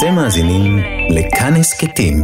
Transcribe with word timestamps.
אתם 0.00 0.14
מאזינים 0.14 0.78
לכאן 1.10 1.54
הסכתים, 1.54 2.22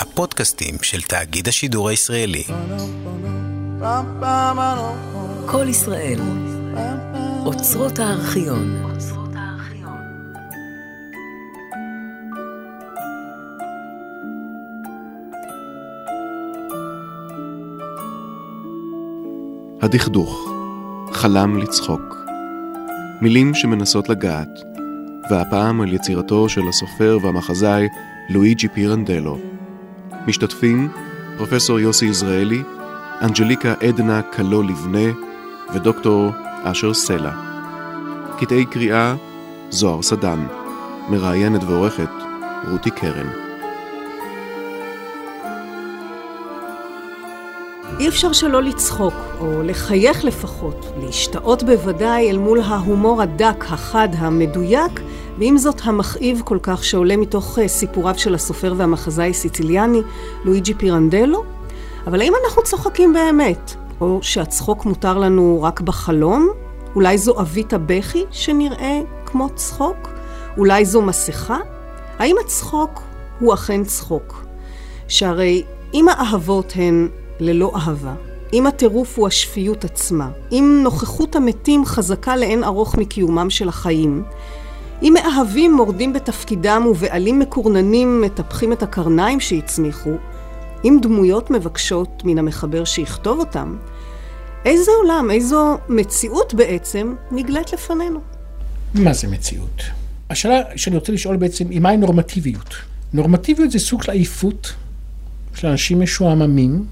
הפודקאסטים 0.00 0.74
של 0.82 1.02
תאגיד 1.02 1.48
השידור 1.48 1.88
הישראלי. 1.88 2.42
כל 5.46 5.68
ישראל, 5.68 6.20
אוצרות 7.44 7.98
הארכיון. 7.98 8.82
הדכדוך, 19.82 20.50
חלם 21.12 21.58
לצחוק. 21.58 22.16
מילים 23.20 23.54
שמנסות 23.54 24.08
לגעת, 24.08 24.71
והפעם 25.30 25.80
על 25.80 25.92
יצירתו 25.92 26.48
של 26.48 26.68
הסופר 26.68 27.18
והמחזאי 27.22 27.88
לואיג'י 28.28 28.68
פירנדלו. 28.68 29.38
משתתפים 30.26 30.88
פרופסור 31.36 31.80
יוסי 31.80 32.06
יזרעאלי, 32.06 32.62
אנג'ליקה 33.22 33.74
עדנה 33.80 34.22
קלו 34.22 34.62
לבנה 34.62 35.12
ודוקטור 35.74 36.30
אשר 36.62 36.94
סלע. 36.94 37.32
קטעי 38.38 38.64
קריאה 38.64 39.14
זוהר 39.70 40.02
סדן, 40.02 40.46
מראיינת 41.08 41.64
ועורכת 41.64 42.10
רותי 42.70 42.90
קרן. 42.90 43.28
אי 47.98 48.08
אפשר 48.08 48.32
שלא 48.32 48.62
לצחוק, 48.62 49.14
או 49.40 49.62
לחייך 49.62 50.24
לפחות, 50.24 50.86
להשתאות 51.00 51.62
בוודאי 51.62 52.30
אל 52.30 52.38
מול 52.38 52.60
ההומור 52.60 53.22
הדק, 53.22 53.64
החד, 53.68 54.08
המדויק, 54.18 55.00
ועם 55.38 55.58
זאת 55.58 55.80
המכאיב 55.84 56.42
כל 56.44 56.58
כך 56.62 56.84
שעולה 56.84 57.16
מתוך 57.16 57.58
אה, 57.58 57.68
סיפוריו 57.68 58.18
של 58.18 58.34
הסופר 58.34 58.74
והמחזאי 58.76 59.34
סיציליאני, 59.34 60.02
לואיג'י 60.44 60.74
פירנדלו. 60.74 61.44
אבל 62.06 62.20
האם 62.20 62.32
אנחנו 62.44 62.62
צוחקים 62.62 63.12
באמת? 63.12 63.74
או 64.00 64.18
שהצחוק 64.22 64.84
מותר 64.84 65.18
לנו 65.18 65.58
רק 65.62 65.80
בחלום? 65.80 66.48
אולי 66.94 67.18
זו 67.18 67.40
אבית 67.40 67.72
הבכי 67.72 68.24
שנראה 68.30 69.00
כמו 69.26 69.48
צחוק? 69.54 70.08
אולי 70.58 70.84
זו 70.84 71.02
מסכה? 71.02 71.58
האם 72.18 72.36
הצחוק 72.44 73.02
הוא 73.40 73.54
אכן 73.54 73.84
צחוק? 73.84 74.44
שהרי 75.08 75.62
אם 75.94 76.08
האהבות 76.08 76.72
הן 76.76 77.08
ללא 77.40 77.72
אהבה, 77.76 78.14
אם 78.52 78.66
הטירוף 78.66 79.18
הוא 79.18 79.26
השפיות 79.26 79.84
עצמה, 79.84 80.30
אם 80.52 80.80
נוכחות 80.82 81.36
המתים 81.36 81.84
חזקה 81.84 82.36
לאין 82.36 82.64
ארוך 82.64 82.94
מקיומם 82.94 83.50
של 83.50 83.68
החיים, 83.68 84.22
אם 85.02 85.14
מאהבים 85.14 85.74
מורדים 85.74 86.12
בתפקידם 86.12 86.82
ובעלים 86.90 87.38
מקורננים 87.38 88.20
מטפחים 88.20 88.72
את 88.72 88.82
הקרניים 88.82 89.40
שהצמיחו, 89.40 90.10
אם 90.84 90.98
דמויות 91.02 91.50
מבקשות 91.50 92.22
מן 92.24 92.38
המחבר 92.38 92.84
שיכתוב 92.84 93.38
אותם, 93.38 93.76
איזה 94.64 94.90
עולם, 95.02 95.30
איזו 95.30 95.78
מציאות 95.88 96.54
בעצם 96.54 97.14
נגלית 97.30 97.72
לפנינו? 97.72 98.20
מה 98.94 99.12
זה 99.12 99.28
מציאות? 99.28 99.82
השאלה 100.30 100.60
שאני 100.76 100.96
רוצה 100.96 101.12
לשאול 101.12 101.36
בעצם 101.36 101.70
היא 101.70 101.80
מהי 101.80 101.96
נורמטיביות? 101.96 102.74
נורמטיביות 103.12 103.70
זה 103.70 103.78
סוג 103.78 104.02
של 104.02 104.10
עייפות 104.10 104.72
של 105.54 105.66
אנשים 105.66 106.00
משועממים 106.00 106.84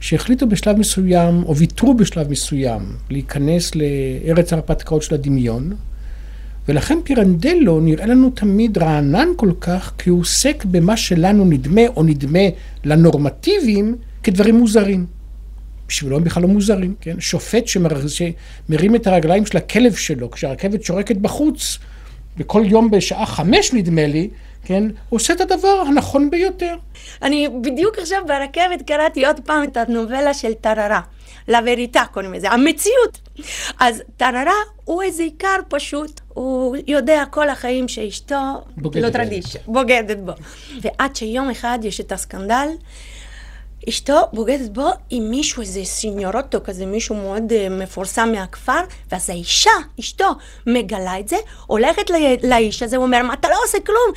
שהחליטו 0.00 0.46
בשלב 0.48 0.78
מסוים, 0.78 1.42
או 1.44 1.56
ויתרו 1.56 1.94
בשלב 1.94 2.30
מסוים, 2.30 2.82
להיכנס 3.10 3.72
לארץ 3.74 4.52
הרפתקאות 4.52 5.02
של 5.02 5.14
הדמיון, 5.14 5.72
ולכן 6.68 6.98
פירנדלו 7.04 7.80
נראה 7.80 8.06
לנו 8.06 8.30
תמיד 8.30 8.78
רענן 8.78 9.28
כל 9.36 9.50
כך, 9.60 9.92
כי 9.98 10.10
הוא 10.10 10.20
עוסק 10.20 10.64
במה 10.64 10.96
שלנו 10.96 11.44
נדמה, 11.44 11.80
או 11.96 12.02
נדמה 12.02 12.40
לנורמטיביים, 12.84 13.96
כדברים 14.22 14.54
מוזרים. 14.54 15.06
בשבילו 15.88 16.16
הם 16.16 16.24
בכלל 16.24 16.42
לא 16.42 16.48
מוזרים, 16.48 16.94
כן? 17.00 17.20
שופט 17.20 17.66
שמר... 17.66 17.88
שמרים 18.08 18.94
את 18.94 19.06
הרגליים 19.06 19.46
של 19.46 19.56
הכלב 19.56 19.94
שלו 19.94 20.30
כשהרכבת 20.30 20.84
שורקת 20.84 21.16
בחוץ, 21.16 21.78
וכל 22.38 22.62
יום 22.66 22.90
בשעה 22.90 23.26
חמש 23.26 23.72
נדמה 23.72 24.06
לי, 24.06 24.28
כן? 24.64 24.84
עושה 25.08 25.32
את 25.32 25.40
הדבר 25.40 25.82
הנכון 25.88 26.30
ביותר. 26.30 26.76
אני 27.22 27.48
בדיוק 27.62 27.98
עכשיו 27.98 28.22
ברכבת 28.26 28.82
קראתי 28.86 29.26
עוד 29.26 29.40
פעם 29.40 29.64
את 29.64 29.76
הנובלה 29.76 30.34
של 30.34 30.54
טררה. 30.54 31.00
לבריטה 31.48 32.04
קוראים 32.12 32.32
לזה, 32.32 32.50
המציאות. 32.50 33.20
אז 33.80 34.02
טררה 34.16 34.52
הוא 34.84 35.02
איזה 35.02 35.22
עיקר 35.22 35.56
פשוט, 35.68 36.20
הוא 36.34 36.76
יודע 36.86 37.24
כל 37.30 37.48
החיים 37.48 37.88
שאשתו 37.88 38.64
בוגדת 38.76 39.02
לא. 39.02 39.10
טרדיש, 39.10 39.56
בוגדת 39.66 40.18
בו. 40.18 40.32
ועד 40.80 41.16
שיום 41.16 41.50
אחד 41.50 41.78
יש 41.82 42.00
את 42.00 42.12
הסקנדל, 42.12 42.68
אשתו 43.88 44.20
בוגדת 44.32 44.70
בו 44.70 44.88
עם 45.10 45.30
מישהו, 45.30 45.62
איזה 45.62 45.84
סיניורטו 45.84 46.58
כזה, 46.64 46.86
מישהו 46.86 47.14
מאוד 47.14 47.52
uh, 47.52 47.70
מפורסם 47.70 48.32
מהכפר, 48.32 48.80
ואז 49.12 49.30
האישה, 49.30 49.70
אשתו, 50.00 50.28
מגלה 50.66 51.20
את 51.20 51.28
זה, 51.28 51.36
הולכת 51.66 52.10
לא, 52.10 52.18
לאיש 52.42 52.82
הזה, 52.82 52.96
הוא 52.96 53.04
אומר, 53.04 53.22
מה 53.22 53.34
אתה 53.34 53.48
לא 53.48 53.56
עושה 53.64 53.78
כלום? 53.80 54.12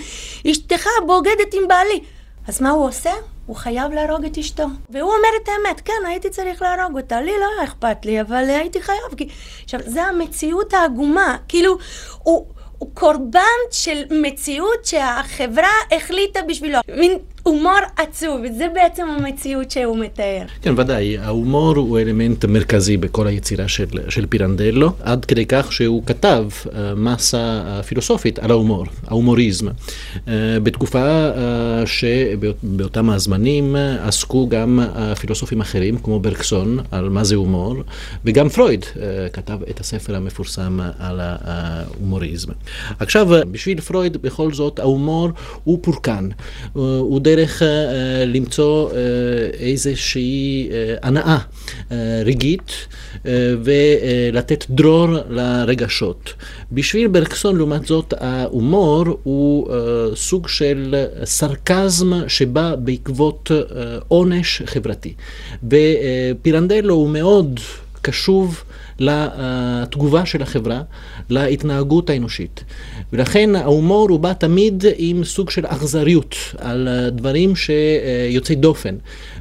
אשתך 0.52 0.88
בוגדת 1.08 1.54
עם 1.54 1.68
בעלי. 1.68 2.00
אז 2.48 2.62
מה 2.62 2.70
הוא 2.70 2.88
עושה? 2.88 3.12
הוא 3.46 3.56
חייב 3.56 3.92
להרוג 3.92 4.26
את 4.26 4.38
אשתו. 4.38 4.64
והוא 4.90 5.14
אומר 5.14 5.30
את 5.44 5.50
האמת, 5.50 5.82
כן, 5.82 6.06
הייתי 6.08 6.30
צריך 6.30 6.62
להרוג 6.62 6.98
אותה, 6.98 7.22
לי 7.22 7.32
לא 7.40 7.46
היה 7.56 7.64
אכפת 7.64 8.06
לי, 8.06 8.22
אבל 8.22 8.50
הייתי 8.50 8.82
חייב. 8.82 9.16
כי... 9.18 9.28
עכשיו, 9.64 9.80
זה 9.86 10.04
המציאות 10.04 10.74
העגומה, 10.74 11.38
כאילו, 11.48 11.78
הוא... 12.24 12.46
הוא 12.78 12.90
קורבן 12.94 13.42
של 13.72 14.04
מציאות 14.12 14.86
שהחברה 14.86 15.72
החליטה 15.92 16.40
בשבילו. 16.42 16.80
מין 16.98 17.18
הומור 17.48 17.80
עצוב, 17.98 18.42
וזה 18.44 18.68
בעצם 18.74 19.08
המציאות 19.10 19.72
שהוא 19.72 19.98
מתאר. 19.98 20.42
כן, 20.62 20.80
ודאי, 20.80 21.18
ההומור 21.18 21.76
הוא 21.78 22.00
אלמנט 22.00 22.46
מרכזי 22.46 22.98
בכל 22.98 23.28
היצירה 23.28 23.68
של, 23.68 23.86
של 24.10 24.26
פירנדלו, 24.26 24.92
עד 25.00 25.26
כדי 25.26 25.46
כך 25.46 25.74
שהוא 25.74 26.04
כתב 26.06 26.46
uh, 26.64 26.70
מסה 26.96 27.64
uh, 27.80 27.84
פילוסופית 27.84 28.40
על 28.40 28.52
ההומור, 28.52 28.86
ההומוריזם. 29.08 29.68
Uh, 29.68 30.30
בתקופה 30.64 31.30
uh, 31.32 31.38
שבאותם 31.86 33.10
הזמנים 33.10 33.76
עסקו 34.00 34.50
גם 34.50 34.80
פילוסופים 35.20 35.62
אחרים, 35.62 35.98
כמו 35.98 36.20
ברקסון, 36.20 36.80
על 36.92 37.10
מה 37.10 37.24
זה 37.24 37.36
הומור, 37.36 37.76
וגם 38.26 38.50
פרויד 38.50 38.86
כתב 39.34 39.58
את 39.70 39.80
הספר 39.80 40.16
המפורסם 40.16 40.80
על 41.00 41.20
ההומוריזם. 41.22 42.52
עכשיו, 43.00 43.28
בשביל 43.52 43.82
פרויד, 43.82 44.18
בכל 44.18 44.54
זאת, 44.54 44.80
ההומור 44.80 45.30
הוא 45.64 45.80
פורקן, 45.82 46.30
הוא 46.74 47.20
דרך 47.20 47.35
uh, 47.44 47.64
למצוא 48.26 48.90
uh, 48.90 48.94
איזושהי 49.60 50.70
הנאה 51.02 51.38
רגעית 52.26 52.72
ולתת 53.64 54.66
דרור 54.70 55.08
לרגשות. 55.30 56.34
בשביל 56.72 57.08
ברקסון, 57.08 57.58
לעומת 57.58 57.86
זאת, 57.86 58.14
ההומור 58.18 59.06
הוא 59.24 59.70
סוג 60.16 60.48
של 60.48 61.06
סרקזם 61.24 62.28
שבא 62.28 62.76
בעקבות 62.76 63.52
עונש 64.08 64.62
חברתי. 64.66 65.14
ופירנדלו 65.64 66.94
הוא 66.94 67.10
מאוד 67.10 67.60
קשוב 68.02 68.64
לתגובה 69.00 70.26
של 70.26 70.42
החברה, 70.42 70.82
להתנהגות 71.30 72.10
האנושית. 72.10 72.64
ולכן 73.14 73.56
ההומור 73.56 74.10
הוא 74.10 74.20
בא 74.20 74.34
תמיד 74.34 74.84
עם 74.98 75.24
סוג 75.24 75.50
של 75.50 75.66
אכזריות 75.66 76.36
על 76.58 76.88
דברים 77.12 77.54
שיוצאי 77.56 78.56
דופן, 78.56 78.96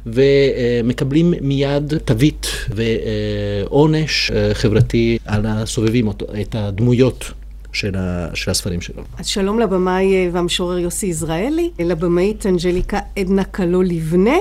ומקבלים 0.05 1.33
מיד 1.41 1.93
תווית 2.05 2.47
ועונש 2.69 4.31
חברתי 4.53 5.17
על 5.25 5.45
הסובבים 5.45 6.07
אותו, 6.07 6.25
את 6.41 6.55
הדמויות. 6.55 7.31
של, 7.75 7.95
ה, 7.95 8.27
של 8.33 8.51
הספרים 8.51 8.81
שלו. 8.81 9.03
אז 9.17 9.27
שלום 9.27 9.59
לבמאי 9.59 10.29
והמשורר 10.31 10.79
יוסי 10.79 11.05
יזרעאלי, 11.05 11.69
לבמאית 11.79 12.45
אנג'ליקה 12.45 12.99
עדנה 13.15 13.43
קלו 13.43 13.81
לבנה, 13.81 14.37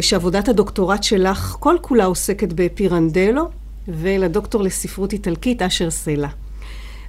שעבודת 0.00 0.48
הדוקטורט 0.48 1.02
שלך 1.02 1.56
כל 1.60 1.76
כולה 1.80 2.04
עוסקת 2.04 2.52
בפירנדלו, 2.52 3.48
ולדוקטור 3.88 4.62
לספרות 4.62 5.12
איטלקית 5.12 5.62
אשר 5.62 5.90
סלע. 5.90 6.28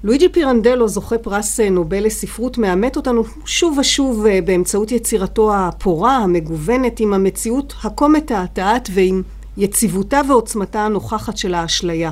לואיג'י 0.03 0.29
פירנדלו, 0.29 0.87
זוכה 0.87 1.17
פרס 1.17 1.59
נובל 1.59 2.05
לספרות, 2.05 2.57
מאמת 2.57 2.95
אותנו 2.95 3.23
שוב 3.45 3.77
ושוב 3.77 4.25
באמצעות 4.45 4.91
יצירתו 4.91 5.55
הפורה, 5.55 6.17
המגוונת, 6.17 6.99
עם 6.99 7.13
המציאות 7.13 7.73
הכה 7.83 8.07
מתעתעת 8.07 8.89
ועם 8.93 9.21
יציבותה 9.57 10.21
ועוצמתה 10.27 10.85
הנוכחת 10.85 11.37
של 11.37 11.53
האשליה. 11.53 12.11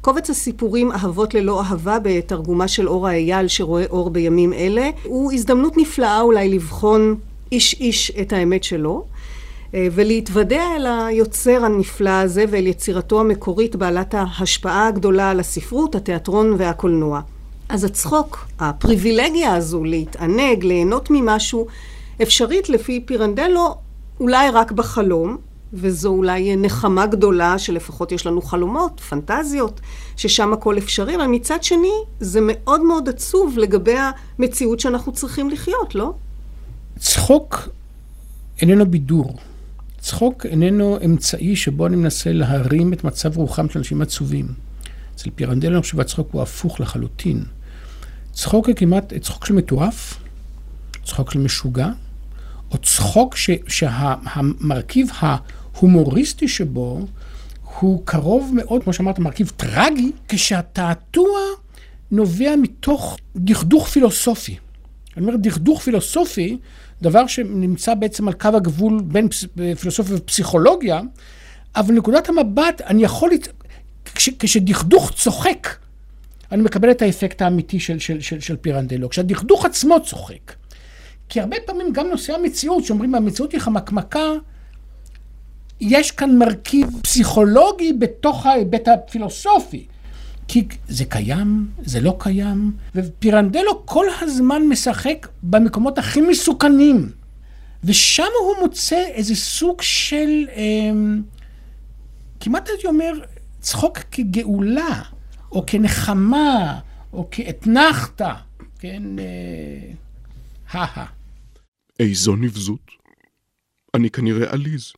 קובץ 0.00 0.30
הסיפורים 0.30 0.92
אהבות 0.92 1.34
ללא 1.34 1.62
אהבה 1.62 1.98
בתרגומה 2.02 2.68
של 2.68 2.88
אורה 2.88 3.12
אייל 3.12 3.48
שרואה 3.48 3.84
אור 3.90 4.10
בימים 4.10 4.52
אלה 4.52 4.90
הוא 5.04 5.32
הזדמנות 5.32 5.76
נפלאה 5.76 6.20
אולי 6.20 6.48
לבחון 6.48 7.16
איש 7.52 7.80
איש 7.80 8.12
את 8.20 8.32
האמת 8.32 8.64
שלו 8.64 9.04
ולהתוודע 9.74 10.62
אל 10.76 10.86
היוצר 10.86 11.64
הנפלא 11.64 12.10
הזה 12.10 12.44
ואל 12.50 12.66
יצירתו 12.66 13.20
המקורית 13.20 13.76
בעלת 13.76 14.14
ההשפעה 14.14 14.88
הגדולה 14.88 15.30
על 15.30 15.40
הספרות, 15.40 15.94
התיאטרון 15.94 16.54
והקולנוע. 16.58 17.20
אז 17.68 17.84
הצחוק, 17.84 18.46
הפריבילגיה 18.58 19.54
הזו 19.54 19.84
להתענג, 19.84 20.64
ליהנות 20.64 21.08
ממשהו, 21.10 21.66
אפשרית 22.22 22.68
לפי 22.68 23.00
פירנדלו 23.06 23.74
אולי 24.20 24.50
רק 24.50 24.72
בחלום, 24.72 25.36
וזו 25.72 26.08
אולי 26.08 26.56
נחמה 26.56 27.06
גדולה 27.06 27.58
שלפחות 27.58 28.12
יש 28.12 28.26
לנו 28.26 28.42
חלומות, 28.42 29.00
פנטזיות, 29.00 29.80
ששם 30.16 30.52
הכל 30.52 30.78
אפשרי, 30.78 31.16
אבל 31.16 31.26
מצד 31.26 31.62
שני 31.62 31.92
זה 32.20 32.40
מאוד 32.42 32.82
מאוד 32.82 33.08
עצוב 33.08 33.58
לגבי 33.58 33.94
המציאות 34.38 34.80
שאנחנו 34.80 35.12
צריכים 35.12 35.50
לחיות, 35.50 35.94
לא? 35.94 36.12
צחוק 36.98 37.68
איננו 38.60 38.86
בידור. 38.86 39.36
צחוק 40.06 40.46
איננו 40.46 40.98
אמצעי 41.04 41.56
שבו 41.56 41.86
אני 41.86 41.96
מנסה 41.96 42.32
להרים 42.32 42.92
את 42.92 43.04
מצב 43.04 43.36
רוחם 43.36 43.68
של 43.68 43.78
אנשים 43.78 44.02
עצובים. 44.02 44.46
אצל 45.14 45.30
פירנדל 45.34 45.72
אני 45.72 45.82
חושב 45.82 45.96
שהצחוק 45.96 46.28
הוא 46.32 46.42
הפוך 46.42 46.80
לחלוטין. 46.80 47.44
צחוק 48.32 48.66
הוא 48.66 48.74
כמעט 48.74 49.14
צחוק 49.14 49.46
של 49.46 49.54
מטורף, 49.54 50.18
צחוק 51.04 51.30
של 51.30 51.38
משוגע, 51.38 51.88
או 52.70 52.78
צחוק 52.78 53.36
שהמרכיב 53.68 55.08
ההומוריסטי 55.18 56.48
שבו 56.48 57.06
הוא 57.80 58.02
קרוב 58.04 58.52
מאוד, 58.54 58.82
כמו 58.84 58.92
שאמרת, 58.92 59.18
מרכיב 59.18 59.52
טרגי, 59.56 60.12
כשהתעתוע 60.28 61.38
נובע 62.10 62.56
מתוך 62.56 63.16
דכדוך 63.36 63.88
פילוסופי. 63.88 64.56
אני 65.16 65.26
אומר 65.26 65.36
דכדוך 65.36 65.82
פילוסופי, 65.82 66.58
דבר 67.02 67.26
שנמצא 67.26 67.94
בעצם 67.94 68.28
על 68.28 68.34
קו 68.34 68.48
הגבול 68.54 69.00
בין 69.04 69.28
פילוסופיה 69.80 70.16
ופסיכולוגיה, 70.16 71.00
אבל 71.76 71.94
נקודת 71.94 72.28
המבט, 72.28 72.80
אני 72.80 73.02
יכול, 73.02 73.30
כש, 74.14 74.30
כשדכדוך 74.38 75.12
צוחק, 75.12 75.68
אני 76.52 76.62
מקבל 76.62 76.90
את 76.90 77.02
האפקט 77.02 77.42
האמיתי 77.42 77.80
של, 77.80 77.98
של, 77.98 78.20
של, 78.20 78.40
של 78.40 78.56
פירנדלו. 78.56 79.08
כשהדכדוך 79.08 79.64
עצמו 79.64 79.96
צוחק. 80.04 80.52
כי 81.28 81.40
הרבה 81.40 81.56
פעמים 81.66 81.92
גם 81.92 82.06
נושאי 82.06 82.34
המציאות, 82.34 82.84
שאומרים 82.84 83.14
המציאות 83.14 83.52
היא 83.52 83.60
חמקמקה, 83.60 84.30
יש 85.80 86.10
כאן 86.10 86.38
מרכיב 86.38 86.88
פסיכולוגי 87.02 87.92
בתוך 87.92 88.46
ההיבט 88.46 88.88
הפילוסופי. 88.88 89.86
כי 90.48 90.66
זה 90.88 91.04
קיים, 91.04 91.68
זה 91.82 92.00
לא 92.00 92.16
קיים, 92.18 92.72
ופירנדלו 92.94 93.86
כל 93.86 94.06
הזמן 94.20 94.62
משחק 94.62 95.28
במקומות 95.42 95.98
הכי 95.98 96.20
מסוכנים. 96.20 97.10
ושם 97.84 98.28
הוא 98.40 98.54
מוצא 98.62 99.04
איזה 99.08 99.34
סוג 99.34 99.82
של, 99.82 100.48
אה, 100.48 100.90
כמעט 102.40 102.68
הייתי 102.68 102.86
אומר, 102.86 103.12
צחוק 103.60 103.98
כגאולה, 103.98 105.02
או 105.52 105.64
כנחמה, 105.66 106.80
או 107.12 107.28
כאתנחתא, 107.30 108.32
כן, 108.78 109.02
הא 110.70 111.04
איזו 112.00 112.36
נבזות. 112.36 112.90
אני 113.94 114.10
כנראה 114.10 114.52
עליז. 114.52 114.92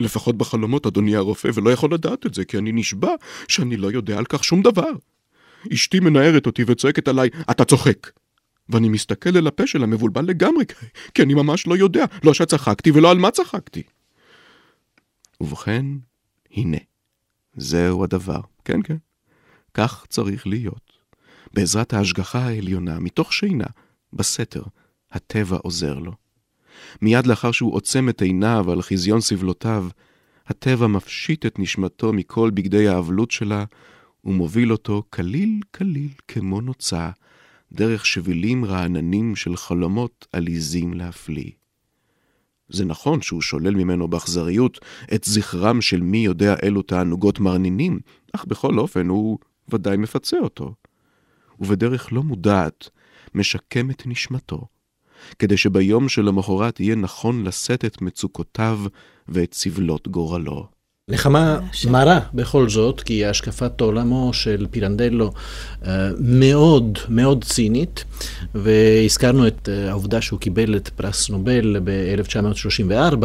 לפחות 0.00 0.38
בחלומות, 0.38 0.86
אדוני 0.86 1.16
הרופא, 1.16 1.50
ולא 1.54 1.70
יכול 1.70 1.94
לדעת 1.94 2.26
את 2.26 2.34
זה, 2.34 2.44
כי 2.44 2.58
אני 2.58 2.72
נשבע 2.72 3.10
שאני 3.48 3.76
לא 3.76 3.92
יודע 3.92 4.18
על 4.18 4.24
כך 4.24 4.44
שום 4.44 4.62
דבר. 4.62 4.90
אשתי 5.72 6.00
מנערת 6.00 6.46
אותי 6.46 6.64
וצועקת 6.66 7.08
עליי, 7.08 7.28
אתה 7.50 7.64
צוחק. 7.64 8.10
ואני 8.68 8.88
מסתכל 8.88 9.36
אל 9.36 9.46
הפה 9.46 9.66
שלה 9.66 9.86
מבולבל 9.86 10.24
לגמרי, 10.24 10.64
כי 11.14 11.22
אני 11.22 11.34
ממש 11.34 11.66
לא 11.66 11.76
יודע, 11.76 12.04
לא 12.24 12.34
שצחקתי 12.34 12.90
ולא 12.90 13.10
על 13.10 13.18
מה 13.18 13.30
צחקתי. 13.30 13.82
ובכן, 15.40 15.86
הנה, 16.50 16.76
זהו 17.56 18.04
הדבר. 18.04 18.40
כן, 18.64 18.82
כן. 18.82 18.96
כך 19.74 20.06
צריך 20.08 20.46
להיות. 20.46 20.92
בעזרת 21.54 21.92
ההשגחה 21.92 22.38
העליונה, 22.38 22.98
מתוך 22.98 23.32
שינה, 23.32 23.66
בסתר, 24.12 24.62
הטבע 25.12 25.56
עוזר 25.56 25.98
לו. 25.98 26.12
מיד 27.02 27.26
לאחר 27.26 27.52
שהוא 27.52 27.74
עוצם 27.74 28.08
את 28.08 28.22
עיניו 28.22 28.72
על 28.72 28.82
חזיון 28.82 29.20
סבלותיו, 29.20 29.88
הטבע 30.46 30.86
מפשיט 30.86 31.46
את 31.46 31.58
נשמתו 31.58 32.12
מכל 32.12 32.50
בגדי 32.50 32.88
האבלות 32.88 33.30
שלה, 33.30 33.64
ומוביל 34.24 34.72
אותו 34.72 35.02
כליל 35.10 35.60
כליל 35.74 36.10
כמו 36.28 36.60
נוצה, 36.60 37.10
דרך 37.72 38.06
שבילים 38.06 38.64
רעננים 38.64 39.36
של 39.36 39.56
חלומות 39.56 40.26
עליזים 40.32 40.94
להפליא. 40.94 41.50
זה 42.68 42.84
נכון 42.84 43.22
שהוא 43.22 43.42
שולל 43.42 43.74
ממנו 43.74 44.08
באכזריות 44.08 44.78
את 45.14 45.24
זכרם 45.24 45.80
של 45.80 46.00
מי 46.00 46.18
יודע 46.18 46.54
אילו 46.62 46.82
תענוגות 46.82 47.40
מרנינים, 47.40 48.00
אך 48.32 48.44
בכל 48.44 48.78
אופן 48.78 49.08
הוא 49.08 49.38
ודאי 49.68 49.96
מפצה 49.96 50.38
אותו. 50.38 50.74
ובדרך 51.60 52.12
לא 52.12 52.22
מודעת 52.22 52.88
משקם 53.34 53.90
את 53.90 54.02
נשמתו, 54.06 54.66
כדי 55.38 55.56
שביום 55.56 56.08
שלמחרת 56.08 56.80
יהיה 56.80 56.94
נכון 56.94 57.44
לשאת 57.44 57.84
את 57.84 58.02
מצוקותיו 58.02 58.78
ואת 59.28 59.54
סבלות 59.54 60.08
גורלו. 60.08 60.80
נחמה 61.10 61.58
מרה 61.90 62.20
בכל 62.34 62.68
זאת, 62.68 63.00
כי 63.00 63.26
השקפת 63.26 63.80
עולמו 63.80 64.30
של 64.32 64.66
פירנדלו 64.70 65.32
אה, 65.86 66.08
מאוד 66.20 66.98
מאוד 67.08 67.44
צינית, 67.44 68.04
והזכרנו 68.54 69.46
את 69.46 69.68
אה, 69.68 69.90
העובדה 69.90 70.20
שהוא 70.20 70.40
קיבל 70.40 70.76
את 70.76 70.88
פרס 70.88 71.30
נובל 71.30 71.76
ב-1934, 71.84 73.24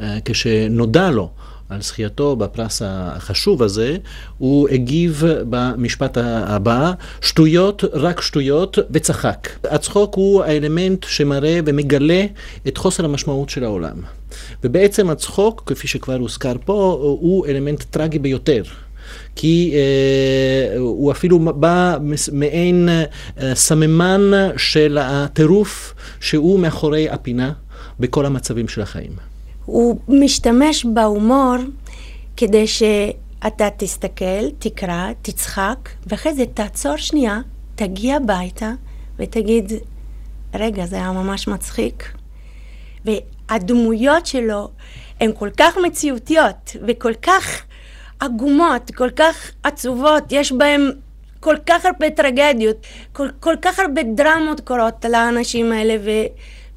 אה, 0.00 0.18
כשנודע 0.24 1.10
לו 1.10 1.30
על 1.68 1.82
זכייתו 1.82 2.36
בפרס 2.36 2.82
החשוב 2.84 3.62
הזה, 3.62 3.96
הוא 4.38 4.68
הגיב 4.68 5.22
במשפט 5.50 6.18
הבא, 6.22 6.92
שטויות, 7.20 7.84
רק 7.92 8.20
שטויות, 8.20 8.78
וצחק. 8.90 9.48
הצחוק 9.70 10.14
הוא 10.14 10.44
האלמנט 10.44 11.04
שמראה 11.08 11.60
ומגלה 11.66 12.24
את 12.68 12.76
חוסר 12.78 13.04
המשמעות 13.04 13.50
של 13.50 13.64
העולם. 13.64 13.96
ובעצם 14.64 15.10
הצחוק, 15.10 15.62
כפי 15.66 15.88
שכבר 15.88 16.16
הוזכר 16.16 16.54
פה, 16.64 16.98
הוא 17.20 17.46
אלמנט 17.46 17.82
טרגי 17.82 18.18
ביותר. 18.18 18.62
כי 19.36 19.74
אה, 19.74 20.78
הוא 20.78 21.12
אפילו 21.12 21.38
בא 21.38 21.98
מעין 22.32 22.88
אה, 22.88 23.54
סממן 23.54 24.30
של 24.56 24.98
הטירוף 25.00 25.94
שהוא 26.20 26.60
מאחורי 26.60 27.08
הפינה 27.08 27.52
בכל 28.00 28.26
המצבים 28.26 28.68
של 28.68 28.80
החיים. 28.80 29.33
הוא 29.64 29.96
משתמש 30.08 30.84
בהומור 30.84 31.54
כדי 32.36 32.66
שאתה 32.66 33.68
תסתכל, 33.76 34.50
תקרא, 34.58 35.12
תצחק, 35.22 35.88
ואחרי 36.06 36.34
זה 36.34 36.44
תעצור 36.54 36.96
שנייה, 36.96 37.40
תגיע 37.74 38.16
הביתה 38.16 38.72
ותגיד, 39.18 39.72
רגע, 40.54 40.86
זה 40.86 40.96
היה 40.96 41.12
ממש 41.12 41.48
מצחיק. 41.48 42.12
והדמויות 43.04 44.26
שלו 44.26 44.68
הן 45.20 45.30
כל 45.38 45.50
כך 45.56 45.76
מציאותיות 45.86 46.76
וכל 46.86 47.14
כך 47.22 47.62
עגומות, 48.20 48.90
כל 48.94 49.10
כך 49.10 49.50
עצובות, 49.62 50.24
יש 50.30 50.52
בהן 50.52 50.90
כל 51.40 51.56
כך 51.66 51.84
הרבה 51.84 52.10
טרגדיות, 52.10 52.76
כל, 53.12 53.28
כל 53.40 53.54
כך 53.62 53.78
הרבה 53.78 54.02
דרמות 54.02 54.60
קורות 54.60 55.04
לאנשים 55.04 55.72
האלה, 55.72 55.96
ו... 56.04 56.10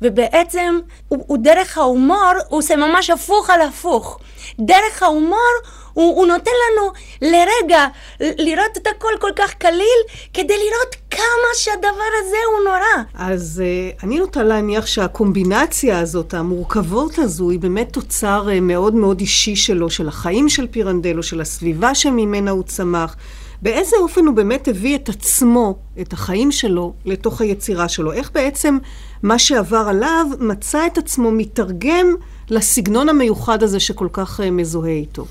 ובעצם 0.01 0.79
הוא, 1.07 1.23
הוא 1.27 1.37
דרך 1.37 1.77
ההומור, 1.77 2.33
הוא 2.47 2.59
עושה 2.59 2.75
ממש 2.75 3.09
הפוך 3.09 3.49
על 3.49 3.61
הפוך. 3.61 4.19
דרך 4.59 5.03
ההומור 5.03 5.53
הוא, 5.97 6.15
הוא 6.15 6.27
נותן 6.27 6.51
לנו 6.51 6.91
לרגע 7.21 7.85
לראות 8.19 8.77
את 8.77 8.87
הכל 8.87 9.11
כל 9.19 9.31
כך 9.35 9.53
קליל, 9.53 10.01
כדי 10.33 10.53
לראות 10.53 10.95
כמה 11.11 11.49
שהדבר 11.53 12.09
הזה 12.21 12.37
הוא 12.51 12.65
נורא. 12.65 13.03
אז 13.13 13.63
uh, 13.63 14.03
אני 14.03 14.19
נוטה 14.19 14.43
להניח 14.43 14.85
שהקומבינציה 14.85 15.99
הזאת, 15.99 16.33
המורכבות 16.33 17.19
הזו, 17.19 17.49
היא 17.49 17.59
באמת 17.59 17.93
תוצר 17.93 18.47
uh, 18.47 18.61
מאוד 18.61 18.95
מאוד 18.95 19.19
אישי 19.19 19.55
שלו, 19.55 19.89
של 19.89 20.07
החיים 20.07 20.49
של 20.49 20.67
פירנדלו, 20.67 21.23
של 21.23 21.41
הסביבה 21.41 21.95
שממנה 21.95 22.51
הוא 22.51 22.63
צמח. 22.63 23.15
באיזה 23.61 23.95
אופן 23.97 24.25
הוא 24.25 24.35
באמת 24.35 24.67
הביא 24.67 24.95
את 24.95 25.09
עצמו, 25.09 25.77
את 26.01 26.13
החיים 26.13 26.51
שלו, 26.51 26.93
לתוך 27.05 27.41
היצירה 27.41 27.89
שלו? 27.89 28.13
איך 28.13 28.31
בעצם 28.33 28.77
מה 29.23 29.39
שעבר 29.39 29.85
עליו 29.89 30.25
מצא 30.39 30.87
את 30.87 30.97
עצמו 30.97 31.31
מתרגם 31.31 32.15
לסגנון 32.49 33.09
המיוחד 33.09 33.63
הזה 33.63 33.79
שכל 33.79 34.07
כך 34.11 34.39
אה, 34.43 34.51
מזוהה 34.51 34.91
איתו? 34.91 35.25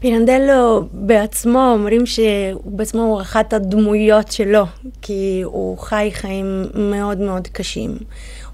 פירנדלו 0.00 0.88
בעצמו 0.92 1.70
אומרים 1.72 2.06
שהוא 2.06 2.60
בעצמו 2.64 3.02
הוא 3.02 3.20
אחת 3.20 3.52
הדמויות 3.52 4.32
שלו, 4.32 4.64
כי 5.02 5.40
הוא 5.44 5.78
חי 5.78 6.10
חיים 6.12 6.64
מאוד 6.74 7.18
מאוד 7.18 7.48
קשים. 7.48 7.96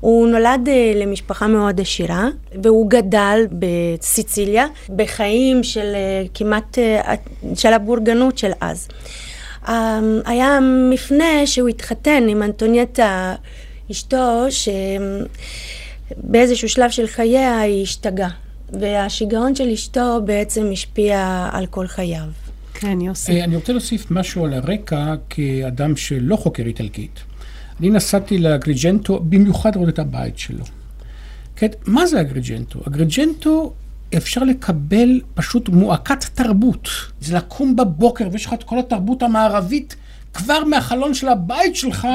הוא 0.01 0.29
נולד 0.29 0.69
אה, 0.69 0.93
למשפחה 0.97 1.47
מאוד 1.47 1.81
עשירה, 1.81 2.29
והוא 2.63 2.91
גדל 2.91 3.47
בסיציליה, 3.53 4.67
בחיים 4.97 5.63
של 5.63 5.93
אה, 5.95 6.25
כמעט, 6.35 6.79
של 7.55 7.73
הבורגנות 7.73 8.39
של 8.39 8.51
אז. 8.61 8.89
אמ, 9.69 10.21
היה 10.25 10.59
מפנה 10.91 11.47
שהוא 11.47 11.69
התחתן 11.69 12.29
עם 12.29 12.43
אנטונייטה, 12.43 13.35
אשתו, 13.91 14.47
שבאיזשהו 16.11 16.69
שלב 16.69 16.91
של 16.91 17.07
חייה 17.07 17.59
היא 17.59 17.83
השתגעה. 17.83 18.31
והשיגעון 18.81 19.55
של 19.55 19.69
אשתו 19.69 20.21
בעצם 20.25 20.71
השפיע 20.73 21.49
על 21.53 21.67
כל 21.67 21.87
חייו. 21.87 22.27
כן, 22.75 23.01
יוסי. 23.01 23.43
אני 23.43 23.57
רוצה 23.57 23.73
להוסיף 23.73 24.11
משהו 24.11 24.45
על 24.45 24.55
הרקע 24.55 25.15
כאדם 25.31 25.97
שלא 25.97 26.37
חוקר 26.37 26.63
איטלקית. 26.63 27.21
אני 27.81 27.91
נסעתי 27.91 28.39
לאגריג'נטו 28.39 29.21
במיוחד 29.21 29.75
לראות 29.75 29.89
את 29.89 29.99
הבית 29.99 30.39
שלו. 30.39 30.65
כן, 31.57 31.69
מה 31.87 32.07
זה 32.07 32.21
אגריג'נטו? 32.21 32.81
אגריג'נטו 32.89 33.73
אפשר 34.17 34.45
לקבל 34.45 35.21
פשוט 35.35 35.69
מועקת 35.69 36.25
תרבות. 36.35 36.89
זה 37.21 37.37
לקום 37.37 37.77
בבוקר 37.77 38.29
ויש 38.33 38.47
לך 38.47 38.53
את 38.53 38.63
כל 38.63 38.79
התרבות 38.79 39.23
המערבית 39.23 39.97
כבר 40.35 40.65
מהחלון 40.65 41.15
של 41.15 41.29
הבית 41.29 41.77
שלך 41.77 42.09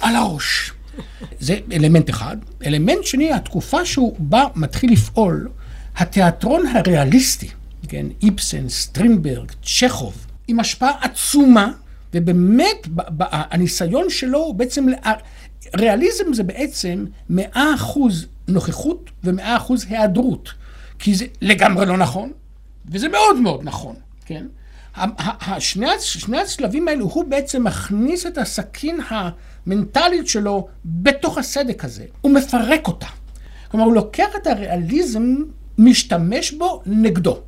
על 0.00 0.16
הראש. 0.16 0.72
זה 1.40 1.58
אלמנט 1.72 2.10
אחד. 2.10 2.36
אלמנט 2.66 3.04
שני, 3.04 3.32
התקופה 3.32 3.84
שהוא 3.84 4.16
בא, 4.18 4.44
מתחיל 4.56 4.92
לפעול, 4.92 5.48
התיאטרון 5.96 6.66
הריאליסטי, 6.66 7.48
כן, 7.88 8.06
איפסן, 8.22 8.68
סטרינברג, 8.68 9.52
צ'כוב, 9.62 10.26
עם 10.48 10.60
השפעה 10.60 10.90
עצומה, 11.00 11.72
ובאמת, 12.14 12.88
הניסיון 13.20 14.10
שלו 14.10 14.38
הוא 14.38 14.54
בעצם, 14.54 14.86
ריאליזם 15.76 16.32
זה 16.32 16.42
בעצם 16.42 17.04
מאה 17.30 17.74
אחוז 17.74 18.26
נוכחות 18.48 19.10
ומאה 19.24 19.56
אחוז 19.56 19.86
היעדרות. 19.90 20.48
כי 20.98 21.14
זה 21.14 21.26
לגמרי 21.40 21.86
לא 21.86 21.96
נכון, 21.96 22.32
וזה 22.90 23.08
מאוד 23.08 23.36
מאוד 23.36 23.60
נכון, 23.64 23.94
כן? 24.26 24.46
שני, 25.58 25.86
שני 26.00 26.40
הצלבים 26.40 26.88
האלו, 26.88 27.04
הוא 27.04 27.24
בעצם 27.24 27.64
מכניס 27.64 28.26
את 28.26 28.38
הסכין 28.38 29.00
המנטלית 29.66 30.28
שלו 30.28 30.68
בתוך 30.84 31.38
הסדק 31.38 31.84
הזה. 31.84 32.04
הוא 32.20 32.32
מפרק 32.32 32.88
אותה. 32.88 33.06
כלומר, 33.70 33.86
הוא 33.86 33.94
לוקח 33.94 34.36
את 34.36 34.46
הריאליזם, 34.46 35.36
משתמש 35.78 36.52
בו 36.52 36.82
נגדו. 36.86 37.38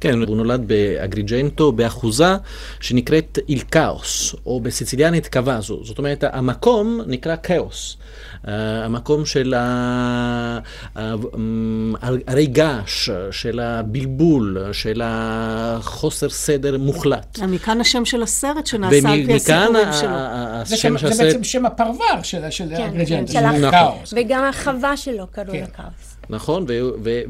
כן, 0.00 0.22
הוא 0.22 0.36
נולד 0.36 0.68
באגריג'נטו, 0.68 1.72
באחוזה 1.72 2.36
שנקראת 2.80 3.38
אילקאוס, 3.48 4.34
או 4.46 4.60
בסיציליאנית 4.60 5.28
קוואזו. 5.32 5.80
זאת 5.84 5.98
אומרת, 5.98 6.24
המקום 6.32 7.00
נקרא 7.06 7.36
כאוס. 7.42 7.96
Uh, 8.44 8.48
המקום 8.84 9.26
של 9.26 9.54
הרי 12.26 12.46
געש, 12.46 13.10
של 13.30 13.60
הבלבול, 13.60 14.72
של 14.72 15.02
החוסר 15.04 16.28
סדר 16.28 16.78
מוחלט. 16.78 17.38
מכאן 17.48 17.80
השם 17.80 18.04
של 18.04 18.22
הסרט 18.22 18.66
שנעשה 18.66 19.08
על 19.08 19.26
פי 19.26 19.34
הסיפורים 19.34 19.92
שלו. 19.92 20.10
זה, 20.64 20.76
שם, 20.76 20.98
זה 20.98 21.24
בעצם 21.24 21.44
שם 21.44 21.66
הפרבר 21.66 22.22
של, 22.22 22.50
של 22.50 22.68
כן, 22.76 22.82
אגריג'נטו, 22.82 23.32
כן, 23.32 23.56
של 23.56 23.64
הכאוס. 23.64 24.14
וגם 24.16 24.44
החווה 24.44 24.96
שלו 24.96 25.26
קראו 25.32 25.52
כן. 25.52 25.64
לכאוס. 25.72 26.07
נכון, 26.30 26.66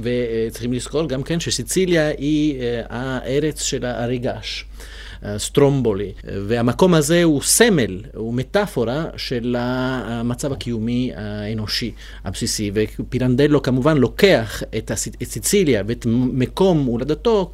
וצריכים 0.03 0.73
לזכור 0.73 1.09
גם 1.09 1.23
כן 1.23 1.41
שסיציליה 1.41 2.09
היא 2.09 2.61
אה, 2.61 2.83
הארץ 2.89 3.63
של 3.63 3.85
הריגש. 3.85 4.65
סטרומבולי. 5.37 6.13
והמקום 6.25 6.95
הזה 6.95 7.25
הוא 7.25 7.43
סמל, 7.43 8.01
הוא 8.15 8.35
מטאפורה 8.35 9.05
של 9.17 9.57
המצב 9.59 10.53
הקיומי 10.53 11.11
האנושי 11.17 11.93
הבסיסי. 12.25 12.71
ופירנדלו 12.75 13.63
כמובן 13.63 13.97
לוקח 13.97 14.63
את, 14.79 14.91
סיציליה 15.25 15.83
ואת 15.87 16.07
מקום 16.33 16.85
הולדתו 16.85 17.51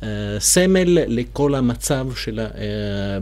כסמל 0.00 0.98
לכל 1.06 1.54
המצב 1.54 2.06
של 2.16 2.40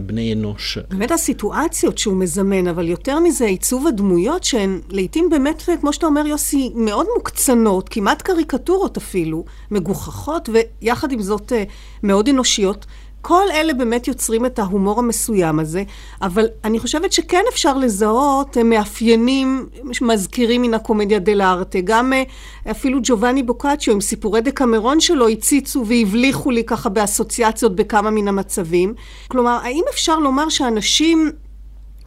בני 0.07 0.33
אנוש. 0.33 0.79
באמת 0.91 1.11
הסיטואציות 1.11 1.99
שהוא 1.99 2.17
מזמן, 2.17 2.69
אבל 2.69 2.89
יותר 2.89 3.19
מזה, 3.19 3.45
עיצוב 3.45 3.87
הדמויות 3.87 4.45
שהן 4.45 4.81
לעיתים 4.89 5.31
באמת, 5.31 5.63
כמו 5.81 5.93
שאתה 5.93 6.07
אומר, 6.07 6.27
יוסי, 6.27 6.71
מאוד 6.75 7.07
מוקצנות, 7.17 7.89
כמעט 7.89 8.23
קריקטורות 8.23 8.97
אפילו, 8.97 9.45
מגוחכות, 9.71 10.49
ויחד 10.53 11.13
עם 11.13 11.23
זאת 11.23 11.53
אה, 11.53 11.65
מאוד 12.05 12.29
אנושיות. 12.29 12.87
כל 13.27 13.45
אלה 13.55 13.75
באמת 13.75 14.09
יוצרים 14.09 14.47
את 14.47 14.59
ההומור 14.59 14.99
המסוים 14.99 15.59
הזה, 15.59 15.83
אבל 16.23 16.47
אני 16.65 16.79
חושבת 16.79 17.13
שכן 17.13 17.43
אפשר 17.53 17.79
לזהות 17.79 18.57
מאפיינים 18.59 19.67
שמזכירים 19.93 20.63
מן 20.63 20.75
הקומדיה 20.75 21.19
דה 21.19 21.35
לארטה. 21.35 21.79
גם 21.85 22.13
אה, 22.13 22.23
אפילו 22.71 22.99
ג'ובאני 23.03 23.43
בוקאצ'ו 23.43 23.93
עם 23.93 24.01
סיפורי 24.01 24.41
דקמרון 24.41 25.01
שלו 25.01 25.29
הציצו 25.29 25.85
והבליחו 25.87 26.51
לי 26.51 26.65
ככה 26.65 26.89
באסוציאציות 26.89 27.77
בכמה 27.77 28.11
מן 28.11 28.29
המצבים. 28.29 28.95
כלומר, 29.29 29.59
האם 29.63 29.83
אפשר 29.91 30.19
לומר 30.19 30.49
שאנשים 30.49 31.33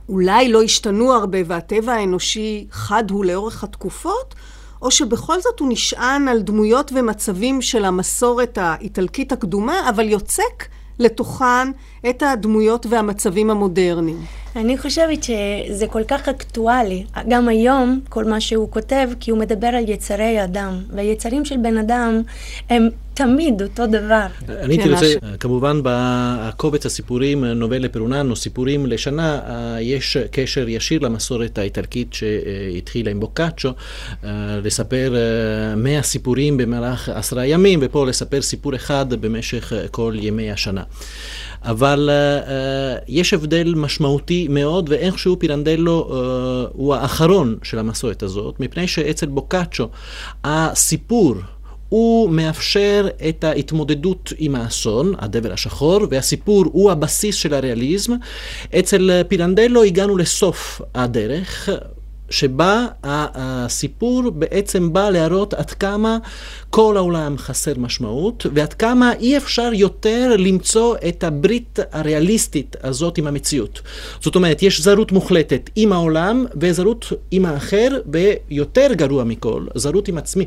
אולי 0.10 0.52
לא 0.52 0.62
השתנו 0.62 1.14
הרבה 1.14 1.38
והטבע 1.46 1.94
האנושי 1.94 2.68
חד 2.72 3.12
הוא 3.12 3.26
לאורך 3.26 3.64
התקופות? 3.64 4.36
או 4.82 4.92
שבכל 4.92 5.42
זאת 5.42 5.60
הוא 5.60 5.70
נשען 5.72 6.28
על 6.28 6.42
דמויות 6.42 6.92
ומצבים 6.96 7.62
של 7.62 7.86
המסורת 7.86 8.58
האיטלקית 8.58 9.32
הקדומה, 9.32 9.90
אבל 9.90 10.10
יוצק 10.10 10.66
לתוכן 11.00 11.72
את 12.10 12.24
הדמויות 12.24 12.86
והמצבים 12.90 13.50
המודרניים. 13.50 14.26
אני 14.58 14.78
חושבת 14.78 15.24
שזה 15.24 15.88
כל 15.88 16.04
כך 16.08 16.30
אקטואלי, 16.30 17.04
גם 17.30 17.48
היום, 17.48 18.00
כל 18.10 18.26
מה 18.26 18.42
שהוא 18.42 18.72
כותב, 18.72 19.10
כי 19.20 19.32
הוא 19.32 19.40
מדבר 19.40 19.68
על 19.68 19.90
יצרי 19.90 20.44
אדם, 20.44 20.84
והיצרים 20.96 21.46
של 21.46 21.58
בן 21.58 21.78
אדם 21.78 22.22
הם 22.70 22.90
תמיד 23.14 23.62
אותו 23.62 23.88
דבר. 23.88 24.26
אני 24.50 24.74
הייתי 24.74 24.84
כן, 24.84 24.94
רוצה, 24.94 25.14
כמובן 25.40 25.80
בקובץ 25.84 26.86
הסיפורים, 26.86 27.46
נובלה 27.46 27.90
פרוננו, 27.90 28.36
סיפורים 28.36 28.86
לשנה, 28.86 29.40
יש 29.82 30.18
קשר 30.32 30.70
ישיר 30.70 31.00
למסורת 31.02 31.58
האיטלקית 31.58 32.14
שהתחילה 32.14 33.12
עם 33.12 33.20
בוקאצ'ו, 33.20 33.70
לספר 34.64 35.16
מאה 35.78 36.02
סיפורים 36.02 36.58
במהלך 36.58 37.10
עשרה 37.10 37.46
ימים, 37.46 37.80
ופה 37.82 38.06
לספר 38.06 38.42
סיפור 38.42 38.76
אחד 38.76 39.14
במשך 39.14 39.74
כל 39.92 40.16
ימי 40.20 40.52
השנה. 40.52 40.84
אבל 41.64 42.10
uh, 42.10 43.04
יש 43.08 43.34
הבדל 43.34 43.74
משמעותי 43.76 44.48
מאוד, 44.50 44.90
ואיכשהו 44.90 45.40
פירנדלו 45.40 46.08
uh, 46.10 46.72
הוא 46.74 46.96
האחרון 46.96 47.58
של 47.64 47.80
המסורת 47.80 48.24
הזאת, 48.24 48.60
מפני 48.60 48.88
שאצל 48.88 49.26
בוקאצ'ו 49.26 49.90
הסיפור 50.44 51.36
הוא 51.90 52.30
מאפשר 52.30 53.08
את 53.30 53.44
ההתמודדות 53.44 54.34
עם 54.38 54.56
האסון, 54.56 55.14
הדבר 55.20 55.54
השחור, 55.54 56.00
והסיפור 56.10 56.66
הוא 56.72 56.92
הבסיס 56.92 57.36
של 57.36 57.54
הריאליזם. 57.54 58.14
אצל 58.80 59.22
פירנדלו 59.28 59.84
הגענו 59.84 60.18
לסוף 60.18 60.82
הדרך, 60.96 61.70
שבה 62.30 62.88
הסיפור 63.04 64.30
בעצם 64.30 64.94
בא 64.94 65.10
להראות 65.10 65.54
עד 65.54 65.72
כמה 65.72 66.18
כל 66.70 66.98
העולם 66.98 67.38
חסר 67.38 67.74
משמעות, 67.78 68.46
ועד 68.54 68.74
כמה 68.74 69.14
אי 69.20 69.38
אפשר 69.38 69.70
יותר 69.74 70.36
למצוא 70.38 70.96
את 71.08 71.24
הברית 71.24 71.80
הריאליסטית 71.92 72.76
הזאת 72.84 73.18
עם 73.18 73.28
המציאות. 73.28 73.82
זאת 74.22 74.36
אומרת, 74.36 74.64
יש 74.64 74.82
זרות 74.82 75.12
מוחלטת 75.12 75.70
עם 75.76 75.94
העולם 75.94 76.46
וזרות 76.62 77.06
עם 77.32 77.46
האחר, 77.46 77.88
ויותר 78.12 78.88
גרוע 78.94 79.24
מכל, 79.24 79.66
זרות 79.76 80.08
עם 80.08 80.18
עצמי, 80.18 80.46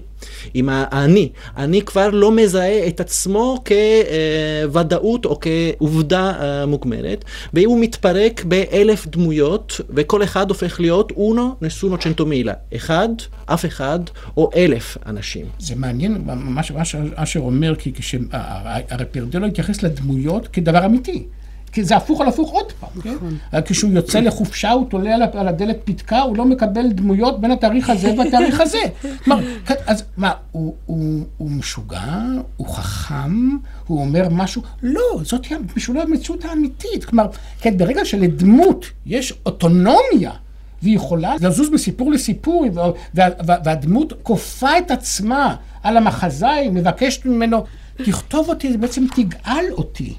עם 0.55 0.69
האני. 0.73 1.29
אני 1.57 1.83
כבר 1.83 2.11
לא 2.11 2.33
מזהה 2.33 2.89
את 2.89 3.01
עצמו 3.01 3.65
כוודאות 3.67 5.25
או 5.25 5.39
כעובדה 5.41 6.33
אה, 6.41 6.67
מוגמרת, 6.67 7.25
והוא 7.55 7.81
מתפרק 7.81 8.45
באלף 8.45 9.07
דמויות, 9.07 9.81
וכל 9.91 10.23
אחד 10.23 10.49
הופך 10.49 10.81
להיות 10.81 11.13
אונו 11.17 11.55
נסונו 11.71 11.99
צ'נטומילה. 11.99 12.53
אחד, 12.77 13.09
אף 13.47 13.65
אחד, 13.65 13.99
או 14.37 14.51
אלף 14.57 14.97
אנשים. 15.07 15.47
זה 15.59 15.77
מעניין. 15.77 16.23
מה 16.25 16.85
שאשר 16.85 17.41
אומר, 17.41 17.75
כי 17.77 17.93
הרי 18.91 19.05
פרדלו 19.11 19.47
התייחס 19.47 19.83
לדמויות 19.83 20.49
כדבר 20.49 20.87
אמיתי. 20.87 21.27
כי 21.73 21.85
זה 21.85 21.97
הפוך 21.97 22.21
על 22.21 22.29
הפוך 22.29 22.51
עוד 22.51 22.73
פעם, 22.73 23.03
כן? 23.03 23.15
נכון. 23.15 23.37
כשהוא 23.65 23.93
יוצא 23.93 24.21
לחופשה, 24.21 24.71
הוא 24.71 24.87
תולה 24.89 25.15
על 25.15 25.49
הדלת 25.49 25.77
פתקה, 25.85 26.21
הוא 26.21 26.37
לא 26.37 26.45
מקבל 26.45 26.93
דמויות 26.93 27.41
בין 27.41 27.51
התאריך 27.51 27.91
הזה 27.91 28.15
והתאריך 28.19 28.61
הזה. 28.61 28.79
כלומר, 29.25 29.43
אז 29.87 30.05
מה, 30.17 30.33
הוא, 30.53 30.75
הוא, 30.87 31.25
הוא 31.37 31.51
משוגע? 31.51 32.15
הוא 32.57 32.69
חכם? 32.69 33.57
הוא 33.87 34.01
אומר 34.01 34.29
משהו? 34.31 34.63
לא, 34.83 35.21
זאת 35.25 35.47
המציאות 35.95 36.45
האמיתית. 36.45 37.05
כלומר, 37.05 37.27
כן, 37.61 37.79
ברגע 37.79 38.05
שלדמות 38.05 38.87
יש 39.07 39.35
אוטונומיה, 39.47 40.33
והיא 40.83 40.97
יכולה 40.97 41.35
לזוז 41.41 41.71
מסיפור 41.71 42.13
לסיפור, 42.13 42.67
והדמות 43.65 44.13
כופה 44.23 44.79
את 44.79 44.91
עצמה 44.91 45.57
על 45.83 45.97
המחזאי, 45.97 46.69
מבקשת 46.69 47.27
ממנו, 47.27 47.65
תכתוב 47.97 48.49
אותי, 48.49 48.77
בעצם 48.77 49.05
תגאל 49.17 49.65
אותי. 49.73 50.15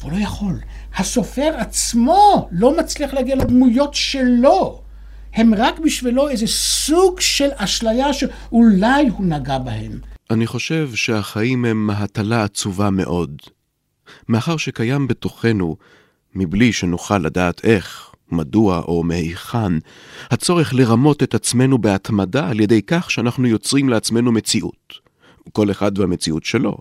והוא 0.00 0.12
לא 0.12 0.16
יכול. 0.16 0.60
הסופר 0.96 1.50
עצמו 1.58 2.48
לא 2.52 2.78
מצליח 2.78 3.14
להגיע 3.14 3.36
לדמויות 3.36 3.94
שלו. 3.94 4.80
הם 5.34 5.54
רק 5.54 5.78
בשבילו 5.78 6.28
איזה 6.28 6.46
סוג 6.46 7.20
של 7.20 7.48
אשליה 7.56 8.12
שאולי 8.12 9.08
הוא 9.08 9.26
נגע 9.26 9.58
בהם. 9.58 9.98
אני 10.30 10.46
חושב 10.46 10.90
שהחיים 10.94 11.64
הם 11.64 11.86
מהטלה 11.86 12.44
עצובה 12.44 12.90
מאוד. 12.90 13.42
מאחר 14.28 14.56
שקיים 14.56 15.08
בתוכנו, 15.08 15.76
מבלי 16.34 16.72
שנוכל 16.72 17.18
לדעת 17.18 17.64
איך, 17.64 18.13
מדוע 18.30 18.80
או 18.80 19.02
מהיכן, 19.02 19.72
הצורך 20.30 20.74
לרמות 20.74 21.22
את 21.22 21.34
עצמנו 21.34 21.78
בהתמדה 21.78 22.48
על 22.48 22.60
ידי 22.60 22.82
כך 22.82 23.10
שאנחנו 23.10 23.46
יוצרים 23.46 23.88
לעצמנו 23.88 24.32
מציאות. 24.32 25.04
כל 25.52 25.70
אחד 25.70 25.98
והמציאות 25.98 26.44
שלו. 26.44 26.76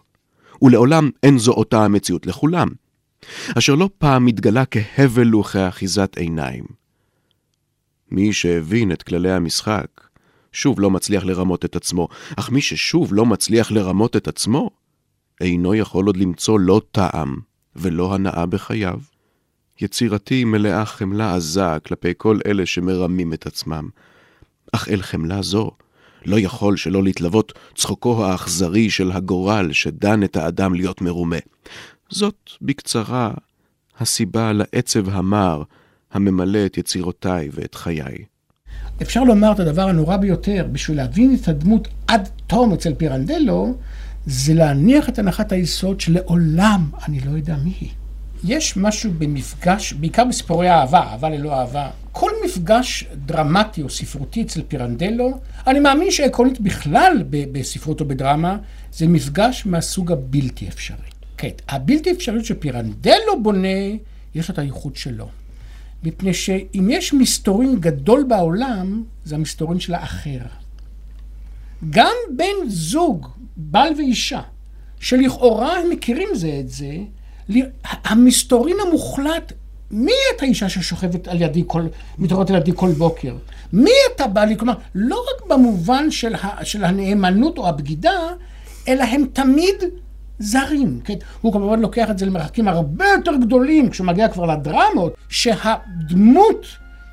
ולעולם 0.61 1.09
אין 1.23 1.37
זו 1.37 1.51
אותה 1.51 1.85
המציאות 1.85 2.25
לכולם, 2.25 2.67
אשר 3.57 3.75
לא 3.75 3.89
פעם 3.97 4.25
מתגלה 4.25 4.63
כהבל 4.65 5.35
וכאחיזת 5.35 6.17
עיניים. 6.17 6.63
מי 8.11 8.33
שהבין 8.33 8.91
את 8.91 9.03
כללי 9.03 9.31
המשחק, 9.31 9.87
שוב 10.51 10.79
לא 10.79 10.91
מצליח 10.91 11.23
לרמות 11.23 11.65
את 11.65 11.75
עצמו, 11.75 12.07
אך 12.35 12.51
מי 12.51 12.61
ששוב 12.61 13.13
לא 13.13 13.25
מצליח 13.25 13.71
לרמות 13.71 14.15
את 14.15 14.27
עצמו, 14.27 14.69
אינו 15.41 15.75
יכול 15.75 16.05
עוד 16.05 16.17
למצוא 16.17 16.59
לא 16.59 16.81
טעם 16.91 17.37
ולא 17.75 18.15
הנאה 18.15 18.45
בחייו. 18.45 18.99
יצירתי 19.81 20.43
מלאה 20.43 20.85
חמלה 20.85 21.35
עזה 21.35 21.79
כלפי 21.85 22.13
כל 22.17 22.39
אלה 22.45 22.65
שמרמים 22.65 23.33
את 23.33 23.47
עצמם. 23.47 23.89
אך 24.71 24.89
אל 24.89 25.01
חמלה 25.01 25.41
זו 25.41 25.71
לא 26.25 26.39
יכול 26.39 26.77
שלא 26.77 27.03
להתלוות 27.03 27.53
צחוקו 27.75 28.25
האכזרי 28.25 28.89
של 28.89 29.11
הגורל 29.11 29.73
שדן 29.73 30.23
את 30.23 30.35
האדם 30.35 30.73
להיות 30.73 31.01
מרומה. 31.01 31.37
זאת, 32.09 32.49
בקצרה, 32.61 33.31
הסיבה 33.99 34.51
לעצב 34.53 35.09
המר 35.09 35.63
הממלא 36.11 36.65
את 36.65 36.77
יצירותיי 36.77 37.49
ואת 37.53 37.75
חיי. 37.75 38.25
אפשר 39.01 39.23
לומר 39.23 39.51
את 39.51 39.59
הדבר 39.59 39.81
הנורא 39.81 40.17
ביותר, 40.17 40.67
בשביל 40.71 40.97
להבין 40.97 41.37
את 41.41 41.47
הדמות 41.47 41.87
עד 42.07 42.29
תום 42.47 42.73
אצל 42.73 42.93
פירנדלו, 42.93 43.77
זה 44.25 44.53
להניח 44.53 45.09
את 45.09 45.19
הנחת 45.19 45.51
היסוד 45.51 46.01
שלעולם 46.01 46.89
אני 47.07 47.19
לא 47.19 47.31
יודע 47.31 47.55
מי 47.63 47.73
היא. 47.79 47.89
יש 48.43 48.77
משהו 48.77 49.11
במפגש, 49.17 49.93
בעיקר 49.93 50.25
בסיפורי 50.25 50.71
אהבה, 50.71 50.99
אהבה 50.99 51.29
ללא 51.29 51.53
אהבה. 51.53 51.89
כל 52.11 52.31
מפגש 52.45 53.05
דרמטי 53.25 53.81
או 53.81 53.89
ספרותי 53.89 54.41
אצל 54.41 54.61
פירנדלו, 54.67 55.39
אני 55.67 55.79
מאמין 55.79 56.11
שעקרונית 56.11 56.61
בכלל 56.61 57.23
בספרות 57.29 58.01
או 58.01 58.07
בדרמה, 58.07 58.57
זה 58.93 59.07
מפגש 59.07 59.65
מהסוג 59.65 60.11
הבלתי 60.11 60.67
אפשרי. 60.67 60.97
כן, 61.37 61.49
הבלתי 61.69 62.11
אפשריות 62.11 62.45
שפירנדלו 62.45 63.43
בונה, 63.43 63.67
יש 64.35 64.49
את 64.49 64.59
הייחוד 64.59 64.95
שלו. 64.95 65.29
מפני 66.03 66.33
שאם 66.33 66.87
יש 66.91 67.13
מסתורין 67.13 67.79
גדול 67.79 68.25
בעולם, 68.27 69.03
זה 69.25 69.35
המסתורין 69.35 69.79
של 69.79 69.93
האחר. 69.93 70.39
גם 71.89 72.15
בן 72.35 72.69
זוג, 72.69 73.27
בעל 73.57 73.93
ואישה, 73.97 74.41
שלכאורה 74.99 75.79
הם 75.79 75.89
מכירים 75.89 76.29
זה 76.33 76.57
את 76.59 76.69
זה, 76.69 76.97
המסתורין 77.83 78.75
המוחלט, 78.87 79.53
מי 79.91 80.11
את 80.35 80.41
האישה 80.41 80.69
ששוכבת 80.69 81.27
על 81.27 81.41
ידי 81.41 81.63
כל, 81.67 81.87
מתעוררת 82.17 82.49
על 82.49 82.55
ידי 82.55 82.71
כל 82.75 82.89
בוקר? 82.89 83.35
מי 83.73 83.91
אתה 84.15 84.27
בא 84.27 84.43
לי? 84.43 84.57
כלומר, 84.57 84.73
לא 84.95 85.15
רק 85.15 85.47
במובן 85.49 86.11
של, 86.11 86.35
ה, 86.35 86.65
של 86.65 86.83
הנאמנות 86.83 87.57
או 87.57 87.67
הבגידה, 87.67 88.19
אלא 88.87 89.03
הם 89.03 89.25
תמיד 89.33 89.75
זרים. 90.39 90.99
כן? 91.03 91.13
הוא 91.41 91.53
כמובן 91.53 91.79
לוקח 91.79 92.09
את 92.09 92.17
זה 92.17 92.25
למרחקים 92.25 92.67
הרבה 92.67 93.05
יותר 93.17 93.35
גדולים, 93.35 93.89
כשהוא 93.89 94.07
מגיע 94.07 94.27
כבר 94.27 94.45
לדרמות, 94.45 95.13
שהדמות 95.29 96.65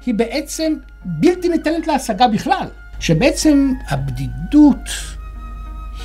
היא 0.06 0.14
בעצם 0.14 0.74
בלתי 1.04 1.48
ניתנת 1.48 1.86
להשגה 1.86 2.28
בכלל. 2.28 2.66
שבעצם 3.00 3.72
הבדידות 3.88 4.88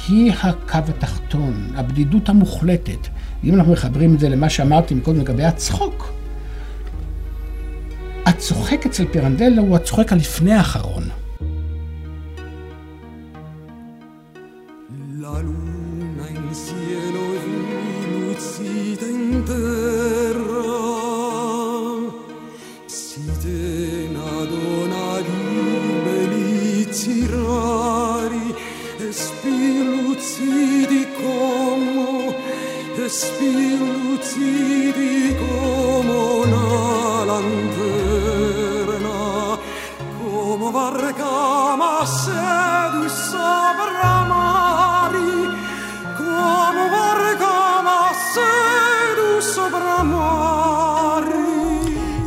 היא 0.07 0.33
הקו 0.33 0.77
התחתון, 0.89 1.67
הבדידות 1.75 2.29
המוחלטת. 2.29 3.07
אם 3.45 3.55
אנחנו 3.55 3.71
מחברים 3.73 4.15
את 4.15 4.19
זה 4.19 4.29
למה 4.29 4.49
שאמרתי 4.49 4.95
מקודם 4.95 5.19
לגבי 5.19 5.43
הצחוק, 5.43 6.13
הצוחק 8.25 8.85
אצל 8.85 9.05
פירנדלה 9.11 9.61
הוא 9.61 9.75
הצוחק 9.75 10.11
הלפני 10.11 10.53
האחרון. 10.53 11.03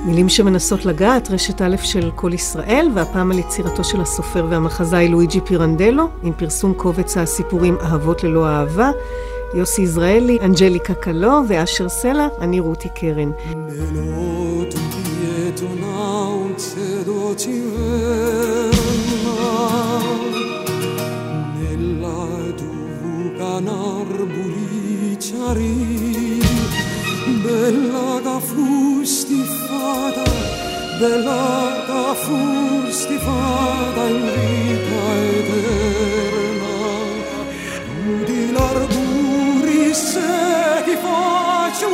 מילים 0.06 0.28
שמנסות 0.28 0.84
לגעת, 0.84 1.30
רשת 1.30 1.62
א' 1.62 1.76
של 1.82 2.10
כל 2.14 2.32
ישראל, 2.34 2.90
והפעם 2.94 3.32
על 3.32 3.38
יצירתו 3.38 3.84
של 3.84 4.00
הסופר 4.00 4.46
והמחזאי 4.50 5.08
לואיג'י 5.08 5.40
פירנדלו, 5.40 6.08
עם 6.22 6.32
פרסום 6.32 6.74
קובץ 6.74 7.16
הסיפורים 7.16 7.76
אהבות 7.82 8.24
ללא 8.24 8.46
אהבה. 8.46 8.90
יוסי 9.54 9.82
יזרעאלי, 9.82 10.38
אנג'ליקה 10.42 10.94
קלו 10.94 11.40
ואשר 11.48 11.88
סלע, 11.88 12.28
אני 12.40 12.60
רותי 12.60 12.88
קרן. 12.94 13.30
Bella 27.44 28.20
da 28.26 28.36
fusti 28.48 29.40
fata, 29.64 30.26
bella 31.00 31.46
da 31.88 32.04
fusti 32.24 33.16
fata 33.26 34.04
in 34.14 34.20
vita 34.34 35.04
eterna, 35.36 36.17
se 39.98 40.82
ti 40.84 40.96
faccio 40.96 41.88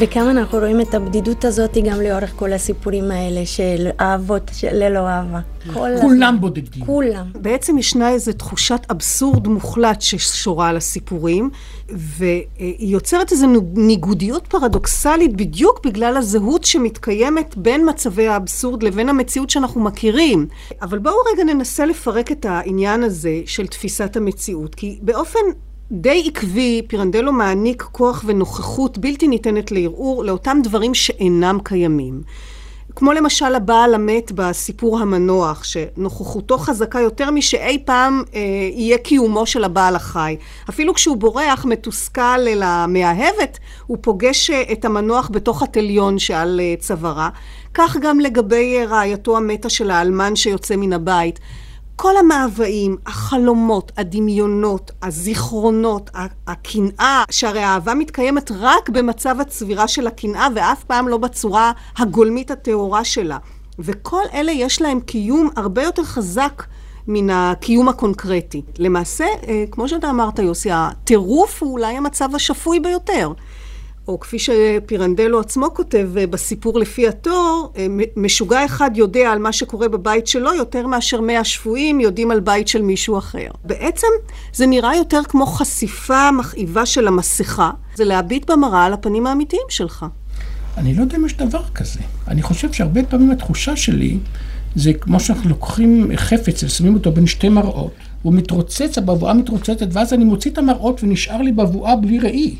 וכמה 0.00 0.30
אנחנו 0.30 0.58
רואים 0.58 0.80
את 0.80 0.94
הבדידות 0.94 1.44
הזאת 1.44 1.76
גם 1.84 2.00
לאורך 2.00 2.32
כל 2.36 2.52
הסיפורים 2.52 3.10
האלה 3.10 3.46
של 3.46 3.88
אהבות 4.00 4.50
של 4.52 4.68
ללא 4.72 4.98
אהבה. 4.98 5.40
כולם 6.00 6.36
בודדים. 6.40 6.84
כולם. 6.84 7.26
בעצם 7.34 7.78
ישנה 7.78 8.10
איזו 8.10 8.32
תחושת 8.32 8.80
אבסורד 8.90 9.48
מוחלט 9.48 10.00
ששורה 10.00 10.68
על 10.68 10.76
הסיפורים, 10.76 11.50
והיא 11.88 12.92
יוצרת 12.92 13.32
איזו 13.32 13.46
ניגודיות 13.74 14.46
פרדוקסלית 14.46 15.36
בדיוק 15.36 15.86
בגלל 15.86 16.16
הזהות 16.16 16.64
שמתקיימת 16.64 17.56
בין 17.56 17.88
מצבי 17.88 18.28
האבסורד 18.28 18.82
לבין 18.82 19.08
המציאות 19.08 19.50
שאנחנו 19.50 19.80
מכירים. 19.80 20.46
אבל 20.82 20.98
בואו 20.98 21.14
רגע 21.32 21.44
ננסה 21.44 21.86
לפרק 21.86 22.32
את 22.32 22.46
העניין 22.48 23.02
הזה 23.02 23.40
של 23.46 23.66
תפיסת 23.66 24.16
המציאות, 24.16 24.74
כי 24.74 24.98
באופן 25.02 25.40
די 25.92 26.24
עקבי, 26.26 26.82
פירנדלו 26.88 27.32
מעניק 27.32 27.82
כוח 27.82 28.24
ונוכחות 28.26 28.98
בלתי 28.98 29.28
ניתנת 29.28 29.72
לערעור 29.72 30.24
לאותם 30.24 30.58
דברים 30.62 30.94
שאינם 30.94 31.58
קיימים. 31.64 32.22
כמו 32.96 33.12
למשל 33.12 33.54
הבעל 33.54 33.94
המת 33.94 34.32
בסיפור 34.32 34.98
המנוח, 34.98 35.64
שנוכחותו 35.64 36.58
חזקה 36.58 37.00
יותר 37.00 37.30
משאי 37.30 37.82
פעם 37.84 38.22
אה, 38.34 38.40
יהיה 38.72 38.98
קיומו 38.98 39.46
של 39.46 39.64
הבעל 39.64 39.96
החי. 39.96 40.36
אפילו 40.68 40.94
כשהוא 40.94 41.16
בורח, 41.16 41.64
מתוסכל 41.64 42.20
אל 42.48 42.62
המאהבת, 42.62 43.58
הוא 43.86 43.98
פוגש 44.00 44.50
אה, 44.50 44.62
את 44.72 44.84
המנוח 44.84 45.30
בתוך 45.32 45.62
התליון 45.62 46.18
שעל 46.18 46.60
אה, 46.60 46.74
צווארה. 46.78 47.28
כך 47.74 47.96
גם 48.00 48.20
לגבי 48.20 48.78
אה, 48.78 48.84
רעייתו 48.86 49.36
המתה 49.36 49.68
של 49.68 49.90
האלמן 49.90 50.36
שיוצא 50.36 50.76
מן 50.76 50.92
הבית. 50.92 51.38
כל 52.00 52.16
המאוויים, 52.16 52.96
החלומות, 53.06 53.92
הדמיונות, 53.96 54.90
הזיכרונות, 55.02 56.10
הקנאה, 56.46 57.24
שהרי 57.30 57.62
האהבה 57.62 57.94
מתקיימת 57.94 58.50
רק 58.60 58.88
במצב 58.88 59.40
הצבירה 59.40 59.88
של 59.88 60.06
הקנאה 60.06 60.48
ואף 60.54 60.84
פעם 60.84 61.08
לא 61.08 61.16
בצורה 61.16 61.72
הגולמית 61.96 62.50
הטהורה 62.50 63.04
שלה. 63.04 63.38
וכל 63.78 64.22
אלה 64.34 64.52
יש 64.52 64.82
להם 64.82 65.00
קיום 65.00 65.48
הרבה 65.56 65.82
יותר 65.82 66.04
חזק 66.04 66.62
מן 67.08 67.30
הקיום 67.30 67.88
הקונקרטי. 67.88 68.62
למעשה, 68.78 69.26
אה, 69.48 69.64
כמו 69.70 69.88
שאתה 69.88 70.10
אמרת, 70.10 70.38
יוסי, 70.38 70.68
הטירוף 70.72 71.62
הוא 71.62 71.72
אולי 71.72 71.96
המצב 71.96 72.34
השפוי 72.34 72.80
ביותר. 72.80 73.32
או 74.08 74.20
כפי 74.20 74.36
שפירנדלו 74.38 75.40
עצמו 75.40 75.66
כותב 75.74 76.10
אה, 76.16 76.26
בסיפור 76.26 76.78
לפי 76.78 77.08
התור, 77.08 77.72
אה, 77.76 77.86
משוגע 78.16 78.64
אחד 78.64 78.90
יודע 78.94 79.32
על 79.32 79.38
מה 79.38 79.52
שקורה 79.52 79.88
בבית 79.88 80.26
שלו 80.26 80.54
יותר 80.54 80.86
מאשר 80.86 81.20
מאה 81.20 81.44
שפויים 81.44 82.00
יודעים 82.00 82.30
על 82.30 82.40
בית 82.40 82.68
של 82.68 82.82
מישהו 82.82 83.18
אחר. 83.18 83.48
בעצם 83.64 84.06
זה 84.52 84.66
נראה 84.66 84.96
יותר 84.96 85.20
כמו 85.28 85.46
חשיפה 85.46 86.30
מכאיבה 86.30 86.86
של 86.86 87.08
המסכה, 87.08 87.70
זה 87.94 88.04
להביט 88.04 88.50
במראה 88.50 88.84
על 88.84 88.92
הפנים 88.92 89.26
האמיתיים 89.26 89.66
שלך. 89.68 90.06
אני 90.76 90.94
לא 90.94 91.00
יודע 91.00 91.16
אם 91.16 91.26
יש 91.26 91.36
דבר 91.36 91.62
כזה. 91.74 92.00
אני 92.28 92.42
חושב 92.42 92.72
שהרבה 92.72 93.02
פעמים 93.02 93.30
התחושה 93.30 93.76
שלי 93.76 94.18
זה 94.76 94.92
כמו 94.92 95.20
שאנחנו 95.20 95.50
לוקחים 95.50 96.10
חפץ 96.16 96.64
ושמים 96.64 96.94
אותו 96.94 97.12
בין 97.12 97.26
שתי 97.26 97.48
מראות, 97.48 97.92
הוא 98.22 98.32
מתרוצץ, 98.34 98.98
הבבואה 98.98 99.34
מתרוצצת, 99.34 99.86
ואז 99.92 100.12
אני 100.12 100.24
מוציא 100.24 100.50
את 100.50 100.58
המראות 100.58 101.02
ונשאר 101.04 101.42
לי 101.42 101.52
בבואה 101.52 101.96
בלי 101.96 102.18
ראי. 102.18 102.56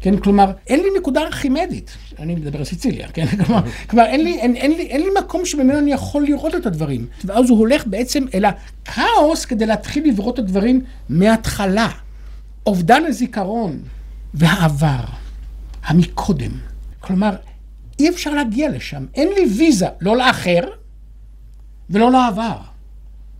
כן, 0.00 0.16
כלומר, 0.16 0.52
אין 0.66 0.80
לי 0.80 0.88
נקודה 0.98 1.20
ארכימדית, 1.20 1.96
אני 2.18 2.34
מדבר 2.34 2.58
על 2.58 2.64
סיציליה, 2.64 3.08
כן, 3.08 3.26
כלומר, 3.44 3.60
כלומר 3.86 4.06
אין, 4.06 4.24
לי, 4.24 4.40
אין, 4.40 4.56
אין, 4.56 4.70
לי, 4.70 4.82
אין 4.82 5.00
לי 5.00 5.08
מקום 5.24 5.46
שממנו 5.46 5.78
אני 5.78 5.92
יכול 5.92 6.24
לראות 6.24 6.54
את 6.54 6.66
הדברים. 6.66 7.06
ואז 7.24 7.50
הוא 7.50 7.58
הולך 7.58 7.86
בעצם 7.86 8.24
אל 8.34 8.44
הכאוס 8.44 9.44
כדי 9.44 9.66
להתחיל 9.66 10.04
לראות 10.04 10.34
את 10.34 10.38
הדברים 10.38 10.84
מההתחלה. 11.08 11.88
אובדן 12.66 13.02
הזיכרון 13.06 13.78
והעבר, 14.34 15.04
המקודם. 15.84 16.52
כלומר, 17.00 17.36
אי 17.98 18.08
אפשר 18.08 18.30
להגיע 18.30 18.68
לשם, 18.68 19.06
אין 19.14 19.28
לי 19.28 19.46
ויזה, 19.58 19.86
לא 20.00 20.16
לאחר 20.16 20.60
ולא 21.90 22.12
לעבר. 22.12 22.56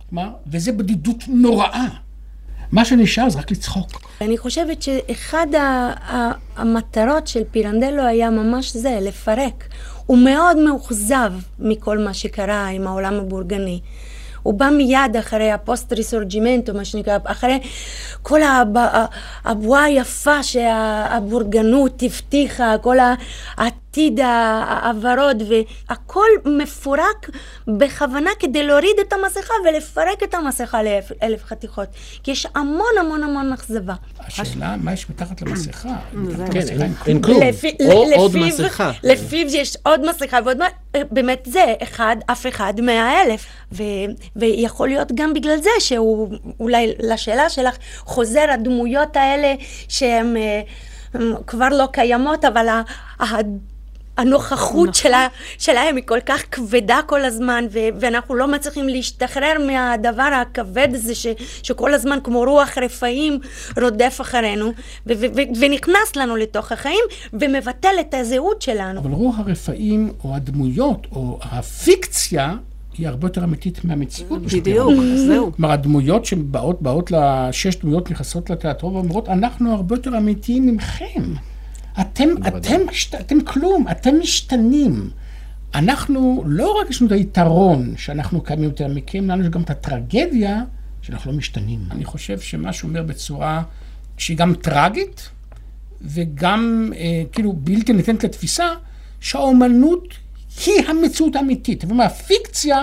כלומר, 0.09 0.29
וזה 0.47 0.71
בדידות 0.71 1.23
נוראה. 1.27 1.87
מה 2.71 2.85
שנשאר 2.85 3.29
זה 3.29 3.39
רק 3.39 3.51
לצחוק. 3.51 4.01
אני 4.21 4.37
חושבת 4.37 4.81
שאחד 4.81 5.47
המטרות 6.57 7.27
של 7.27 7.43
פירנדלו 7.51 8.03
היה 8.03 8.29
ממש 8.29 8.75
זה, 8.75 8.97
לפרק. 9.01 9.67
הוא 10.05 10.17
מאוד 10.17 10.57
מאוכזב 10.57 11.33
מכל 11.59 11.97
מה 11.97 12.13
שקרה 12.13 12.67
עם 12.67 12.87
העולם 12.87 13.13
הבורגני. 13.13 13.79
הוא 14.43 14.53
בא 14.53 14.69
מיד 14.69 15.17
אחרי 15.19 15.51
הפוסט 15.51 15.93
Risorgimento, 15.93 16.73
מה 16.73 16.85
שנקרא, 16.85 17.17
אחרי 17.23 17.59
כל 18.21 18.39
הבועה 19.45 19.83
היפה 19.83 20.43
שהבורגנות 20.43 22.03
הבטיחה, 22.03 22.75
כל 22.81 22.97
העתיד 23.91 24.19
הוורוד, 24.83 25.43
והכל 25.49 26.27
מפורק 26.45 27.29
בכוונה 27.67 28.29
כדי 28.39 28.63
להוריד 28.63 28.95
את 29.01 29.13
המסכה 29.13 29.53
ולפרק 29.65 30.23
את 30.23 30.33
המסכה 30.33 30.79
לאלף 30.83 31.43
חתיכות. 31.43 31.87
כי 32.23 32.31
יש 32.31 32.47
המון 32.55 32.97
המון 32.99 33.23
המון 33.23 33.53
אכזבה. 33.53 33.93
השאלה, 34.19 34.75
מה 34.77 34.93
יש 34.93 35.09
מתחת 35.09 35.41
למסכה? 35.41 35.89
כן, 36.53 36.91
אין 37.07 37.21
כלום. 37.21 37.41
או 37.91 38.05
עוד 38.15 38.31
מסכה. 38.35 38.91
לפיו 39.03 39.47
יש 39.49 39.77
עוד 39.83 40.09
מסכה 40.09 40.39
ועוד 40.45 40.57
מה... 40.57 40.65
באמת 41.11 41.47
זה, 41.51 41.73
אחד, 41.83 42.15
אף 42.31 42.47
אחד, 42.47 42.73
מאה 42.81 43.23
אלף. 43.23 43.45
ויכול 44.35 44.87
להיות 44.87 45.11
גם 45.15 45.33
בגלל 45.33 45.57
זה 45.57 45.69
שהוא, 45.79 46.29
אולי 46.59 46.93
לשאלה 46.99 47.49
שלך, 47.49 47.75
חוזר 47.99 48.45
הדמויות 48.53 49.15
האלה 49.15 49.53
שהן 49.87 50.37
אה, 50.37 50.61
כבר 51.47 51.69
לא 51.69 51.85
קיימות, 51.91 52.45
אבל 52.45 52.67
הנוכחות 54.17 54.89
נכון. 54.89 54.93
שלה, 54.93 55.27
שלהם 55.57 55.95
היא 55.95 56.03
כל 56.07 56.19
כך 56.25 56.43
כבדה 56.51 56.99
כל 57.05 57.25
הזמן, 57.25 57.65
ו- 57.71 57.79
ואנחנו 57.99 58.35
לא 58.35 58.47
מצליחים 58.47 58.89
להשתחרר 58.89 59.53
מהדבר 59.67 60.29
הכבד 60.41 60.87
הזה, 60.93 61.15
ש- 61.15 61.27
שכל 61.63 61.93
הזמן 61.93 62.17
כמו 62.23 62.39
רוח 62.43 62.77
רפאים 62.77 63.39
רודף 63.81 64.17
אחרינו, 64.21 64.65
ו- 64.67 64.73
ו- 65.07 65.25
ו- 65.35 65.59
ונכנס 65.59 66.15
לנו 66.15 66.35
לתוך 66.35 66.71
החיים, 66.71 67.03
ומבטל 67.33 67.95
את 67.99 68.13
הזהות 68.13 68.61
שלנו. 68.61 68.99
אבל 68.99 69.11
רוח 69.11 69.39
הרפאים, 69.39 70.11
או 70.23 70.35
הדמויות, 70.35 71.07
או 71.11 71.39
הפיקציה, 71.41 72.55
היא 72.97 73.07
הרבה 73.07 73.27
יותר 73.27 73.43
אמיתית 73.43 73.85
מהמציאות. 73.85 74.41
בדיוק, 74.41 74.93
זהו. 75.27 75.51
כלומר, 75.55 75.71
הדמויות 75.71 76.25
שבאות, 76.25 76.81
באות 76.81 77.11
לשש 77.11 77.75
דמויות 77.75 78.11
נכנסות 78.11 78.49
לתיאטרון 78.49 78.95
ואומרות, 78.95 79.29
אנחנו 79.29 79.73
הרבה 79.73 79.95
יותר 79.95 80.17
אמיתיים 80.17 80.67
ממכם. 80.67 81.23
אתם, 82.01 82.29
אתם, 82.47 82.79
אתם 83.19 83.41
כלום, 83.41 83.85
אתם 83.91 84.19
משתנים. 84.19 85.09
אנחנו, 85.75 86.43
לא 86.45 86.77
רק 86.81 86.89
יש 86.89 87.01
לנו 87.01 87.07
את 87.07 87.15
היתרון 87.15 87.93
שאנחנו 87.97 88.41
קיימים 88.41 88.65
יותר 88.69 88.87
מכם, 88.87 89.29
לנו 89.29 89.43
יש 89.43 89.49
גם 89.49 89.61
את 89.61 89.69
הטרגדיה 89.69 90.63
שאנחנו 91.01 91.31
לא 91.31 91.37
משתנים. 91.37 91.79
אני 91.91 92.05
חושב 92.05 92.39
שמה 92.39 92.73
שהוא 92.73 92.89
אומר 92.89 93.03
בצורה 93.03 93.63
שהיא 94.17 94.37
גם 94.37 94.53
טרגית 94.55 95.29
וגם 96.01 96.93
אה, 96.95 97.23
כאילו 97.31 97.53
בלתי 97.53 97.93
ניתנת 97.93 98.23
לתפיסה, 98.23 98.65
שהאומנות 99.19 100.13
היא 100.65 100.85
המציאות 100.87 101.35
האמיתית. 101.35 101.81
זאת 101.81 101.91
אומרת, 101.91 102.11
הפיקציה 102.11 102.81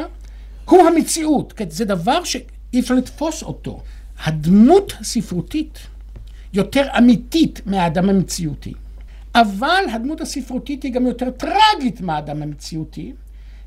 הוא 0.64 0.83
המציאות. 0.83 1.53
כן, 1.53 1.71
זה 1.71 1.85
דבר 1.85 2.25
שאי 2.25 2.81
אפשר 2.81 2.94
לתפוס 2.94 3.42
אותו. 3.42 3.83
הדמות 4.25 4.92
הספרותית 5.01 5.79
יותר 6.53 6.87
אמיתית 6.99 7.61
מהאדם 7.66 8.09
המציאותי. 8.09 8.73
אבל 9.40 9.85
הדמות 9.92 10.20
הספרותית 10.20 10.83
היא 10.83 10.92
גם 10.92 11.07
יותר 11.07 11.31
טרגית 11.31 12.01
מהאדם 12.01 12.42
המציאותי, 12.42 13.12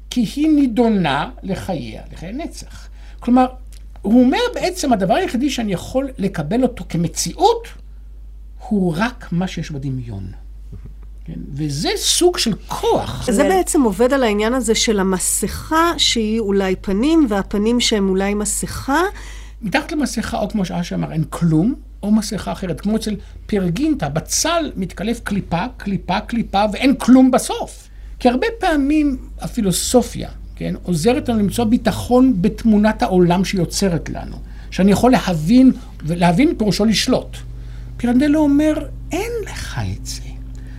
כי 0.09 0.21
היא 0.35 0.49
נידונה 0.49 1.29
לחייה, 1.43 2.01
לחיי 2.13 2.33
נצח. 2.33 2.87
כלומר, 3.19 3.45
הוא 4.01 4.23
אומר 4.23 4.39
בעצם, 4.53 4.93
הדבר 4.93 5.13
היחידי 5.13 5.49
שאני 5.49 5.73
יכול 5.73 6.09
לקבל 6.17 6.63
אותו 6.63 6.85
כמציאות, 6.89 7.67
הוא 8.67 8.93
רק 8.97 9.27
מה 9.31 9.47
שיש 9.47 9.71
בדמיון. 9.71 10.31
כן? 11.25 11.39
וזה 11.53 11.89
סוג 11.95 12.37
של 12.37 12.53
כוח. 12.67 13.31
זה 13.31 13.43
בעצם 13.43 13.81
עובד 13.81 14.13
על 14.13 14.23
העניין 14.23 14.53
הזה 14.53 14.75
של 14.75 14.99
המסכה 14.99 15.93
שהיא 15.97 16.39
אולי 16.39 16.75
פנים, 16.75 17.25
והפנים 17.29 17.79
שהם 17.79 18.09
אולי 18.09 18.33
מסכה. 18.33 19.01
מתחת 19.61 19.91
למסכה, 19.91 20.39
או 20.39 20.49
כמו 20.49 20.65
שאשר 20.65 20.95
אמר, 20.95 21.11
אין 21.11 21.23
כלום, 21.29 21.75
או 22.03 22.11
מסכה 22.11 22.51
אחרת. 22.51 22.81
כמו 22.81 22.95
אצל 22.95 23.15
פרגינטה, 23.45 24.09
בצל 24.09 24.71
מתקלף 24.75 25.19
קליפה, 25.23 25.65
קליפה, 25.77 26.19
קליפה, 26.19 26.63
ואין 26.73 26.95
כלום 26.95 27.31
בסוף. 27.31 27.87
כי 28.19 28.29
הרבה 28.29 28.47
פעמים 28.59 29.17
הפילוסופיה, 29.39 30.29
כן, 30.55 30.75
עוזרת 30.83 31.29
לנו 31.29 31.39
למצוא 31.39 31.65
ביטחון 31.65 32.41
בתמונת 32.41 33.01
העולם 33.01 33.45
שיוצרת 33.45 34.09
לנו. 34.09 34.35
שאני 34.71 34.91
יכול 34.91 35.11
להבין, 35.11 35.71
ולהבין 36.03 36.53
פירושו 36.57 36.85
לשלוט. 36.85 37.37
פירנדלו 37.97 38.39
אומר, 38.39 38.73
אין 39.11 39.31
לך 39.45 39.81
את 39.97 40.05
זה. 40.05 40.21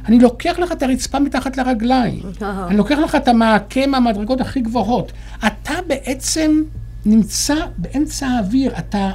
אני 0.06 0.18
לוקח 0.18 0.58
לך 0.58 0.72
את 0.72 0.82
הרצפה 0.82 1.18
מתחת 1.18 1.56
לרגליים. 1.56 2.20
אני 2.42 2.76
לוקח 2.76 2.98
לך 2.98 3.14
את 3.14 3.28
המעקה 3.28 3.86
מהמדרגות 3.86 4.40
הכי 4.40 4.60
גבוהות. 4.60 5.12
אתה 5.46 5.74
בעצם 5.86 6.62
נמצא 7.06 7.54
באמצע 7.78 8.26
האוויר, 8.26 8.72
אתה, 8.78 9.10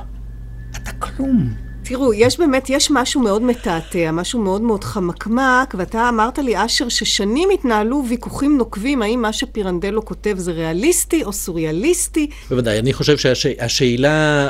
אתה 0.71 0.91
כלום. 0.91 1.66
תראו, 1.87 2.13
יש 2.13 2.39
באמת, 2.39 2.69
יש 2.69 2.91
משהו 2.91 3.21
מאוד 3.21 3.41
מתעתע, 3.41 4.11
משהו 4.11 4.39
מאוד 4.39 4.61
מאוד 4.61 4.83
חמקמק, 4.83 5.75
ואתה 5.77 6.09
אמרת 6.09 6.39
לי, 6.39 6.65
אשר, 6.65 6.89
ששנים 6.89 7.49
התנהלו 7.53 8.03
ויכוחים 8.09 8.57
נוקבים, 8.57 9.01
האם 9.01 9.21
מה 9.21 9.33
שפירנדלו 9.33 10.05
כותב 10.05 10.35
זה 10.37 10.51
ריאליסטי 10.51 11.23
או 11.23 11.33
סוריאליסטי. 11.33 12.29
בוודאי, 12.49 12.79
אני 12.79 12.93
חושב 12.93 13.17
שהשאלה 13.17 14.49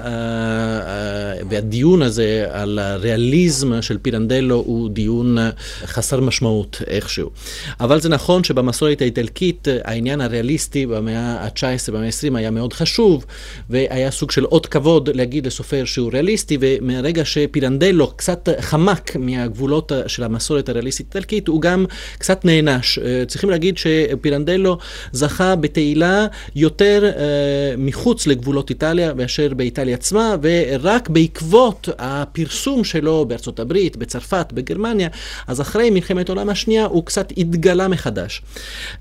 והדיון 1.50 2.02
הזה 2.02 2.46
על 2.50 2.80
הריאליזם 2.80 3.82
של 3.82 3.98
פירנדלו 3.98 4.56
הוא 4.56 4.90
דיון 4.90 5.38
חסר 5.86 6.20
משמעות 6.20 6.82
איכשהו. 6.88 7.30
אבל 7.80 8.02
זה 8.02 8.10
נכון 8.10 8.44
שבמסורת 8.44 9.02
האיטלקית 9.02 9.68
העניין 9.84 10.22
הריאליסטי 10.22 10.86
במאה 10.86 11.20
ה-19, 11.20 11.92
במאה 11.92 12.06
ה-20 12.06 12.38
היה 12.38 12.52
מאוד 12.52 12.74
חשוב, 12.74 13.26
והיה 13.70 14.12
סוג 14.12 14.32
של 14.32 14.46
אות 14.46 14.66
כבוד 14.66 15.10
להגיד 15.16 15.48
לסופר 15.48 15.86
שהוא 15.86 16.12
ריאליסטי, 16.14 16.58
ומהרגע 16.62 17.27
שפירנדלו 17.28 18.12
קצת 18.16 18.50
חמק 18.60 19.16
מהגבולות 19.16 19.92
של 20.08 20.24
המסורת 20.24 20.70
הריאליסטית 20.70 21.16
האיטלקית, 21.16 21.48
הוא 21.48 21.62
גם 21.62 21.86
קצת 22.18 22.46
נענש. 22.46 23.00
אה, 23.00 23.24
צריכים 23.28 23.50
להגיד 23.50 23.78
שפירנדלו 23.78 24.78
זכה 25.12 25.56
בתהילה 25.56 26.28
יותר 26.56 27.04
אה, 27.06 27.74
מחוץ 27.78 28.28
לגבולות 28.28 28.70
איטליה 28.70 29.14
מאשר 29.14 29.54
באיטליה 29.54 29.96
עצמה, 29.96 30.36
ורק 30.42 31.10
בעקבות 31.10 31.90
הפרסום 31.98 32.84
שלו 32.84 33.26
בארצות 33.26 33.60
הברית, 33.60 33.98
בצרפת, 33.98 34.48
בגרמניה, 34.54 35.10
אז 35.48 35.62
אחרי 35.62 35.90
מלחמת 35.90 36.30
העולם 36.30 36.50
השנייה 36.50 36.86
הוא 36.86 37.06
קצת 37.06 37.34
התגלה 37.38 37.88
מחדש. 37.88 38.42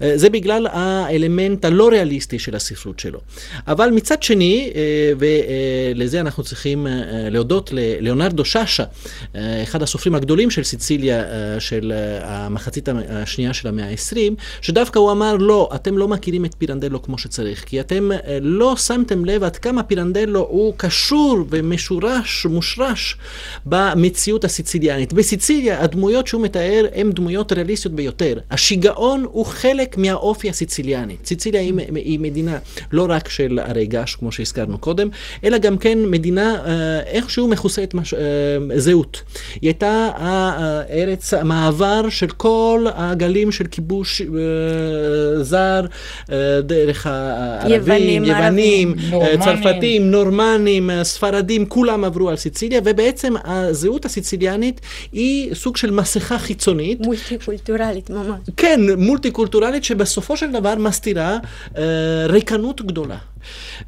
אה, 0.03 0.12
זה 0.15 0.31
בגלל 0.31 0.67
האלמנט 0.73 1.65
הלא 1.65 1.89
ריאליסטי 1.89 2.39
של 2.39 2.57
הספרות 2.57 3.01
שלו. 3.01 3.21
אבל 3.69 3.91
מצד 3.91 4.23
שני, 4.23 4.73
ולזה 5.19 6.21
אנחנו 6.21 6.43
צריכים 6.43 6.87
להודות 7.31 7.73
ליאונרדו 8.16 8.44
שאשה, 8.44 8.85
אה, 9.37 9.62
אחד 9.62 9.83
הסופרים 9.83 10.14
הגדולים 10.14 10.50
של 10.50 10.62
סיציליה 10.62 11.20
אה, 11.20 11.61
של 11.61 11.92
אה, 11.92 12.46
המחצית 12.46 12.88
השנייה 13.09 13.55
של 13.55 13.68
המאה 13.68 13.88
ה-20, 13.88 14.16
שדווקא 14.61 14.98
הוא 14.98 15.12
אמר, 15.12 15.37
לא, 15.37 15.70
אתם 15.74 15.98
לא 15.98 16.09
מכירים 16.09 16.44
את 16.44 16.55
פירנדלו 16.59 17.02
כמו 17.02 17.18
שצריך, 17.18 17.64
כי 17.64 17.81
אתם 17.81 18.11
לא 18.40 18.76
שמתם 18.76 19.24
לב 19.24 19.42
עד 19.42 19.57
כמה 19.57 19.83
פירנדלו 19.83 20.40
הוא 20.40 20.74
קשור 20.76 21.46
ומשורש 21.50 22.46
מושרש 22.46 23.16
במציאות 23.66 24.44
הסיציליאנית. 24.44 25.12
בסיציליה 25.12 25.83
הדמויות 25.83 26.26
שהוא 26.26 26.42
מתאר 26.42 26.87
הן 26.94 27.12
דמויות 27.12 27.52
ריאליסטיות 27.52 27.94
ביותר. 27.94 28.38
השיגעון 28.50 29.24
הוא 29.33 29.46
חלק 29.46 29.98
מהאופי 29.98 30.50
הסיציליאני. 30.50 31.16
סיציליה 31.24 31.61
היא, 31.61 31.74
היא 31.94 32.18
מדינה 32.20 32.59
לא 32.92 33.07
רק 33.09 33.29
של 33.29 33.59
הרי 33.62 33.87
געש, 33.87 34.14
כמו 34.14 34.33
שהזכרנו 34.33 34.79
קודם, 34.79 35.09
אלא 35.44 35.59
גם 35.59 35.79
כן 35.79 35.98
מדינה 36.07 36.57
איכשהו 37.07 37.48
מכוסה 37.48 37.85
מש... 37.94 37.96
אה, 37.96 38.06
זהות. 38.77 39.23
היא 39.61 39.69
הייתה 39.69 40.11
הארץ, 40.16 41.35
המעבר 41.35 42.09
של 42.09 42.27
כל 42.27 42.87
הגלים 42.95 43.53
של 43.53 43.66
כיבוש 43.66 44.23
אה, 44.23 45.42
זר, 45.42 45.87
אה, 46.33 46.61
דרך 46.61 47.07
הערבים, 47.07 48.25
יוונים, 48.25 48.25
יוונים 48.25 48.95
אה, 49.12 49.35
צרפתים, 49.45 50.11
נורמנים, 50.11 50.90
אה, 50.90 51.05
ספרדים, 51.05 51.66
כולם 51.66 52.05
עברו 52.05 52.29
על 52.29 52.37
סיציליה, 52.37 52.81
ובעצם 52.85 53.35
הזהות 53.45 54.05
הסיציליאנית 54.05 54.81
היא 55.12 55.55
סוג 55.55 55.77
של 55.77 55.90
מסכה 55.90 56.38
חיצונית. 56.38 57.01
מולטי 57.01 57.38
קולטורלית 57.45 58.11
ממש. 58.11 58.40
כן, 58.57 58.81
מולטי 58.99 59.31
קולטורלית 59.31 59.85
שבסופו 59.85 60.37
של 60.37 60.53
דבר 60.53 60.75
מסתירה 60.75 61.38
אה, 61.77 61.83
ריקנות 62.27 62.83
גדולה. 62.83 63.16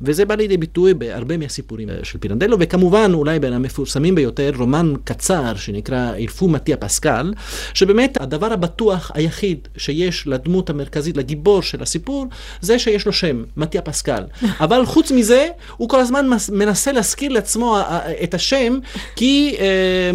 וזה 0.03 0.25
בא 0.25 0.35
לידי 0.35 0.57
ביטוי 0.57 0.95
בהרבה 0.95 1.37
מהסיפורים 1.37 1.89
של 2.03 2.19
פירנדלו, 2.19 2.57
וכמובן 2.61 3.11
אולי 3.15 3.39
בין 3.39 3.53
המפורסמים 3.53 4.15
ביותר, 4.15 4.51
רומן 4.57 4.95
קצר 5.05 5.55
שנקרא 5.57 6.15
אילפו 6.15 6.49
מתיה 6.49 6.77
פסקל, 6.77 7.33
שבאמת 7.75 8.21
הדבר 8.21 8.53
הבטוח 8.53 9.11
היחיד 9.15 9.69
שיש 9.77 10.27
לדמות 10.27 10.71
המרכזית, 10.71 11.17
לגיבור 11.17 11.63
של 11.63 11.83
הסיפור, 11.83 12.27
זה 12.61 12.79
שיש 12.79 13.07
לו 13.07 13.13
שם, 13.13 13.45
מתיה 13.57 13.83
פסקל. 13.83 14.23
אבל 14.65 14.87
חוץ 14.87 15.11
מזה, 15.13 15.49
הוא 15.77 15.89
כל 15.89 16.01
הזמן 16.01 16.27
מנסה 16.53 16.93
להזכיר 16.93 17.33
לעצמו 17.33 17.79
את 18.23 18.35
השם, 18.35 18.79
כי 19.17 19.57
uh, 19.57 19.61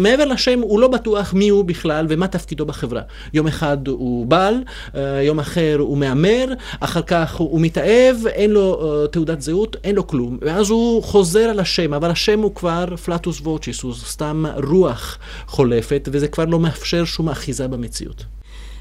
מעבר 0.00 0.24
לשם 0.24 0.60
הוא 0.60 0.80
לא 0.80 0.88
בטוח 0.88 1.34
מי 1.34 1.48
הוא 1.48 1.64
בכלל 1.64 2.06
ומה 2.08 2.28
תפקידו 2.28 2.66
בחברה. 2.66 3.02
יום 3.34 3.46
אחד 3.46 3.88
הוא 3.88 4.26
בעל, 4.26 4.62
uh, 4.66 4.96
יום 5.22 5.38
אחר 5.38 5.76
הוא 5.78 5.98
מהמר, 5.98 6.46
אחר 6.80 7.02
כך 7.02 7.34
הוא 7.34 7.60
מתאהב, 7.60 8.26
אין 8.26 8.50
לו 8.50 9.04
uh, 9.04 9.08
תעודת 9.08 9.33
תעודת 9.34 9.42
זהות, 9.42 9.76
אין 9.84 9.94
לו 9.94 10.06
כלום. 10.06 10.38
ואז 10.40 10.70
הוא 10.70 11.02
חוזר 11.02 11.40
על 11.40 11.60
השם, 11.60 11.94
אבל 11.94 12.10
השם 12.10 12.40
הוא 12.40 12.54
כבר 12.54 12.96
פלטוס 12.96 13.40
ווצ'יס, 13.40 13.82
הוא 13.82 13.94
סתם 13.94 14.44
רוח 14.68 15.18
חולפת, 15.46 16.08
וזה 16.12 16.28
כבר 16.28 16.44
לא 16.44 16.58
מאפשר 16.58 17.04
שום 17.04 17.28
אחיזה 17.28 17.68
במציאות. 17.68 18.24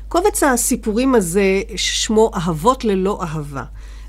קובץ 0.07 0.43
הסיפורים 0.43 1.15
הזה 1.15 1.61
שמו 1.75 2.31
אהבות 2.35 2.85
ללא 2.85 3.19
אהבה. 3.21 3.63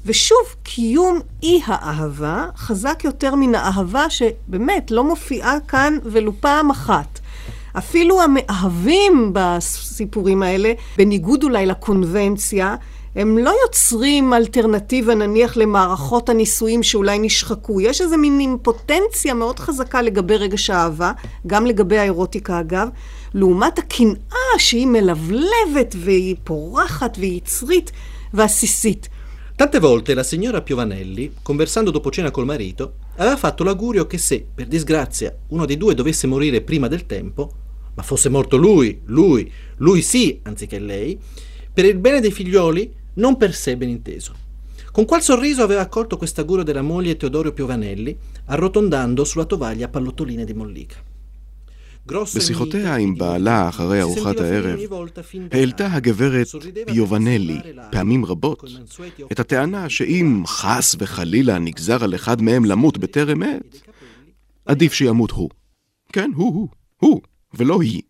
ושוב, 0.06 0.54
קיום 0.62 1.20
אי 1.42 1.60
האהבה 1.66 2.46
חזק 2.56 3.00
יותר 3.04 3.34
מן 3.34 3.54
האהבה 3.54 4.10
שבאמת 4.10 4.90
לא 4.90 5.04
מופיעה 5.04 5.56
כאן 5.68 5.98
ולו 6.04 6.32
פעם 6.40 6.70
אחת. 6.70 7.20
אפילו 7.78 8.22
המאהבים 8.22 9.30
בסיפורים 9.32 10.42
האלה, 10.42 10.72
בניגוד 10.98 11.42
אולי 11.42 11.66
לקונבנציה, 11.66 12.76
הם 13.15 13.37
לא 13.37 13.53
יוצרים 13.63 14.33
אלטרנטיבה 14.33 15.15
נניח 15.15 15.57
למערכות 15.57 16.29
הנישואים 16.29 16.83
שאולי 16.83 17.19
נשחקו. 17.19 17.81
יש 17.81 18.01
איזה 18.01 18.17
מין 18.17 18.39
אימפוטנציה 18.39 19.33
מאוד 19.33 19.59
חזקה 19.59 20.01
לגבי 20.01 20.35
רגש 20.35 20.69
האהבה, 20.69 21.11
גם 21.47 21.65
לגבי 21.65 21.97
האירוטיקה 21.97 22.59
אגב, 22.59 22.89
לעומת 23.33 23.79
הקנאה 23.79 24.57
שהיא 24.57 24.87
מלבלבת 24.87 25.95
והיא 25.97 26.35
פורחת 26.43 27.17
והיא 27.19 27.37
יצרית 27.37 27.91
ועסיסית. 28.33 29.09
Tante 29.59 29.79
volte 29.81 30.13
la 30.13 30.23
signora 30.23 30.61
Piovanelli, 30.61 31.33
conversando 31.43 31.91
dopo 31.91 32.09
cena 32.11 32.31
col 32.31 32.45
marito, 32.45 32.93
aveva 33.17 33.35
fatto 33.35 33.65
l'augurio 33.65 34.07
che 34.07 34.17
se, 34.17 34.45
per 34.55 34.67
disgrazia, 34.67 35.35
uno 35.49 35.65
dei 35.65 35.75
due 35.75 35.95
dovesse 35.95 36.27
morire 36.27 36.61
prima 36.61 36.87
del 36.87 37.05
tempo, 37.05 37.51
ma 37.95 38.01
fosse 38.01 38.29
morto 38.29 38.55
lui, 38.55 39.01
lui, 39.07 39.51
lui 39.79 40.01
sì, 40.01 40.39
anziché 40.43 40.79
lei, 40.79 41.19
per 41.73 41.83
il 41.83 41.97
bene 41.97 42.21
dei 42.21 42.31
figlioli 42.31 42.89
non 43.14 43.36
per 43.36 43.54
sé 43.54 43.76
ben 43.76 43.88
inteso. 43.88 44.34
Con 44.92 45.04
qual 45.04 45.22
sorriso 45.22 45.62
aveva 45.62 45.80
accolto 45.80 46.16
quest'augurio 46.16 46.64
della 46.64 46.82
moglie 46.82 47.16
Teodorio 47.16 47.52
Piovanelli, 47.52 48.16
arrotondando 48.46 49.24
sulla 49.24 49.44
tovaglia 49.44 49.88
pallottoline 49.88 50.44
di 50.44 50.54
mollica. 50.54 51.02
בשיחותיה 52.36 52.96
עם 52.96 53.18
בעלה 53.18 53.68
אחרי 53.68 54.02
ארוחת 54.02 54.40
הערב, 54.40 54.78
העלתה 55.52 55.92
הגברת 55.92 56.46
פיובנלי 56.86 57.58
פעמים 57.90 58.24
רבות 58.24 58.64
את 59.32 59.40
הטענה 59.40 59.88
שאם 59.88 60.42
חס 60.46 60.96
וחלילה 60.98 61.58
נגזר 61.58 62.04
על 62.04 62.14
אחד 62.14 62.42
מהם 62.42 62.64
למות 62.64 62.98
בטרם 62.98 63.42
עת, 63.42 63.88
עדיף 64.66 64.92
שימות 64.92 65.30
הוא. 65.30 65.50
כן, 66.12 66.30
הוא, 66.34 66.54
הוא, 66.54 66.68
הוא, 66.96 67.20
ולא 67.54 67.80
היא. 67.82 68.02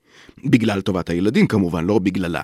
בגלל 0.45 0.81
טובת 0.81 1.11
הילדים 1.11 1.47
כמובן, 1.47 1.85
לא 1.85 1.99
בגללה. 1.99 2.43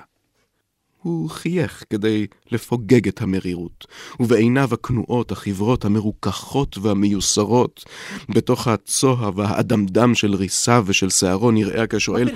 הוא 1.02 1.30
חייך 1.30 1.84
כדי 1.90 2.26
לפוגג 2.50 3.08
את 3.08 3.22
המרירות, 3.22 3.86
ובעיניו 4.20 4.68
הכנועות, 4.72 5.32
החברות, 5.32 5.84
המרוככות 5.84 6.78
והמיוסרות, 6.78 7.84
בתוך 8.28 8.68
הצוהר 8.68 9.30
והאדמדם 9.36 10.14
של 10.14 10.34
ריסה 10.34 10.80
ושל 10.86 11.10
שערו 11.10 11.50
נראה 11.50 11.86
כשואל, 11.86 12.28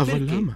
אבל 0.00 0.22
למה? 0.22 0.52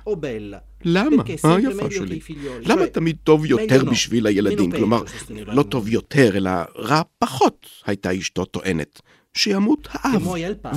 למה? 0.85 1.23
היפה 1.45 1.91
שלי. 1.91 2.21
למה 2.61 2.87
תמיד 2.87 3.17
טוב 3.25 3.47
יותר 3.47 3.85
בשביל 3.85 4.27
הילדים? 4.27 4.73
כלומר, 4.73 5.03
לא 5.47 5.63
טוב 5.63 5.89
יותר, 5.89 6.37
אלא 6.37 6.51
רע 6.77 7.03
פחות, 7.19 7.67
הייתה 7.87 8.19
אשתו 8.19 8.45
טוענת. 8.45 9.01
שימות 9.35 9.89
האב, 9.91 10.27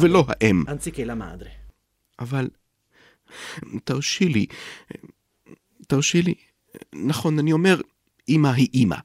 ולא 0.02 0.26
האם. 0.28 0.64
אבל 2.20 2.48
תרשי 3.84 4.26
לי, 4.26 4.46
תרשי 5.88 6.22
לי, 6.22 6.34
נכון, 6.96 7.40
אני 7.40 7.52
אומר, 7.52 7.82
אמא 8.30 8.48
היא 8.48 8.68
אמא. 8.74 8.96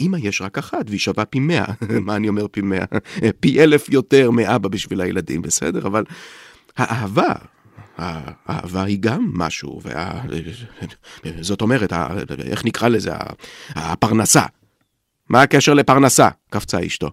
אמא 0.00 0.16
יש 0.20 0.42
רק 0.42 0.58
אחת, 0.58 0.84
והיא 0.88 1.00
שווה 1.00 1.24
פי 1.24 1.40
מאה. 1.40 1.64
מה 2.06 2.16
אני 2.16 2.28
אומר 2.28 2.46
פי 2.50 2.60
מאה? 2.60 2.84
פי 3.40 3.62
אלף 3.62 3.88
יותר 3.88 4.30
מאבא 4.30 4.68
בשביל 4.68 5.00
הילדים, 5.00 5.42
בסדר? 5.42 5.86
אבל 5.86 6.04
האהבה, 6.76 7.34
האהבה 7.98 8.82
היא 8.82 8.98
גם 9.00 9.30
משהו, 9.34 9.80
וה... 9.82 10.22
זאת 11.40 11.60
אומרת, 11.60 11.92
איך 12.38 12.64
נקרא 12.64 12.88
לזה? 12.88 13.12
הפרנסה. 13.68 14.42
מה 15.28 15.42
הקשר 15.42 15.74
לפרנסה? 15.74 16.28
קפצה 16.50 16.86
אשתו. 16.86 17.10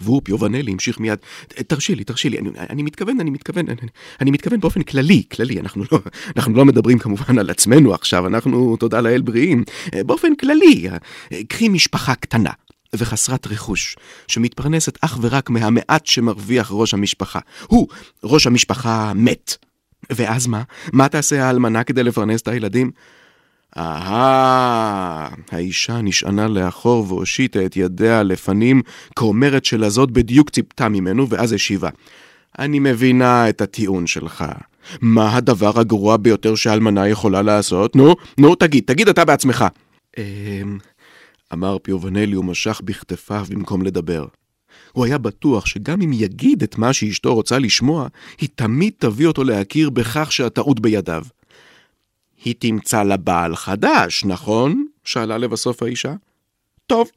והוא, 0.00 0.22
פיובנלי, 0.24 0.72
המשיך 0.72 1.00
מיד, 1.00 1.18
תרשי 1.48 1.94
לי, 1.94 2.04
תרשי 2.04 2.30
לי, 2.30 2.38
אני, 2.38 2.50
אני 2.70 2.82
מתכוון, 2.82 3.20
אני 3.20 3.30
מתכוון, 3.30 3.68
אני, 3.68 3.76
אני 4.20 4.30
מתכוון 4.30 4.60
באופן 4.60 4.82
כללי, 4.82 5.22
כללי, 5.32 5.60
אנחנו 5.60 5.84
לא, 5.92 5.98
אנחנו 6.36 6.54
לא 6.54 6.64
מדברים 6.64 6.98
כמובן 6.98 7.38
על 7.38 7.50
עצמנו 7.50 7.94
עכשיו, 7.94 8.26
אנחנו, 8.26 8.76
תודה 8.76 9.00
לאל, 9.00 9.20
בריאים, 9.20 9.64
באופן 9.94 10.34
כללי, 10.34 10.88
קחי 11.48 11.68
משפחה 11.68 12.14
קטנה. 12.14 12.50
וחסרת 12.94 13.46
רכוש, 13.46 13.96
שמתפרנסת 14.28 14.98
אך 15.00 15.18
ורק 15.20 15.50
מהמעט 15.50 16.06
שמרוויח 16.06 16.68
ראש 16.70 16.94
המשפחה. 16.94 17.38
הוא, 17.66 17.88
ראש 18.24 18.46
המשפחה, 18.46 19.12
מת. 19.14 19.56
ואז 20.10 20.46
מה? 20.46 20.62
מה 20.92 21.08
תעשה 21.08 21.44
האלמנה 21.44 21.84
כדי 21.84 22.02
לפרנס 22.02 22.40
את 22.40 22.48
הילדים? 22.48 22.90
אהה, 23.76 25.28
האישה 25.52 26.00
נשענה 26.02 26.48
לאחור 26.48 27.06
והושיטה 27.08 27.66
את 27.66 27.76
ידיה 27.76 28.22
לפנים, 28.22 28.82
כאומרת 29.16 29.64
שלזאת 29.64 30.10
בדיוק 30.10 30.50
ציפתה 30.50 30.88
ממנו, 30.88 31.28
ואז 31.28 31.52
השיבה. 31.52 31.88
אני 32.58 32.78
מבינה 32.78 33.48
את 33.48 33.60
הטיעון 33.60 34.06
שלך. 34.06 34.44
מה 35.00 35.36
הדבר 35.36 35.80
הגרוע 35.80 36.16
ביותר 36.16 36.54
שאלמנה 36.54 37.08
יכולה 37.08 37.42
לעשות? 37.42 37.96
נו, 37.96 38.14
נו, 38.38 38.54
תגיד, 38.54 38.84
תגיד 38.86 39.08
אתה 39.08 39.24
בעצמך. 39.24 39.64
אמ... 40.18 40.78
אמר 41.52 41.78
פיובנלי 41.82 42.36
ומשך 42.36 42.80
בכתפיו 42.84 43.44
במקום 43.50 43.82
לדבר. 43.82 44.26
הוא 44.92 45.04
היה 45.04 45.18
בטוח 45.18 45.66
שגם 45.66 46.02
אם 46.02 46.12
יגיד 46.12 46.62
את 46.62 46.78
מה 46.78 46.92
שאשתו 46.92 47.34
רוצה 47.34 47.58
לשמוע, 47.58 48.08
היא 48.40 48.48
תמיד 48.54 48.92
תביא 48.98 49.26
אותו 49.26 49.44
להכיר 49.44 49.90
בכך 49.90 50.32
שהטעות 50.32 50.80
בידיו. 50.80 51.22
היא 52.44 52.54
תמצא 52.58 53.02
לה 53.02 53.16
בעל 53.16 53.56
חדש, 53.56 54.24
נכון? 54.24 54.86
שאלה 55.04 55.38
לבסוף 55.38 55.82
האישה. 55.82 56.14
טוב, 56.86 57.10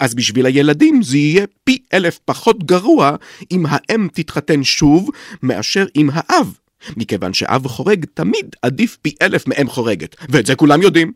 אז 0.00 0.14
בשביל 0.14 0.46
הילדים 0.46 1.02
זה 1.02 1.16
יהיה 1.16 1.46
פי 1.64 1.78
אלף 1.92 2.18
פחות 2.24 2.64
גרוע 2.64 3.16
אם 3.50 3.64
האם 3.68 4.08
תתחתן 4.12 4.64
שוב 4.64 5.10
מאשר 5.42 5.86
עם 5.94 6.10
האב, 6.12 6.58
מכיוון 6.96 7.34
שאב 7.34 7.66
חורג 7.66 8.04
תמיד 8.14 8.56
עדיף 8.62 8.96
פי 9.02 9.14
אלף 9.22 9.46
מאם 9.46 9.68
חורגת, 9.68 10.16
ואת 10.28 10.46
זה 10.46 10.54
כולם 10.54 10.82
יודעים. 10.82 11.12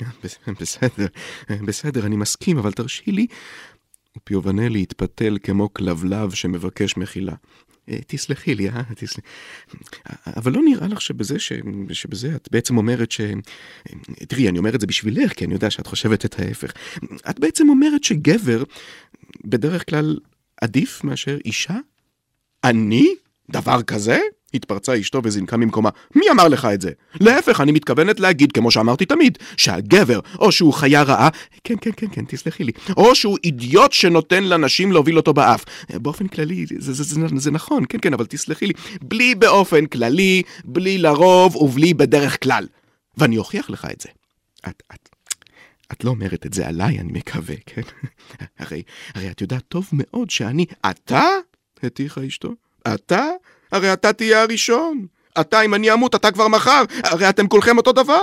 בסדר, 0.60 1.06
בסדר, 1.50 2.06
אני 2.06 2.16
מסכים, 2.16 2.58
אבל 2.58 2.72
תרשי 2.72 3.12
לי. 3.12 3.26
פיובנלי 4.24 4.82
התפתל 4.82 5.38
כמו 5.42 5.74
כלבלב 5.74 6.30
שמבקש 6.30 6.96
מחילה. 6.96 7.34
אה, 7.88 7.98
תסלחי 8.06 8.54
לי, 8.54 8.68
אה? 8.68 8.82
תסלחי. 8.96 9.20
אבל 10.26 10.52
לא 10.52 10.62
נראה 10.64 10.88
לך 10.88 11.00
שבזה, 11.00 11.38
ש... 11.38 11.52
שבזה 11.92 12.34
את 12.36 12.48
בעצם 12.52 12.76
אומרת 12.76 13.12
ש... 13.12 13.20
תראי, 14.28 14.48
אני 14.48 14.58
אומר 14.58 14.74
את 14.74 14.80
זה 14.80 14.86
בשבילך, 14.86 15.32
כי 15.32 15.44
אני 15.44 15.54
יודע 15.54 15.70
שאת 15.70 15.86
חושבת 15.86 16.24
את 16.24 16.40
ההפך. 16.40 16.72
את 17.30 17.40
בעצם 17.40 17.68
אומרת 17.68 18.04
שגבר 18.04 18.62
בדרך 19.44 19.90
כלל 19.90 20.18
עדיף 20.60 21.04
מאשר 21.04 21.38
אישה? 21.44 21.76
אני? 22.64 23.14
דבר 23.50 23.82
כזה? 23.82 24.18
התפרצה 24.54 25.00
אשתו 25.00 25.20
וזינקה 25.24 25.56
ממקומה. 25.56 25.90
מי 26.14 26.30
אמר 26.30 26.48
לך 26.48 26.64
את 26.74 26.80
זה? 26.80 26.90
להפך, 27.20 27.60
אני 27.60 27.72
מתכוונת 27.72 28.20
להגיד, 28.20 28.52
כמו 28.52 28.70
שאמרתי 28.70 29.06
תמיד, 29.06 29.38
שהגבר, 29.56 30.20
או 30.38 30.52
שהוא 30.52 30.72
חיה 30.72 31.02
רעה, 31.02 31.28
כן, 31.64 31.74
כן, 31.80 31.90
כן, 31.96 32.06
כן, 32.12 32.24
תסלחי 32.24 32.64
לי, 32.64 32.72
או 32.96 33.14
שהוא 33.14 33.38
אידיוט 33.44 33.92
שנותן 33.92 34.44
לנשים 34.44 34.92
להוביל 34.92 35.16
אותו 35.16 35.34
באף. 35.34 35.64
באופן 35.90 36.28
כללי, 36.28 36.66
זה, 36.66 36.92
זה, 36.92 36.92
זה, 36.92 37.04
זה, 37.04 37.26
זה 37.36 37.50
נכון, 37.50 37.84
כן, 37.88 37.98
כן, 38.02 38.14
אבל 38.14 38.26
תסלחי 38.26 38.66
לי, 38.66 38.72
בלי 39.02 39.34
באופן 39.34 39.86
כללי, 39.86 40.42
בלי 40.64 40.98
לרוב 40.98 41.56
ובלי 41.56 41.94
בדרך 41.94 42.42
כלל. 42.42 42.66
ואני 43.16 43.38
אוכיח 43.38 43.70
לך 43.70 43.88
את 43.92 44.00
זה. 44.00 44.08
את, 44.68 44.82
את, 44.94 45.08
את 45.92 46.04
לא 46.04 46.10
אומרת 46.10 46.46
את 46.46 46.52
זה 46.52 46.68
עליי, 46.68 46.98
אני 46.98 47.12
מקווה, 47.12 47.56
כן? 47.66 47.82
הרי, 48.58 48.82
הרי 49.14 49.30
את 49.30 49.40
יודעת 49.40 49.64
טוב 49.68 49.88
מאוד 49.92 50.30
שאני... 50.30 50.66
אתה? 50.90 51.24
הטיחה 51.82 52.26
אשתו. 52.26 52.54
אתה? 52.94 53.26
הרי 53.72 53.92
אתה 53.92 54.12
תהיה 54.12 54.42
הראשון. 54.42 55.06
אתה, 55.40 55.62
אם 55.62 55.74
אני 55.74 55.92
אמות, 55.92 56.14
אתה 56.14 56.30
כבר 56.30 56.48
מחר, 56.48 56.82
הרי 57.04 57.28
אתם 57.28 57.48
כולכם 57.48 57.76
אותו 57.76 57.92
דבר. 57.92 58.22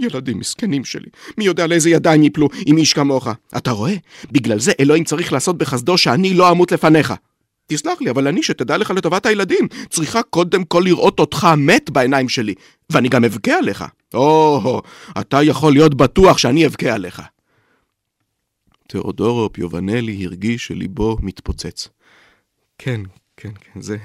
ילדים 0.00 0.38
מסכנים 0.38 0.84
שלי, 0.84 1.08
מי 1.38 1.44
יודע 1.44 1.66
לאיזה 1.66 1.90
ידיים 1.90 2.22
יפלו 2.22 2.48
עם 2.66 2.76
איש 2.76 2.92
כמוך. 2.92 3.28
אתה 3.56 3.70
רואה? 3.70 3.94
בגלל 4.32 4.58
זה 4.58 4.72
אלוהים 4.80 5.04
צריך 5.04 5.32
לעשות 5.32 5.58
בחסדו 5.58 5.98
שאני 5.98 6.34
לא 6.34 6.50
אמות 6.50 6.72
לפניך. 6.72 7.14
תסלח 7.66 8.00
לי, 8.00 8.10
אבל 8.10 8.28
אני, 8.28 8.42
שתדע 8.42 8.76
לך 8.76 8.90
לטובת 8.90 9.26
הילדים, 9.26 9.68
צריכה 9.90 10.22
קודם 10.22 10.64
כל 10.64 10.82
לראות 10.84 11.20
אותך 11.20 11.48
מת 11.56 11.90
בעיניים 11.90 12.28
שלי, 12.28 12.54
ואני 12.90 13.08
גם 13.08 13.24
אבכה 13.24 13.52
עליך. 13.52 13.84
או, 14.14 14.82
אתה 15.20 15.42
יכול 15.42 15.72
להיות 15.72 15.94
בטוח 15.94 16.38
שאני 16.38 16.66
אבכה 16.66 16.92
עליך. 16.94 17.22
תיאודורו 18.88 19.52
פיובנלי 19.52 20.24
הרגיש 20.24 20.66
שליבו 20.66 21.16
מתפוצץ. 21.20 21.88
כן, 22.78 23.00
כן, 23.36 23.50
כן, 23.60 23.80
זה, 23.80 23.96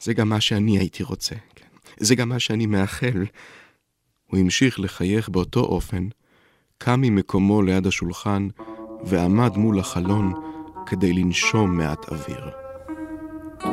זה 0.00 0.14
גם 0.14 0.28
מה 0.28 0.40
שאני 0.40 0.78
הייתי 0.78 1.02
רוצה. 1.02 1.34
כן. 1.54 1.66
זה 2.00 2.14
גם 2.14 2.28
מה 2.28 2.38
שאני 2.38 2.66
מאחל. 2.66 3.24
הוא 4.26 4.40
המשיך 4.40 4.80
לחייך 4.80 5.28
באותו 5.28 5.60
אופן, 5.60 6.08
קם 6.78 7.00
ממקומו 7.00 7.62
ליד 7.62 7.86
השולחן 7.86 8.48
ועמד 9.04 9.56
מול 9.56 9.78
החלון 9.78 10.32
כדי 10.86 11.12
לנשום 11.12 11.76
מעט 11.76 12.08
אוויר. 12.08 12.50
Tu 13.64 13.70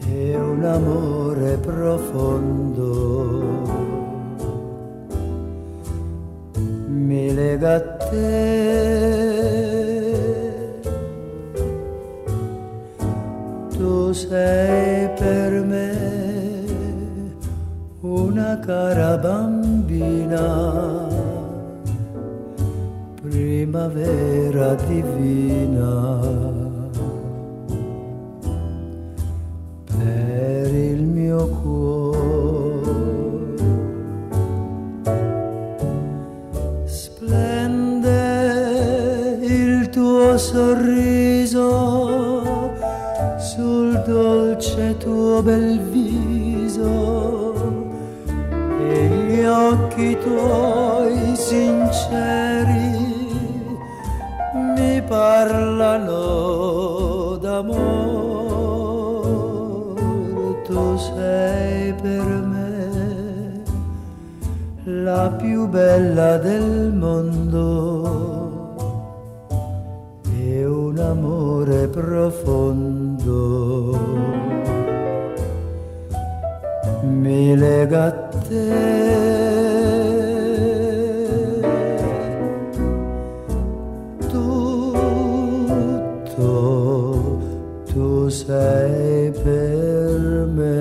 sei 0.00 0.28
un 0.48 0.62
amore 0.76 1.52
profondo 1.66 2.92
mi 7.04 7.32
lega 7.34 7.76
a 7.76 7.80
te. 8.08 8.32
Tu 13.76 14.12
sei 14.12 15.08
per 15.20 15.52
me 15.70 15.90
una 18.00 18.58
cara 18.66 19.16
bambina, 19.16 20.46
primavera 23.22 24.74
divina. 24.88 26.63
Sorriso 40.54 41.66
sul 43.38 44.00
dolce 44.06 44.96
tuo 44.98 45.42
bel 45.42 45.80
viso 45.90 47.54
e 48.88 49.08
gli 49.26 49.42
occhi 49.44 50.16
tuoi 50.22 51.34
sinceri 51.34 53.02
mi 54.76 55.02
parlano 55.02 56.16
d'amore, 57.42 58.22
tu 60.62 60.96
sei 60.96 61.92
per 61.94 62.26
me 62.52 63.62
la 64.84 65.34
più 65.36 65.66
bella 65.66 66.36
del 66.36 66.92
mondo 66.92 67.93
profondo 71.88 73.38
mi 77.02 77.56
lega 77.56 78.06
a 78.06 78.12
te. 78.48 79.32
Tu 87.94 88.28
sei 88.28 89.30
per 89.30 90.46
me. 90.56 90.80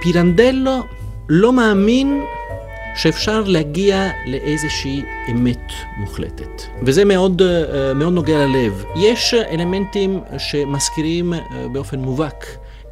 Pirandello 0.00 0.86
לא 1.28 1.52
מאמין 1.52 2.24
שאפשר 2.96 3.42
להגיע 3.46 4.10
לאיזושהי 4.26 5.02
אמת 5.30 5.72
מוחלטת. 5.96 6.62
וזה 6.82 7.04
מאוד, 7.04 7.42
אה, 7.42 7.94
מאוד 7.94 8.12
נוגע 8.12 8.46
ללב. 8.46 8.84
יש 8.96 9.34
אלמנטים 9.34 10.20
שמזכירים 10.38 11.34
אה, 11.34 11.40
באופן 11.72 11.98
מובהק 11.98 12.46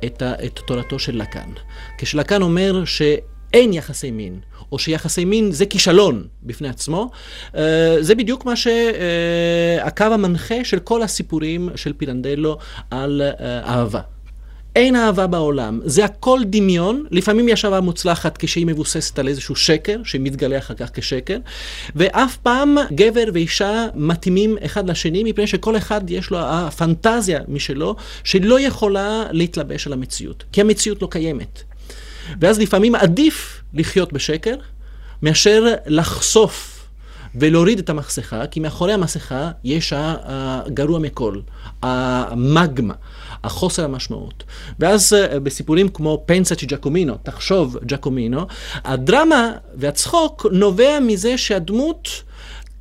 את, 0.05 0.23
את 0.23 0.61
תורתו 0.67 0.99
של 0.99 1.17
לקאן. 1.17 1.49
כשלקאן 1.99 2.43
אומר 2.43 2.85
שאין 2.85 3.73
יחסי 3.73 4.11
מין, 4.11 4.41
או 4.73 4.79
שיחסי 4.79 5.25
מין 5.25 5.53
זה 5.53 5.67
כישלון 5.67 6.27
בפני 6.43 6.69
עצמו, 6.69 7.11
אה, 7.57 7.97
זה 8.01 8.15
בדיוק 8.15 8.45
מה 8.45 8.55
שהקו 8.57 10.05
המנחה 10.05 10.65
של 10.65 10.79
כל 10.79 11.03
הסיפורים 11.03 11.69
של 11.77 11.93
פירנדלו 11.93 12.59
על 12.91 13.23
אהבה. 13.65 14.01
אין 14.77 14.97
אהבה 14.97 15.27
בעולם, 15.27 15.81
זה 15.85 16.05
הכל 16.05 16.41
דמיון, 16.47 17.05
לפעמים 17.11 17.49
יש 17.49 17.65
אהבה 17.65 17.81
מוצלחת 17.81 18.39
כשהיא 18.39 18.67
מבוססת 18.67 19.19
על 19.19 19.29
איזשהו 19.29 19.57
שקר, 19.57 20.01
שמתגלה 20.05 20.59
אחר 20.59 20.75
כך 20.75 20.91
כשקר, 20.95 21.39
ואף 21.97 22.37
פעם 22.37 22.77
גבר 22.93 23.25
ואישה 23.33 23.87
מתאימים 23.95 24.57
אחד 24.65 24.91
לשני, 24.91 25.25
מפני 25.25 25.47
שכל 25.47 25.77
אחד 25.77 26.11
יש 26.11 26.31
לו 26.31 26.39
הפנטזיה 26.41 27.41
משלו, 27.49 27.97
שלא 28.25 28.61
יכולה 28.61 29.25
להתלבש 29.31 29.87
על 29.87 29.93
המציאות, 29.93 30.45
כי 30.53 30.61
המציאות 30.61 31.03
לא 31.03 31.09
קיימת. 31.11 31.63
ואז 32.41 32.59
לפעמים 32.59 32.95
עדיף 32.95 33.63
לחיות 33.75 34.13
בשקר, 34.13 34.55
מאשר 35.23 35.65
לחשוף 35.87 36.75
ולהוריד 37.35 37.79
את 37.79 37.91
המסכה, 37.91 38.47
כי 38.47 38.61
מאחורי 38.61 38.93
המסכה 38.93 39.51
יש 39.65 39.93
הגרוע 39.97 40.99
מכל, 40.99 41.41
המגמה, 41.83 42.95
החוסר 43.45 43.85
המשמעות. 43.85 44.45
ואז 44.79 45.13
בסיפורים 45.43 45.89
כמו 45.89 46.23
פנסצ'י 46.27 46.67
ג'קומינו, 46.67 47.15
תחשוב 47.23 47.77
ג'קומינו, 47.87 48.47
הדרמה 48.85 49.53
והצחוק 49.75 50.47
נובע 50.53 51.01
מזה 51.01 51.39
שהדמות... 51.39 52.09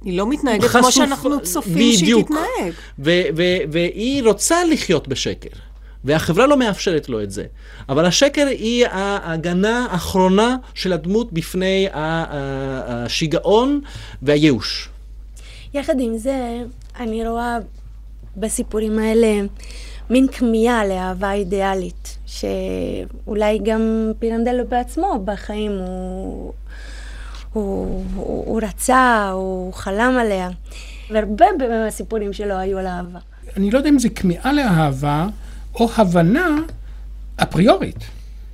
היא 0.03 0.17
לא 0.17 0.29
מתנהגת 0.29 0.63
חשוף, 0.63 0.81
כמו 0.81 0.91
שאנחנו 0.91 1.41
צופים. 1.41 1.93
שהיא 1.97 2.23
תתנהג. 2.23 2.73
והיא 3.71 4.23
רוצה 4.23 4.65
לחיות 4.65 5.07
בשקר. 5.07 5.49
והחברה 6.03 6.47
לא 6.47 6.57
מאפשרת 6.57 7.09
לו 7.09 7.23
את 7.23 7.31
זה. 7.31 7.45
אבל 7.89 8.05
השקר 8.05 8.47
היא 8.47 8.85
ההגנה 8.87 9.87
האחרונה 9.91 10.55
של 10.73 10.93
הדמות 10.93 11.33
בפני 11.33 11.87
השיגעון 11.93 13.81
והייאוש. 14.21 14.89
יחד 15.73 15.99
עם 15.99 16.17
זה, 16.17 16.63
אני 16.99 17.27
רואה 17.27 17.57
בסיפורים 18.37 18.99
האלה 18.99 19.41
מין 20.09 20.27
כמיהה 20.27 20.85
לאהבה 20.85 21.33
אידיאלית, 21.33 22.17
שאולי 22.25 23.59
גם 23.63 24.11
פירנדלו 24.19 24.67
בעצמו 24.69 25.21
בחיים 25.25 25.71
הוא, 25.71 26.53
הוא, 27.53 28.05
הוא, 28.15 28.45
הוא 28.45 28.61
רצה, 28.63 29.29
הוא 29.33 29.73
חלם 29.73 30.17
עליה. 30.21 30.49
והרבה 31.09 31.45
מהסיפורים 31.69 32.33
שלו 32.33 32.55
היו 32.55 32.77
על 32.77 32.87
אהבה. 32.87 33.19
אני 33.57 33.71
לא 33.71 33.77
יודע 33.77 33.89
אם 33.89 33.99
זה 33.99 34.09
כמיהה 34.09 34.53
לאהבה, 34.53 35.27
או 35.75 35.89
הבנה 35.97 36.55
אפריורית. 37.35 37.99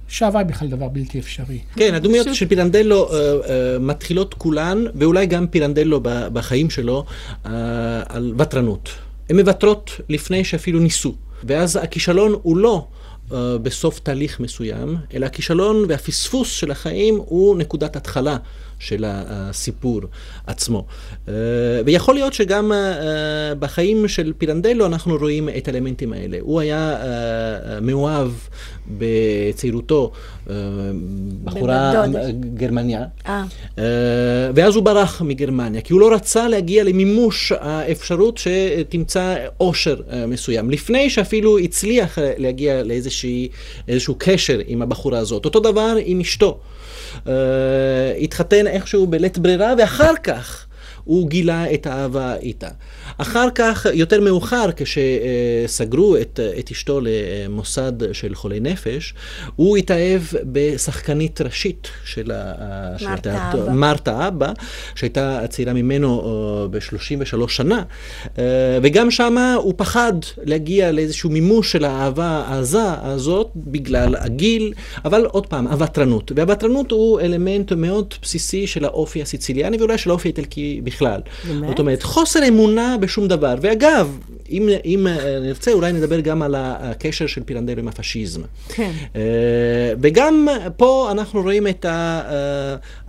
שאהבה 0.07 0.39
היא 0.39 0.47
בכלל 0.47 0.67
דבר 0.67 0.87
בלתי 0.87 1.19
אפשרי. 1.19 1.59
כן, 1.75 1.93
הדמויות 1.93 2.27
של 2.33 2.47
פירנדלו 2.47 3.07
uh, 3.07 3.11
uh, 3.11 3.49
מתחילות 3.79 4.33
כולן, 4.33 4.83
ואולי 4.95 5.25
גם 5.25 5.47
פירנדלו 5.47 5.99
בחיים 6.03 6.69
שלו, 6.69 7.05
uh, 7.43 7.47
על 8.09 8.33
ותרנות. 8.37 8.89
הן 9.29 9.39
מוותרות 9.39 9.91
לפני 10.09 10.43
שאפילו 10.43 10.79
ניסו. 10.79 11.15
ואז 11.43 11.75
הכישלון 11.75 12.35
הוא 12.41 12.57
לא... 12.57 12.87
uh, 13.29 13.33
בסוף 13.61 13.99
תהליך 13.99 14.39
מסוים, 14.39 14.97
אלא 15.13 15.25
הכישלון 15.25 15.85
והפספוס 15.87 16.49
של 16.51 16.71
החיים 16.71 17.15
הוא 17.25 17.57
נקודת 17.57 17.95
התחלה 17.95 18.37
של 18.79 19.05
הסיפור 19.07 20.01
עצמו. 20.47 20.85
Uh, 21.25 21.29
ויכול 21.85 22.15
להיות 22.15 22.33
שגם 22.33 22.71
uh, 22.71 22.75
בחיים 23.55 24.07
של 24.07 24.33
פירנדלו 24.37 24.85
אנחנו 24.85 25.15
רואים 25.15 25.49
את 25.57 25.67
האלמנטים 25.67 26.13
האלה. 26.13 26.37
הוא 26.41 26.59
היה 26.59 26.97
uh, 27.01 27.81
מאוהב 27.81 28.31
בצעירותו, 28.87 30.11
בחורה 31.43 32.05
גרמניה, 32.53 33.05
uh, 33.25 33.29
ואז 34.55 34.75
הוא 34.75 34.83
ברח 34.83 35.21
מגרמניה, 35.21 35.81
כי 35.81 35.93
הוא 35.93 36.01
לא 36.01 36.13
רצה 36.13 36.47
להגיע 36.47 36.83
למימוש 36.83 37.51
האפשרות 37.59 38.37
שתמצא 38.37 39.35
עושר 39.57 39.95
uh, 39.95 40.13
מסוים, 40.27 40.69
לפני 40.69 41.09
שאפילו 41.09 41.59
הצליח 41.59 42.17
להגיע 42.37 42.83
לאיזשהו 42.83 44.15
קשר 44.17 44.59
עם 44.67 44.81
הבחורה 44.81 45.19
הזאת. 45.19 45.45
אותו 45.45 45.59
דבר 45.59 45.95
עם 46.05 46.19
אשתו. 46.19 46.59
Uh, 47.25 47.29
התחתן 48.21 48.67
איכשהו 48.67 49.07
בלית 49.07 49.37
ברירה, 49.37 49.73
ואחר 49.77 50.13
כך 50.23 50.65
הוא 51.09 51.29
גילה 51.29 51.73
את 51.73 51.87
האהבה 51.87 52.35
איתה. 52.35 52.67
אחר 53.17 53.47
כך, 53.55 53.85
יותר 53.93 54.21
מאוחר, 54.21 54.65
כשסגרו 54.75 56.17
את, 56.17 56.39
את 56.59 56.71
אשתו 56.71 56.99
למוסד 57.03 58.13
של 58.13 58.35
חולי 58.35 58.59
נפש, 58.59 59.13
הוא 59.55 59.77
התאהב 59.77 60.21
בשחקנית 60.43 61.41
ראשית 61.41 61.87
של 62.05 62.31
מרתה 63.71 64.27
אבא, 64.27 64.51
שהייתה 64.95 65.47
צעירה 65.49 65.73
ממנו 65.73 66.21
אה, 66.21 66.67
ב-33 66.67 67.47
שנה, 67.47 67.83
אה, 68.37 68.43
וגם 68.81 69.11
שמה 69.11 69.53
הוא 69.53 69.73
פחד 69.77 70.13
להגיע 70.43 70.91
לאיזשהו 70.91 71.29
מימוש 71.29 71.71
של 71.71 71.85
האהבה 71.85 72.43
העזה 72.47 72.93
הזאת 73.01 73.51
בגלל 73.55 74.15
הגיל, 74.19 74.73
אבל 75.05 75.25
עוד 75.25 75.47
פעם, 75.47 75.67
הוותרנות. 75.67 76.31
והוותרנות 76.35 76.91
הוא 76.91 77.19
אלמנט 77.19 77.73
מאוד 77.73 78.13
בסיסי 78.21 78.67
של 78.67 78.85
האופי 78.85 79.21
הסיציליאני 79.21 79.77
ואולי 79.77 79.97
של 79.97 80.09
האופי 80.09 80.27
האיטלקי 80.27 80.81
בכלל. 80.83 80.98
באמת? 81.47 81.69
זאת 81.69 81.79
אומרת, 81.79 82.03
חוסר 82.03 82.47
אמונה 82.47 82.97
בשום 82.99 83.27
דבר. 83.27 83.55
ואגב, 83.61 84.17
אם, 84.51 84.69
אם 84.85 85.07
אה, 85.07 85.39
נרצה, 85.39 85.71
אולי 85.71 85.93
נדבר 85.93 86.19
גם 86.19 86.41
על 86.41 86.55
הקשר 86.57 87.27
של 87.27 87.43
פירנדלו 87.43 87.79
עם 87.79 87.87
הפשיזם. 87.87 88.41
כן. 88.69 88.91
אה, 89.15 89.21
וגם 90.01 90.47
פה 90.77 91.07
אנחנו 91.11 91.41
רואים 91.41 91.67
את 91.67 91.85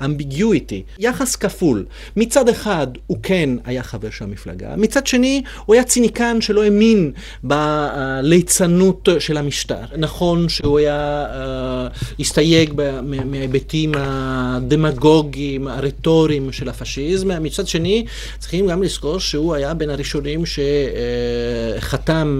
האמביגיויטי, 0.01 0.83
יחס 0.99 1.37
כפול. 1.37 1.85
מצד 2.17 2.49
אחד, 2.49 2.87
הוא 3.07 3.19
כן 3.23 3.51
היה 3.65 3.83
חבר 3.83 4.11
של 4.11 4.25
המפלגה, 4.25 4.77
מצד 4.77 5.07
שני, 5.07 5.43
הוא 5.67 5.75
היה 5.75 5.85
ציניקן 5.85 6.41
שלא 6.41 6.65
האמין 6.65 7.13
בליצנות 7.43 9.09
של 9.19 9.37
המשטר. 9.37 9.85
נכון 9.99 10.49
שהוא 10.49 10.79
היה, 10.79 11.27
אה, 11.31 11.89
הסתייג 12.21 12.73
מההיבטים 13.03 13.93
הדמגוגיים, 13.97 15.69
הרטוריים 15.69 16.53
של 16.53 16.69
הפשיזם, 16.69 17.43
מצד 17.43 17.67
שני, 17.67 18.05
צריכים 18.39 18.67
גם 18.67 18.83
לזכור 18.83 19.21
שהוא 19.21 19.55
היה 19.55 19.75
בין 19.75 19.91
הראשונים 19.91 20.47
שחתם 20.47 20.61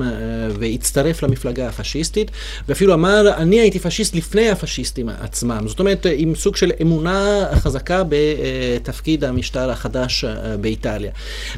אה, 0.03 0.49
והצטרף 0.59 1.23
למפלגה 1.23 1.69
הפשיסטית, 1.69 2.31
ואפילו 2.69 2.95
אמר, 2.95 3.35
אני 3.37 3.61
הייתי 3.61 3.79
פשיסט 3.79 4.15
לפני 4.15 4.51
הפשיסטים 4.51 5.09
עצמם. 5.09 5.65
זאת 5.67 5.79
אומרת, 5.81 6.07
עם 6.17 6.35
סוג 6.35 6.57
של 6.57 6.73
אמונה 6.83 7.47
חזקה 7.55 8.03
בתפקיד 8.09 9.25
המשטר 9.25 9.71
החדש 9.71 10.25
אה, 10.25 10.57
באיטליה. 10.57 11.11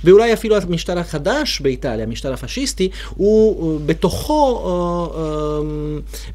ואולי 0.04 0.32
אפילו 0.32 0.56
המשטר 0.56 0.98
החדש 0.98 1.60
באיטליה, 1.60 2.04
המשטר 2.04 2.32
הפשיסטי, 2.32 2.88
הוא 3.16 3.80
בתוכו 3.86 4.62
אה, 5.16 5.58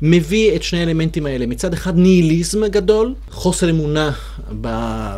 מביא 0.01 0.55
את 0.55 0.63
שני 0.63 0.79
האלמנטים 0.79 1.25
האלה. 1.25 1.45
מצד 1.45 1.73
אחד 1.73 1.97
ניהיליזם 1.97 2.67
גדול, 2.67 3.13
חוסר 3.31 3.69
אמונה 3.69 4.11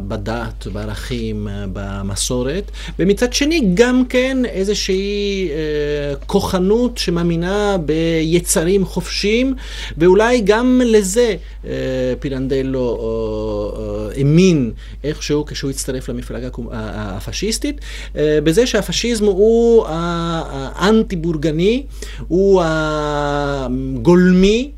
בדת, 0.07 0.67
בערכים, 0.67 1.47
במסורת, 1.73 2.71
ומצד 2.99 3.33
שני 3.33 3.61
גם 3.73 4.05
כן 4.09 4.37
איזושהי 4.45 5.49
אה, 5.49 5.55
כוחנות 6.25 6.97
שמאמינה 6.97 7.77
ביצרים 7.85 8.85
חופשיים, 8.85 9.55
ואולי 9.97 10.41
גם 10.41 10.81
לזה 10.85 11.35
אה, 11.65 11.71
פירנדלו 12.19 12.89
אה, 12.89 13.81
אה, 13.81 14.17
האמין 14.17 14.71
איכשהו 15.03 15.45
כשהוא 15.45 15.71
הצטרף 15.71 16.09
למפלגה 16.09 16.49
הפשיסטית, 16.71 17.81
בזה 18.15 18.67
שהפשיזם 18.67 19.25
הוא 19.25 19.85
האנטי-בורגני, 19.87 21.83
הוא 22.27 22.61
הגולמי. 22.65 24.71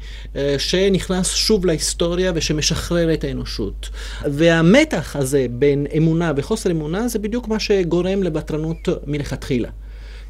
שנכנס 0.57 1.29
שוב 1.29 1.65
להיסטוריה 1.65 2.31
ושמשחרר 2.35 3.13
את 3.13 3.23
האנושות. 3.23 3.89
והמתח 4.25 5.15
הזה 5.15 5.45
בין 5.49 5.87
אמונה 5.97 6.31
וחוסר 6.35 6.71
אמונה 6.71 7.07
זה 7.07 7.19
בדיוק 7.19 7.47
מה 7.47 7.59
שגורם 7.59 8.23
לבטרנות 8.23 8.89
מלכתחילה. 9.07 9.69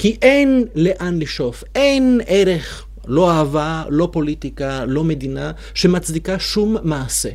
כי 0.02 0.18
אין 0.22 0.66
לאן 0.76 1.20
לשאוף, 1.20 1.64
אין 1.76 2.22
ערך, 2.28 2.86
לא 3.08 3.32
אהבה, 3.32 3.84
לא 3.89 4.10
פוליטיקה, 4.12 4.86
לא 4.86 5.04
מדינה, 5.04 5.52
שמצדיקה 5.74 6.39
שום 6.39 6.78
מעשה. 6.84 7.30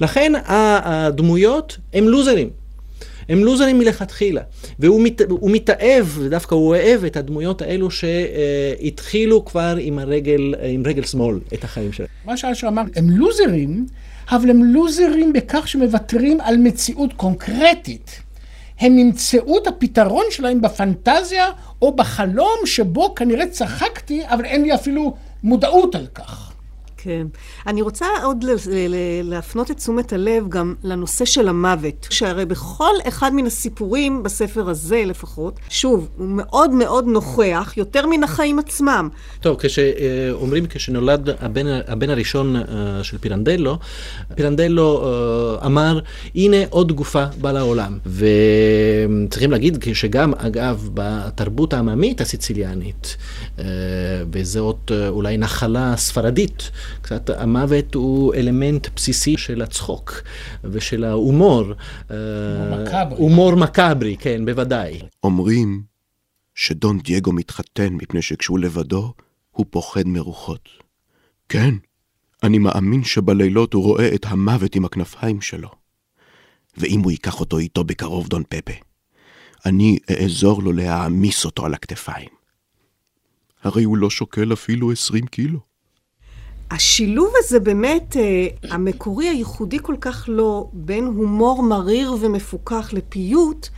לכן 0.00 0.32
הדמויות 0.46 1.78
הם 1.92 2.08
לוזרים. 2.08 2.50
הם 3.28 3.44
לוזרים 3.44 3.78
מלכתחילה. 3.78 4.42
והוא 4.78 5.02
מת, 5.02 5.22
מתאהב, 5.42 6.06
ודווקא 6.18 6.54
הוא 6.54 6.68
אוהב 6.68 7.04
את 7.04 7.16
הדמויות 7.16 7.62
האלו 7.62 7.88
שהתחילו 7.90 9.44
כבר 9.44 9.76
עם 9.80 9.98
הרגל, 9.98 10.54
עם 10.62 10.82
רגל 10.86 11.02
שמאל 11.02 11.38
את 11.54 11.64
החיים 11.64 11.92
שלהם. 11.92 12.08
מה 12.24 12.36
שאשר 12.36 12.68
אמר, 12.68 12.82
הם 12.96 13.10
לוזרים, 13.10 13.86
אבל 14.30 14.50
הם 14.50 14.64
לוזרים 14.64 15.32
בכך 15.32 15.68
שמוותרים 15.68 16.40
על 16.40 16.56
מציאות 16.56 17.12
קונקרטית. 17.12 18.20
הם 18.80 18.98
ימצאו 18.98 19.58
את 19.58 19.66
הפתרון 19.66 20.24
שלהם 20.30 20.60
בפנטזיה 20.60 21.46
או 21.82 21.92
בחלום 21.96 22.58
שבו 22.64 23.14
כנראה 23.14 23.46
צחקתי, 23.46 24.22
אבל 24.28 24.44
אין 24.44 24.62
לי 24.62 24.74
אפילו 24.74 25.14
מודעות 25.42 25.94
על 25.94 26.06
כך. 26.06 26.51
כן. 27.04 27.26
אני 27.66 27.82
רוצה 27.82 28.06
עוד 28.22 28.44
להפנות 29.22 29.70
את 29.70 29.76
תשומת 29.76 30.12
הלב 30.12 30.48
גם 30.48 30.74
לנושא 30.84 31.24
של 31.24 31.48
המוות, 31.48 32.06
שהרי 32.10 32.44
בכל 32.44 32.94
אחד 33.08 33.34
מן 33.34 33.46
הסיפורים, 33.46 34.22
בספר 34.22 34.70
הזה 34.70 35.02
לפחות, 35.06 35.60
שוב, 35.68 36.08
הוא 36.16 36.28
מאוד 36.28 36.70
מאוד 36.70 37.06
נוכח, 37.06 37.72
יותר 37.76 38.06
מן 38.06 38.22
החיים 38.22 38.58
עצמם. 38.58 39.08
טוב, 39.40 39.56
כשאומרים, 39.60 40.66
כשנולד 40.68 41.28
הבן, 41.40 41.66
הבן 41.66 42.10
הראשון 42.10 42.56
אה, 42.56 42.62
של 43.02 43.18
פירנדלו, 43.18 43.78
פירנדלו 44.34 45.04
אה, 45.04 45.66
אמר, 45.66 46.00
הנה 46.34 46.56
עוד 46.70 46.92
גופה 46.92 47.24
באה 47.40 47.52
לעולם. 47.52 47.98
וצריכים 48.06 49.50
להגיד 49.50 49.84
שגם, 49.92 50.32
אגב, 50.34 50.88
בתרבות 50.94 51.72
העממית 51.72 52.20
הסיציליאנית, 52.20 53.16
אה, 53.58 53.64
וזאת 54.32 54.92
אולי 55.08 55.38
נחלה 55.38 55.94
ספרדית, 55.96 56.70
קצת 57.02 57.30
המוות 57.30 57.94
הוא 57.94 58.34
אלמנט 58.34 58.88
בסיסי 58.96 59.36
של 59.36 59.62
הצחוק 59.62 60.22
ושל 60.64 61.04
ההומור. 61.04 61.64
הומור 63.10 63.54
מקאברי, 63.54 64.16
כן, 64.16 64.44
בוודאי. 64.44 65.00
אומרים 65.22 65.82
שדון 66.54 66.98
דייגו 66.98 67.32
מתחתן 67.32 67.92
מפני 67.92 68.22
שכשהוא 68.22 68.58
לבדו, 68.58 69.12
הוא 69.50 69.66
פוחד 69.70 70.06
מרוחות. 70.06 70.68
כן, 71.48 71.74
אני 72.42 72.58
מאמין 72.58 73.04
שבלילות 73.04 73.74
הוא 73.74 73.82
רואה 73.82 74.14
את 74.14 74.26
המוות 74.28 74.74
עם 74.74 74.84
הכנפיים 74.84 75.40
שלו. 75.40 75.68
ואם 76.76 77.00
הוא 77.00 77.10
ייקח 77.10 77.40
אותו 77.40 77.58
איתו 77.58 77.84
בקרוב, 77.84 78.28
דון 78.28 78.42
פפה, 78.48 78.72
אני 79.66 79.98
אעזור 80.10 80.62
לו 80.62 80.72
להעמיס 80.72 81.44
אותו 81.44 81.66
על 81.66 81.74
הכתפיים. 81.74 82.28
הרי 83.62 83.84
הוא 83.84 83.96
לא 83.96 84.10
שוקל 84.10 84.52
אפילו 84.52 84.92
עשרים 84.92 85.26
קילו. 85.26 85.71
השילוב 86.74 87.32
הזה 87.38 87.60
באמת, 87.60 88.16
אה, 88.16 88.46
המקורי, 88.70 89.28
הייחודי 89.28 89.78
כל 89.82 89.94
כך 90.00 90.24
לא, 90.28 90.68
בין 90.72 91.04
הומור 91.04 91.62
מריר 91.62 92.16
ומפוכח 92.20 92.92
לפיוט, 92.92 93.68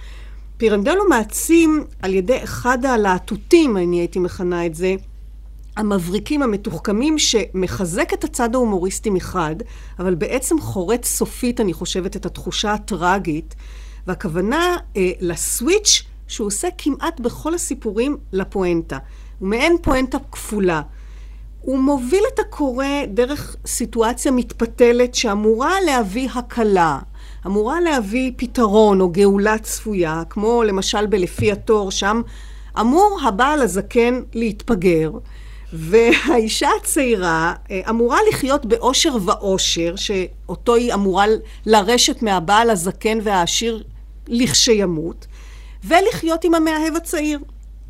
פירנדלו 0.57 1.09
מעצים 1.09 1.85
על 2.03 2.15
ידי 2.15 2.45
אחד 2.45 2.85
הלהטוטים, 2.85 3.77
אני 3.77 3.97
הייתי 3.97 4.19
מכנה 4.19 4.67
את 4.67 4.75
זה, 4.75 4.95
המבריקים 5.77 6.43
המתוחכמים 6.43 7.19
שמחזק 7.19 8.15
את 8.15 8.25
הצד 8.25 8.55
ההומוריסטי 8.55 9.11
מחד, 9.11 9.57
אבל 9.99 10.15
בעצם 10.15 10.61
חורט 10.61 11.05
סופית, 11.05 11.61
אני 11.61 11.73
חושבת, 11.73 12.17
את 12.17 12.27
התחושה 12.27 12.73
הטראגית, 12.73 13.55
והכוונה 14.07 14.77
אה, 14.97 15.11
לסוויץ' 15.21 16.03
שהוא 16.29 16.47
עושה 16.47 16.69
כמעט 16.79 17.21
בכל 17.21 17.55
הסיפורים 17.55 18.17
לפואנטה. 18.33 18.99
הוא 19.39 19.49
מעין 19.49 19.77
פואנטה 19.83 20.19
כפולה. 20.33 20.83
הוא 21.65 21.79
מוביל 21.79 22.23
את 22.35 22.39
הקורא 22.39 22.87
דרך 23.09 23.57
סיטואציה 23.67 24.33
מתפתלת 24.33 25.15
שאמורה 25.15 25.73
להביא 25.87 26.29
הקלה, 26.35 26.99
אמורה 27.47 27.81
להביא 27.81 28.33
פתרון 28.37 29.01
או 29.01 29.09
גאולה 29.09 29.59
צפויה, 29.59 30.23
כמו 30.31 30.63
למשל 30.63 31.07
בלפי 31.07 31.53
התור, 31.53 31.91
שם 31.91 32.21
אמור 32.81 33.19
הבעל 33.23 33.63
הזקן 33.63 34.21
להתפגר, 34.35 35.11
והאישה 35.73 36.69
הצעירה 36.81 37.55
אה, 37.71 37.81
אמורה 37.91 38.19
לחיות 38.29 38.67
באושר 38.67 39.17
ואושר, 39.25 39.97
שאותו 39.97 40.75
היא 40.75 40.95
אמורה 40.95 41.27
לרשת 41.67 42.23
מהבעל 42.23 42.71
הזקן 42.71 43.19
והעשיר 43.23 43.83
לכשימות, 44.29 45.27
ולחיות 45.85 46.45
עם 46.45 46.55
המאהב 46.55 46.97
הצעיר. 46.97 47.39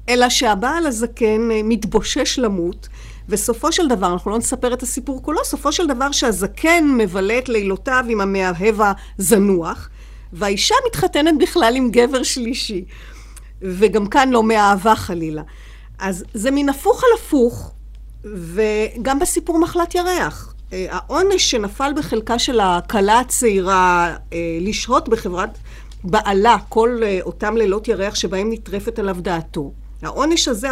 אלא 0.08 0.28
שהבעל 0.28 0.86
הזקן 0.86 1.50
אה, 1.50 1.60
מתבושש 1.64 2.38
למות, 2.38 2.88
וסופו 3.28 3.72
של 3.72 3.88
דבר, 3.88 4.12
אנחנו 4.12 4.30
לא 4.30 4.38
נספר 4.38 4.74
את 4.74 4.82
הסיפור 4.82 5.22
כולו, 5.22 5.44
סופו 5.44 5.72
של 5.72 5.86
דבר 5.86 6.12
שהזקן 6.12 6.84
מבלה 6.98 7.38
את 7.38 7.48
לילותיו 7.48 8.04
עם 8.08 8.20
המאהב 8.20 8.76
הזנוח, 9.18 9.88
והאישה 10.32 10.74
מתחתנת 10.86 11.38
בכלל 11.38 11.76
עם 11.76 11.90
גבר 11.90 12.22
שלישי. 12.22 12.84
וגם 13.62 14.06
כאן 14.06 14.30
לא 14.30 14.42
מאהבה 14.42 14.94
חלילה. 14.94 15.42
אז 15.98 16.24
זה 16.34 16.50
מין 16.50 16.68
הפוך 16.68 17.04
על 17.04 17.10
הפוך, 17.18 17.72
וגם 18.24 19.18
בסיפור 19.18 19.58
מחלת 19.58 19.94
ירח. 19.94 20.54
אה, 20.72 20.86
העונש 20.90 21.50
שנפל 21.50 21.92
בחלקה 21.96 22.38
של 22.38 22.60
הכלה 22.60 23.20
הצעירה 23.20 24.16
אה, 24.32 24.38
לשהות 24.60 25.08
בחברת 25.08 25.58
בעלה 26.04 26.56
כל 26.68 27.00
אה, 27.02 27.18
אותם 27.22 27.56
לילות 27.56 27.88
ירח 27.88 28.14
שבהם 28.14 28.52
נטרפת 28.52 28.98
עליו 28.98 29.16
דעתו. 29.20 29.72
העונש 30.02 30.48
הזה 30.48 30.68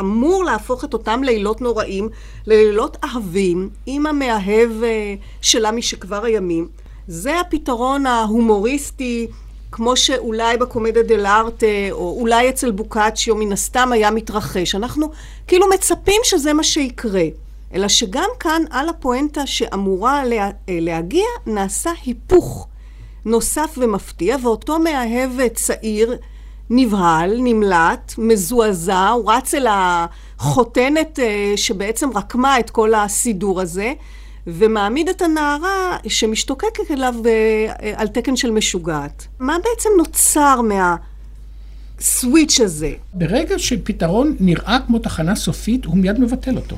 אמור 0.00 0.44
להפוך 0.44 0.84
את 0.84 0.92
אותם 0.92 1.22
לילות 1.24 1.60
נוראים 1.60 2.08
ללילות 2.46 2.96
אהבים 3.04 3.68
עם 3.86 4.06
המאהב 4.06 4.70
שלה 5.42 5.72
משכבר 5.72 6.24
הימים. 6.24 6.68
זה 7.08 7.40
הפתרון 7.40 8.06
ההומוריסטי 8.06 9.26
כמו 9.72 9.96
שאולי 9.96 10.56
בקומדיה 10.56 11.02
דל 11.02 11.26
ארטה, 11.26 11.66
או 11.90 12.16
אולי 12.20 12.48
אצל 12.48 12.70
בוקאצ'יו, 12.70 13.36
מן 13.36 13.52
הסתם 13.52 13.92
היה 13.92 14.10
מתרחש. 14.10 14.74
אנחנו 14.74 15.10
כאילו 15.46 15.66
מצפים 15.74 16.20
שזה 16.24 16.52
מה 16.52 16.64
שיקרה. 16.64 17.24
אלא 17.74 17.88
שגם 17.88 18.28
כאן, 18.40 18.62
על 18.70 18.88
הפואנטה 18.88 19.46
שאמורה 19.46 20.24
לה, 20.24 20.50
להגיע, 20.68 21.26
נעשה 21.46 21.90
היפוך 22.04 22.68
נוסף 23.24 23.74
ומפתיע, 23.78 24.36
ואותו 24.42 24.78
מאהב 24.78 25.48
צעיר 25.54 26.16
נבהל, 26.70 27.36
נמלט, 27.38 28.14
מזועזע, 28.18 29.08
הוא 29.08 29.32
רץ 29.32 29.54
אל 29.54 29.66
החותנת 29.68 31.18
אה, 31.18 31.52
שבעצם 31.56 32.10
רקמה 32.14 32.58
את 32.58 32.70
כל 32.70 32.94
הסידור 32.94 33.60
הזה, 33.60 33.92
ומעמיד 34.46 35.08
את 35.08 35.22
הנערה 35.22 35.96
שמשתוקקת 36.08 36.90
אליו 36.90 37.14
אה, 37.26 37.92
על 37.96 38.08
תקן 38.08 38.36
של 38.36 38.50
משוגעת. 38.50 39.26
מה 39.40 39.56
בעצם 39.64 39.90
נוצר 39.98 40.60
מהסוויץ' 41.98 42.60
הזה? 42.60 42.92
ברגע 43.14 43.58
שפתרון 43.58 44.36
נראה 44.40 44.78
כמו 44.86 44.98
תחנה 44.98 45.36
סופית, 45.36 45.84
הוא 45.84 45.96
מיד 45.96 46.20
מבטל 46.20 46.56
אותו. 46.56 46.76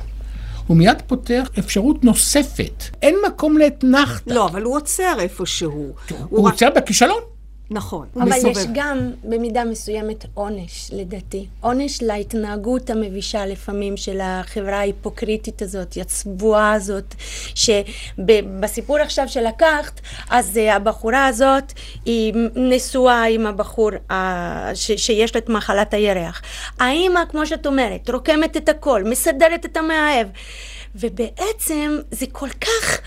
הוא 0.67 0.77
מיד 0.77 1.01
פותח 1.07 1.49
אפשרות 1.59 2.03
נוספת. 2.03 2.83
אין 3.01 3.15
מקום 3.27 3.57
לאתנחתא. 3.57 4.33
לא, 4.33 4.47
אבל 4.47 4.63
הוא 4.63 4.75
עוצר 4.75 5.15
איפשהו. 5.19 5.71
הוא, 5.71 5.93
הוא 6.29 6.49
עוצר 6.49 6.69
בכישלון. 6.75 7.21
נכון, 7.71 8.07
אבל 8.15 8.29
מסובב. 8.29 8.57
יש 8.57 8.65
גם 8.73 9.11
במידה 9.23 9.63
מסוימת 9.63 10.25
עונש, 10.33 10.89
לדעתי. 10.93 11.47
עונש 11.61 12.01
להתנהגות 12.01 12.89
המבישה 12.89 13.45
לפעמים 13.45 13.97
של 13.97 14.19
החברה 14.23 14.77
ההיפוקריטית 14.77 15.61
הזאת, 15.61 15.97
הצבועה 16.01 16.73
הזאת, 16.73 17.15
שבסיפור 17.55 18.97
עכשיו 18.97 19.27
שלקחת, 19.27 20.01
אז 20.29 20.57
uh, 20.57 20.71
הבחורה 20.71 21.27
הזאת 21.27 21.73
היא 22.05 22.33
נשואה 22.55 23.23
עם 23.23 23.47
הבחור 23.47 23.91
uh, 24.09 24.13
ש, 24.73 24.91
שיש 24.91 25.35
לו 25.35 25.41
את 25.41 25.49
מחלת 25.49 25.93
הירח. 25.93 26.41
האימא, 26.79 27.21
כמו 27.29 27.45
שאת 27.45 27.65
אומרת, 27.65 28.09
רוקמת 28.09 28.57
את 28.57 28.69
הכל, 28.69 29.03
מסדרת 29.03 29.65
את 29.65 29.77
המאהב. 29.77 30.27
ובעצם 30.95 31.99
זה 32.11 32.25
כל 32.31 32.49
כך... 32.49 33.01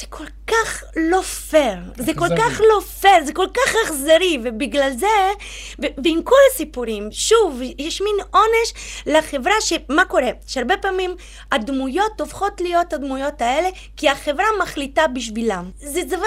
זה 0.00 0.06
כל 0.06 0.24
כך 0.46 0.84
לא 0.96 1.22
פייר, 1.22 1.78
זה 1.96 2.12
כל 2.14 2.28
כך 2.38 2.60
לא 2.60 2.80
פייר, 2.80 3.24
זה 3.24 3.32
כל 3.32 3.46
כך 3.54 3.74
אכזרי, 3.84 4.38
ובגלל 4.44 4.90
זה, 4.98 5.32
ועם 5.78 6.22
כל 6.22 6.36
הסיפורים, 6.52 7.08
שוב, 7.12 7.60
יש 7.78 8.02
מין 8.02 8.14
עונש 8.30 9.02
לחברה, 9.06 9.52
שמה 9.60 10.04
קורה? 10.04 10.30
שהרבה 10.46 10.76
פעמים 10.76 11.16
הדמויות 11.52 12.20
הופכות 12.20 12.60
להיות 12.60 12.92
הדמויות 12.92 13.42
האלה, 13.42 13.68
כי 13.96 14.08
החברה 14.08 14.46
מחליטה 14.62 15.06
בשבילם. 15.06 15.70
זה 15.76 16.02
דבר... 16.02 16.26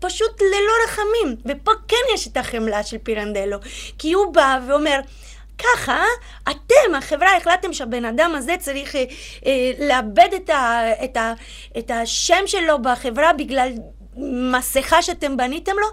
פשוט 0.00 0.40
ללא 0.40 0.72
רחמים, 0.84 1.36
ופה 1.46 1.72
כן 1.88 2.14
יש 2.14 2.28
את 2.28 2.36
החמלה 2.36 2.82
של 2.82 2.98
פירנדלו, 2.98 3.56
כי 3.98 4.12
הוא 4.12 4.34
בא 4.34 4.58
ואומר, 4.68 5.00
ככה, 5.62 6.02
אתם, 6.50 6.94
החברה, 6.98 7.36
החלטתם 7.36 7.72
שהבן 7.72 8.04
אדם 8.04 8.32
הזה 8.36 8.54
צריך 8.58 8.96
אה, 8.96 9.04
אה, 9.46 9.70
לאבד 9.88 10.28
את, 10.36 10.50
ה, 10.50 10.80
את, 11.04 11.16
ה, 11.16 11.32
את 11.78 11.90
השם 11.90 12.46
שלו 12.46 12.82
בחברה 12.82 13.32
בגלל 13.32 13.72
מסכה 14.52 15.02
שאתם 15.02 15.36
בניתם 15.36 15.72
לו? 15.72 15.86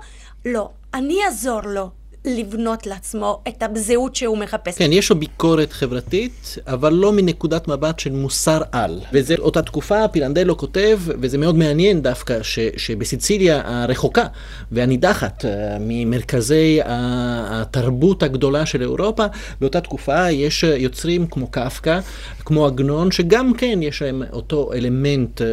לא, 0.54 0.70
אני 0.94 1.26
אעזור 1.26 1.62
לו. 1.62 1.90
לבנות 2.26 2.88
לעצמו 2.88 3.42
את 3.48 3.64
הזהות 3.64 4.16
שהוא 4.16 4.38
מחפש. 4.38 4.78
כן, 4.78 4.92
יש 4.92 5.10
לו 5.10 5.20
ביקורת 5.20 5.74
חברתית, 5.74 6.56
אבל 6.68 6.94
לא 6.94 7.12
מנקודת 7.14 7.68
מבט 7.68 8.00
של 8.00 8.12
מוסר 8.12 8.62
על. 8.72 9.00
וזה 9.14 9.36
אותה 9.40 9.62
תקופה, 9.62 10.08
פירנדלו 10.08 10.58
כותב, 10.58 11.00
וזה 11.06 11.38
מאוד 11.38 11.56
מעניין 11.56 12.02
דווקא, 12.02 12.44
ש, 12.44 12.60
שבסיציליה 12.78 13.62
הרחוקה 13.66 14.26
והנידחת 14.72 15.46
אה, 15.46 15.78
ממרכזי 15.80 16.80
התרבות 16.86 18.24
הגדולה 18.24 18.66
של 18.66 18.82
אירופה, 18.82 19.26
באותה 19.62 19.82
תקופה 19.82 20.32
יש 20.32 20.64
יוצרים 20.64 21.28
כמו 21.28 21.48
קפקא, 21.48 22.00
כמו 22.46 22.66
עגנון, 22.66 23.12
שגם 23.12 23.54
כן 23.54 23.80
יש 23.82 24.02
להם 24.02 24.24
אותו 24.34 24.74
אלמנט 24.74 25.42
uh, 25.42 25.44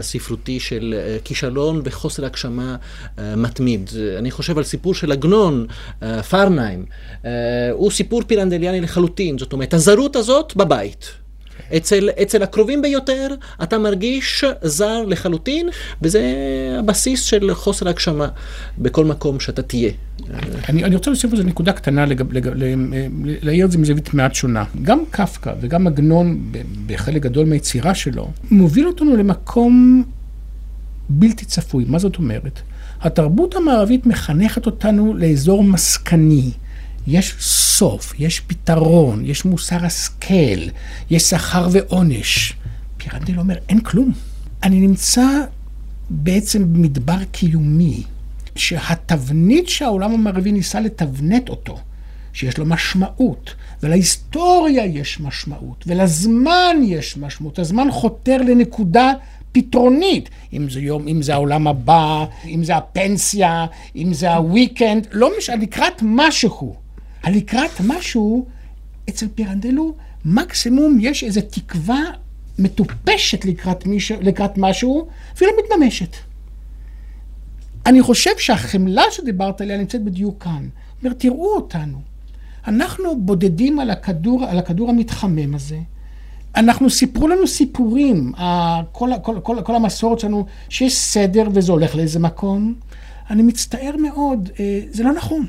ספרותי 0.00 0.60
של 0.60 0.94
uh, 0.94 1.24
כישלון 1.24 1.80
וחוסר 1.84 2.24
הגשמה 2.24 2.76
uh, 2.76 3.20
מתמיד. 3.36 3.90
אני 4.18 4.30
חושב 4.30 4.58
על 4.58 4.64
סיפור 4.64 4.94
של 4.94 5.12
עגנון, 5.12 5.66
אה, 5.70 5.75
פרנהיים, 6.30 6.84
אה, 7.24 7.30
הוא 7.72 7.90
סיפור 7.90 8.22
פירנדליאני 8.26 8.80
לחלוטין, 8.80 9.38
זאת 9.38 9.52
אומרת, 9.52 9.74
הזרות 9.74 10.16
הזאת 10.16 10.52
בבית. 10.56 11.10
אצל, 11.76 12.08
אצל 12.22 12.42
הקרובים 12.42 12.82
ביותר 12.82 13.34
אתה 13.62 13.78
מרגיש 13.78 14.44
זר 14.62 15.02
לחלוטין, 15.04 15.68
וזה 16.02 16.34
הבסיס 16.78 17.22
של 17.22 17.54
חוסר 17.54 17.88
הגשמה 17.88 18.28
בכל 18.78 19.04
מקום 19.04 19.40
שאתה 19.40 19.62
תהיה. 19.62 19.90
אני, 20.68 20.84
אני 20.84 20.96
רוצה 20.96 21.10
להוסיף 21.10 21.34
זה 21.34 21.44
נקודה 21.44 21.72
קטנה, 21.72 22.04
להעיר 23.42 23.66
את 23.66 23.70
זה 23.70 23.78
מזווית 23.78 24.14
מעט 24.14 24.34
שונה. 24.34 24.64
גם 24.82 24.98
קפקא 25.10 25.52
וגם 25.60 25.86
עגנון, 25.86 26.52
בחלק 26.86 27.22
גדול 27.22 27.46
מהיצירה 27.46 27.94
שלו, 27.94 28.30
מוביל 28.50 28.86
אותנו 28.86 29.16
למקום 29.16 30.04
בלתי 31.08 31.44
צפוי. 31.44 31.84
מה 31.88 31.98
זאת 31.98 32.16
אומרת? 32.16 32.60
התרבות 33.00 33.54
המערבית 33.54 34.06
מחנכת 34.06 34.66
אותנו 34.66 35.14
לאזור 35.14 35.62
מסקני. 35.62 36.50
יש 37.06 37.34
סוף, 37.40 38.14
יש 38.18 38.40
פתרון, 38.40 39.24
יש 39.24 39.44
מוסר 39.44 39.84
השכל, 39.84 40.60
יש 41.10 41.22
שכר 41.22 41.68
ועונש. 41.72 42.54
פירנדל 42.96 43.38
אומר, 43.38 43.56
אין 43.68 43.80
כלום. 43.80 44.12
אני 44.62 44.80
נמצא 44.80 45.26
בעצם 46.10 46.72
במדבר 46.72 47.24
קיומי, 47.32 48.02
שהתבנית 48.54 49.68
שהעולם 49.68 50.12
המערבי 50.12 50.52
ניסה 50.52 50.80
לתבנת 50.80 51.48
אותו, 51.48 51.78
שיש 52.32 52.58
לו 52.58 52.66
משמעות, 52.66 53.54
ולהיסטוריה 53.82 54.86
יש 54.86 55.20
משמעות, 55.20 55.84
ולזמן 55.86 56.76
יש 56.84 57.16
משמעות. 57.16 57.58
הזמן 57.58 57.88
חותר 57.90 58.36
לנקודה 58.36 59.12
פתרונית, 59.56 60.30
אם 60.52 60.70
זה 60.70 60.80
יום, 60.80 61.08
אם 61.08 61.22
זה 61.22 61.34
העולם 61.34 61.66
הבא, 61.66 62.24
אם 62.44 62.64
זה 62.64 62.76
הפנסיה, 62.76 63.66
אם 63.96 64.14
זה 64.14 64.34
הוויקנד, 64.34 65.06
לא 65.12 65.30
משנה, 65.38 65.56
לקראת 65.56 66.02
משהו. 66.02 66.76
הלקראת 67.22 67.70
משהו, 67.84 68.46
אצל 69.08 69.26
פירנדלו, 69.34 69.94
מקסימום 70.24 70.98
יש 71.00 71.24
איזו 71.24 71.40
תקווה 71.50 72.00
מטופשת 72.58 73.44
לקראת, 73.44 73.86
מיש, 73.86 74.12
לקראת 74.12 74.58
משהו, 74.58 75.08
והיא 75.36 75.48
לא 75.48 75.62
מתממשת. 75.64 76.16
אני 77.86 78.02
חושב 78.02 78.38
שהחמלה 78.38 79.04
שדיברת 79.10 79.60
עליה 79.60 79.78
נמצאת 79.78 80.04
בדיוק 80.04 80.42
כאן. 80.42 80.68
אומר, 81.02 81.14
תראו 81.14 81.54
אותנו. 81.54 82.00
אנחנו 82.66 83.20
בודדים 83.20 83.78
על 83.78 83.90
הכדור, 83.90 84.44
על 84.44 84.58
הכדור 84.58 84.90
המתחמם 84.90 85.54
הזה. 85.54 85.78
אנחנו, 86.56 86.90
סיפרו 86.90 87.28
לנו 87.28 87.46
סיפורים, 87.46 88.32
כל, 88.92 89.10
כל, 89.22 89.40
כל, 89.42 89.56
כל 89.64 89.74
המסורת 89.74 90.18
שלנו, 90.18 90.46
שיש 90.68 90.96
סדר 90.96 91.48
וזה 91.52 91.72
הולך 91.72 91.94
לאיזה 91.94 92.18
מקום. 92.18 92.74
אני 93.30 93.42
מצטער 93.42 93.96
מאוד, 93.96 94.50
אה, 94.60 94.80
זה 94.90 95.02
לא 95.02 95.12
נכון, 95.12 95.46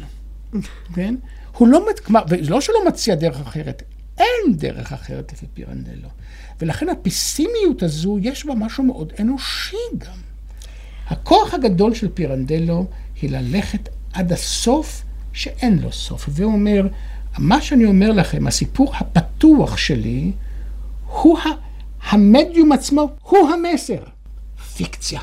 כן? 0.95 1.15
הוא 1.57 1.67
לא, 1.67 1.85
כלומר, 2.05 2.21
ולא 2.29 2.61
שלא 2.61 2.87
מציע 2.87 3.15
דרך 3.15 3.39
אחרת, 3.39 3.83
אין 4.17 4.57
דרך 4.57 4.93
אחרת 4.93 5.33
לפי 5.33 5.45
פירנדלו. 5.53 6.09
ולכן 6.61 6.89
הפסימיות 6.89 7.83
הזו, 7.83 8.17
יש 8.21 8.45
בה 8.45 8.53
משהו 8.55 8.83
מאוד 8.83 9.13
אנושי 9.19 9.75
גם. 9.97 10.17
הכוח 11.07 11.53
הגדול 11.53 11.93
של 11.93 12.09
פירנדלו 12.13 12.85
היא 13.21 13.29
ללכת 13.31 13.89
עד 14.13 14.33
הסוף 14.33 15.03
שאין 15.33 15.79
לו 15.79 15.91
סוף. 15.91 16.25
והוא 16.29 16.53
אומר, 16.53 16.87
מה 17.37 17.61
שאני 17.61 17.85
אומר 17.85 18.11
לכם, 18.11 18.47
הסיפור 18.47 18.95
הפתוח 18.95 19.77
שלי, 19.77 20.31
הוא 21.07 21.39
ה... 21.39 21.43
המדיום 22.09 22.71
עצמו, 22.71 23.09
הוא 23.21 23.49
המסר. 23.49 23.99
פיקציה. 24.75 25.19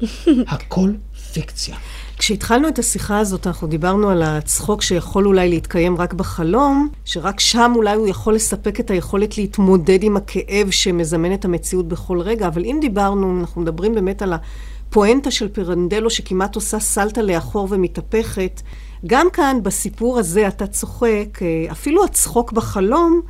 הכל 0.48 0.90
פיקציה. 1.32 1.76
כשהתחלנו 2.18 2.68
את 2.68 2.78
השיחה 2.78 3.18
הזאת, 3.18 3.46
אנחנו 3.46 3.68
דיברנו 3.68 4.10
על 4.10 4.22
הצחוק 4.22 4.82
שיכול 4.82 5.26
אולי 5.26 5.48
להתקיים 5.48 5.96
רק 5.96 6.12
בחלום, 6.12 6.88
שרק 7.04 7.40
שם 7.40 7.72
אולי 7.76 7.94
הוא 7.96 8.08
יכול 8.08 8.34
לספק 8.34 8.80
את 8.80 8.90
היכולת 8.90 9.38
להתמודד 9.38 10.02
עם 10.02 10.16
הכאב 10.16 10.70
שמזמן 10.70 11.34
את 11.34 11.44
המציאות 11.44 11.88
בכל 11.88 12.20
רגע, 12.20 12.46
אבל 12.46 12.64
אם 12.64 12.78
דיברנו, 12.80 13.40
אנחנו 13.40 13.62
מדברים 13.62 13.94
באמת 13.94 14.22
על 14.22 14.32
הפואנטה 14.32 15.30
של 15.30 15.48
פירנדלו 15.48 16.10
שכמעט 16.10 16.54
עושה 16.54 16.80
סלטה 16.80 17.22
לאחור 17.22 17.68
ומתהפכת, 17.70 18.62
גם 19.06 19.26
כאן 19.32 19.58
בסיפור 19.62 20.18
הזה 20.18 20.48
אתה 20.48 20.66
צוחק, 20.66 21.42
אה, 21.42 21.72
אפילו 21.72 22.04
הצחוק 22.04 22.52
בחלום 22.52 23.20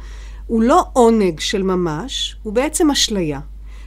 הוא 0.47 0.63
לא 0.63 0.85
עונג 0.93 1.41
של 1.41 1.63
ממש, 1.63 2.37
הוא 2.43 2.53
בעצם 2.53 2.91
אשליה. 2.91 3.41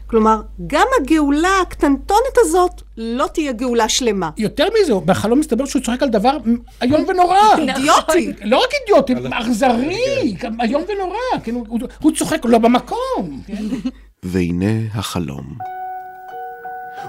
כלומר, 0.07 0.41
גם 0.67 0.85
הגאולה 1.01 1.49
הקטנטונת 1.61 2.19
הזאת 2.37 2.81
לא 2.97 3.25
תהיה 3.33 3.51
גאולה 3.51 3.89
שלמה. 3.89 4.29
יותר 4.37 4.67
מזה, 4.81 4.93
בחלום 5.05 5.39
מסתבר 5.39 5.65
שהוא 5.65 5.81
צוחק 5.81 6.03
על 6.03 6.09
דבר 6.09 6.37
איום 6.81 7.05
ונורא. 7.07 7.37
אידיוטי. 7.57 8.33
לא 8.45 8.57
רק 8.57 8.69
אידיוטי, 8.81 9.13
אכזרי, 9.33 10.35
גם 10.39 10.61
איום 10.61 10.83
ונורא. 10.95 11.17
כן, 11.43 11.53
הוא- 11.55 11.79
הוא 12.01 12.11
צוחק 12.15 12.45
לא 12.45 12.57
במקום. 12.57 13.41
כן? 13.47 13.63
והנה 14.23 14.71
החלום. 14.93 15.57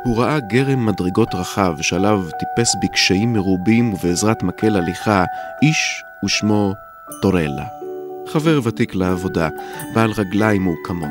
הוא 0.05 0.17
ראה 0.23 0.41
גרם 0.41 0.87
מדרגות 0.87 1.35
רחב 1.35 1.75
שעליו 1.81 2.23
טיפס 2.39 2.75
בקשיים 2.83 3.33
מרובים 3.33 3.95
ובעזרת 3.95 4.43
מקל 4.43 4.77
הליכה 4.77 5.25
איש 5.63 6.03
ושמו 6.25 6.73
טורלה. 7.23 7.80
חבר 8.33 8.61
ותיק 8.65 8.95
לעבודה, 8.95 9.49
בעל 9.95 10.11
רגליים 10.11 10.63
מעוקמות. 10.63 11.09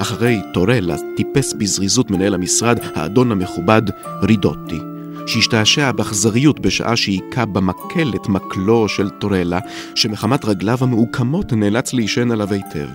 אחרי 0.00 0.42
טורלה 0.54 0.96
טיפס 1.16 1.52
בזריזות 1.52 2.10
מנהל 2.10 2.34
המשרד, 2.34 2.78
האדון 2.94 3.32
המכובד 3.32 3.82
רידוטי, 4.22 4.78
שהשתעשע 5.26 5.92
באכזריות 5.92 6.60
בשעה 6.60 6.96
שהיכה 6.96 7.44
במקל 7.44 8.12
את 8.14 8.28
מקלו 8.28 8.88
של 8.88 9.10
טורלה, 9.10 9.58
שמחמת 9.94 10.44
רגליו 10.44 10.78
המעוקמות 10.80 11.52
נאלץ 11.52 11.92
להישען 11.92 12.30
עליו 12.30 12.52
היטב. 12.52 12.88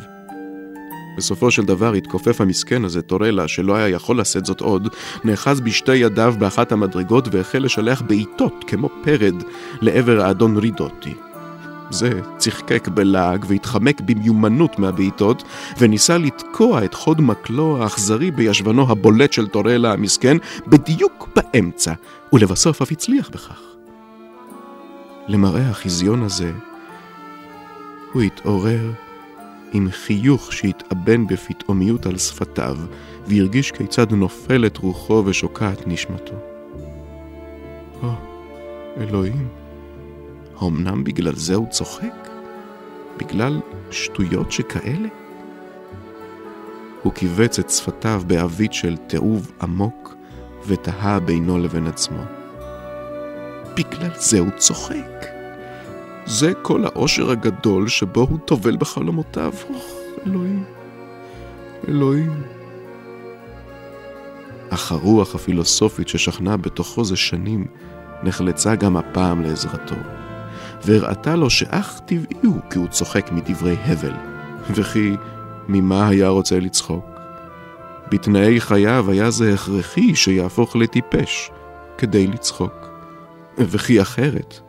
בסופו 1.18 1.52
של 1.52 1.66
דבר 1.66 1.94
התכופף 1.94 2.42
המסכן 2.42 2.86
הזה, 2.86 3.02
טורלה, 3.02 3.48
שלא 3.48 3.76
היה 3.76 3.90
יכול 3.90 4.20
לשאת 4.20 4.46
זאת 4.46 4.62
עוד, 4.62 4.88
נאחז 5.24 5.62
בשתי 5.62 5.96
ידיו 5.96 6.36
באחת 6.40 6.72
המדרגות 6.72 7.28
והחל 7.32 7.60
לשלח 7.60 8.02
בעיטות, 8.02 8.64
כמו 8.68 8.90
פרד, 9.04 9.36
לעבר 9.82 10.22
האדון 10.22 10.58
רידוטי. 10.58 11.14
זה 11.90 12.22
צחקק 12.38 12.88
בלעג 12.88 13.46
והתחמק 13.48 14.02
במיומנות 14.02 14.80
מהבעיטות, 14.80 15.44
וניסה 15.80 16.18
לתקוע 16.18 16.86
את 16.86 16.94
חוד 16.94 17.22
מקלו 17.22 17.84
האכזרי 17.84 18.32
בישבנו 18.32 18.92
הבולט 18.92 19.34
של 19.34 19.48
טורלה 19.48 19.94
המסכן, 19.94 20.38
בדיוק 20.68 21.30
באמצע, 21.36 21.94
ולבסוף 22.34 22.82
אף 22.82 22.92
הצליח 22.92 23.30
בכך. 23.30 23.62
למראה 25.28 25.70
החיזיון 25.70 26.24
הזה, 26.24 26.52
הוא 28.14 28.22
התעורר 28.22 28.92
עם 29.74 29.88
חיוך 29.92 30.54
שהתאבן 30.54 31.28
בפתאומיות 31.28 32.06
על 32.06 32.18
שפתיו, 32.18 32.78
והרגיש 33.28 33.72
כיצד 33.72 34.12
נופלת 34.12 34.78
רוחו 34.78 35.24
ושוקעת 35.26 35.88
נשמתו. 35.88 36.34
או, 38.04 38.10
אלוהים, 38.98 39.48
האמנם 40.60 41.04
בגלל 41.04 41.36
זה 41.36 41.56
הוא 41.56 41.68
צוחק? 41.70 42.30
בגלל 43.18 43.62
שטויות 43.92 44.52
שכאלה? 44.52 45.10
הוא 47.04 47.14
כיווץ 47.14 47.60
את 47.60 47.70
שפתיו 47.70 48.22
בעווית 48.28 48.74
של 48.74 48.98
תיעוב 48.98 49.52
עמוק, 49.62 50.16
ותהה 50.68 51.20
בינו 51.20 51.58
לבין 51.58 51.88
עצמו. 51.88 52.24
בגלל 53.76 54.12
זה 54.16 54.40
הוא 54.40 54.50
צוחק. 54.58 55.26
זה 56.26 56.54
כל 56.62 56.86
העושר 56.86 57.32
הגדול 57.32 57.88
שבו 57.88 58.22
הוא 58.22 58.40
טובל 58.46 58.78
בחלומותיו. 58.78 59.54
אוח, 59.70 59.86
אלוהים, 60.28 60.64
אלוהים. 61.88 62.44
אך 64.70 64.92
הרוח 64.92 65.36
הפילוסופית 65.36 66.08
ששכנה 66.08 66.58
בתוכו 66.58 67.06
זה 67.06 67.16
שנים, 67.16 67.68
נחלצה 68.24 68.76
גם 68.76 68.98
הפעם 68.98 69.42
לעזרתו. 69.42 69.96
והראתה 70.86 71.36
לו 71.36 71.50
שאך 71.50 72.00
טבעי 72.06 72.38
הוא 72.44 72.60
כי 72.70 72.78
הוא 72.80 72.88
צוחק 72.88 73.32
מדברי 73.32 73.76
הבל, 73.86 74.14
וכי 74.70 75.16
ממה 75.68 76.08
היה 76.08 76.28
רוצה 76.28 76.60
לצחוק? 76.60 77.06
בתנאי 78.12 78.62
חייו 78.62 79.12
היה 79.12 79.32
זה 79.32 79.54
הכרחי 79.54 80.16
שיהפוך 80.16 80.76
לטיפש 80.76 81.52
כדי 81.98 82.28
לצחוק. 82.28 82.90
וכי 83.58 84.02
אחרת, 84.02 84.60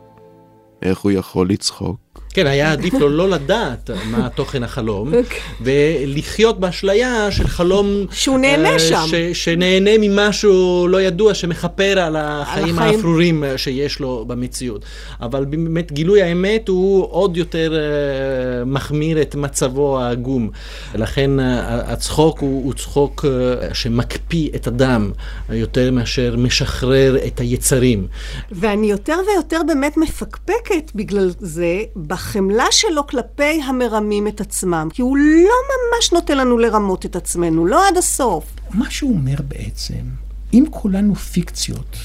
איך 0.81 0.99
הוא 0.99 1.11
יכול 1.11 1.49
לצחוק? 1.49 2.24
כן, 2.35 2.47
היה 2.47 2.71
עדיף 2.71 2.93
לו 2.93 3.09
לא 3.09 3.29
לדעת 3.29 3.89
מה 4.11 4.29
תוכן 4.29 4.63
החלום, 4.63 5.11
ולחיות 5.61 6.59
באשליה 6.59 7.31
של 7.31 7.47
חלום... 7.47 8.05
שהוא 8.11 8.39
נהנה 8.39 8.69
אה, 8.69 8.79
שם. 8.79 9.05
ש, 9.07 9.15
שנהנה 9.15 9.91
ממשהו 9.99 10.87
לא 10.87 11.01
ידוע, 11.01 11.33
שמכפר 11.33 11.99
על 11.99 12.15
החיים. 12.19 12.79
האפרורים 12.79 13.43
אה, 13.43 13.57
שיש 13.57 13.99
לו 13.99 14.25
במציאות. 14.27 14.85
אבל 15.21 15.45
באמת 15.45 15.91
גילוי 15.91 16.21
האמת 16.21 16.67
הוא 16.67 17.07
עוד 17.09 17.37
יותר 17.37 17.73
אה, 17.75 18.65
מחמיר 18.65 19.21
את 19.21 19.35
מצבו 19.35 19.99
העגום. 19.99 20.49
לכן 20.95 21.39
אה, 21.39 21.91
הצחוק 21.91 22.39
הוא, 22.39 22.63
הוא 22.65 22.73
צחוק 22.73 23.25
אה, 23.25 23.73
שמקפיא 23.73 24.49
את 24.55 24.67
הדם 24.67 25.11
יותר 25.49 25.91
מאשר 25.91 26.35
משחרר 26.37 27.17
את 27.27 27.39
היצרים. 27.39 28.07
ואני 28.51 28.87
יותר 28.87 29.17
ויותר 29.27 29.61
באמת 29.67 29.97
מפקפקת 29.97 30.91
בגלל 30.95 31.31
זה 31.39 31.81
בחמלה 32.25 32.65
שלו 32.71 33.07
כלפי 33.07 33.61
המרמים 33.63 34.27
את 34.27 34.41
עצמם, 34.41 34.87
כי 34.93 35.01
הוא 35.01 35.17
לא 35.17 35.55
ממש 35.71 36.13
נותן 36.13 36.37
לנו 36.37 36.57
לרמות 36.57 37.05
את 37.05 37.15
עצמנו, 37.15 37.65
לא 37.65 37.87
עד 37.87 37.97
הסוף. 37.97 38.43
מה 38.71 38.91
שהוא 38.91 39.13
אומר 39.13 39.35
בעצם, 39.47 40.03
אם 40.53 40.65
כולנו 40.69 41.15
פיקציות, 41.15 41.97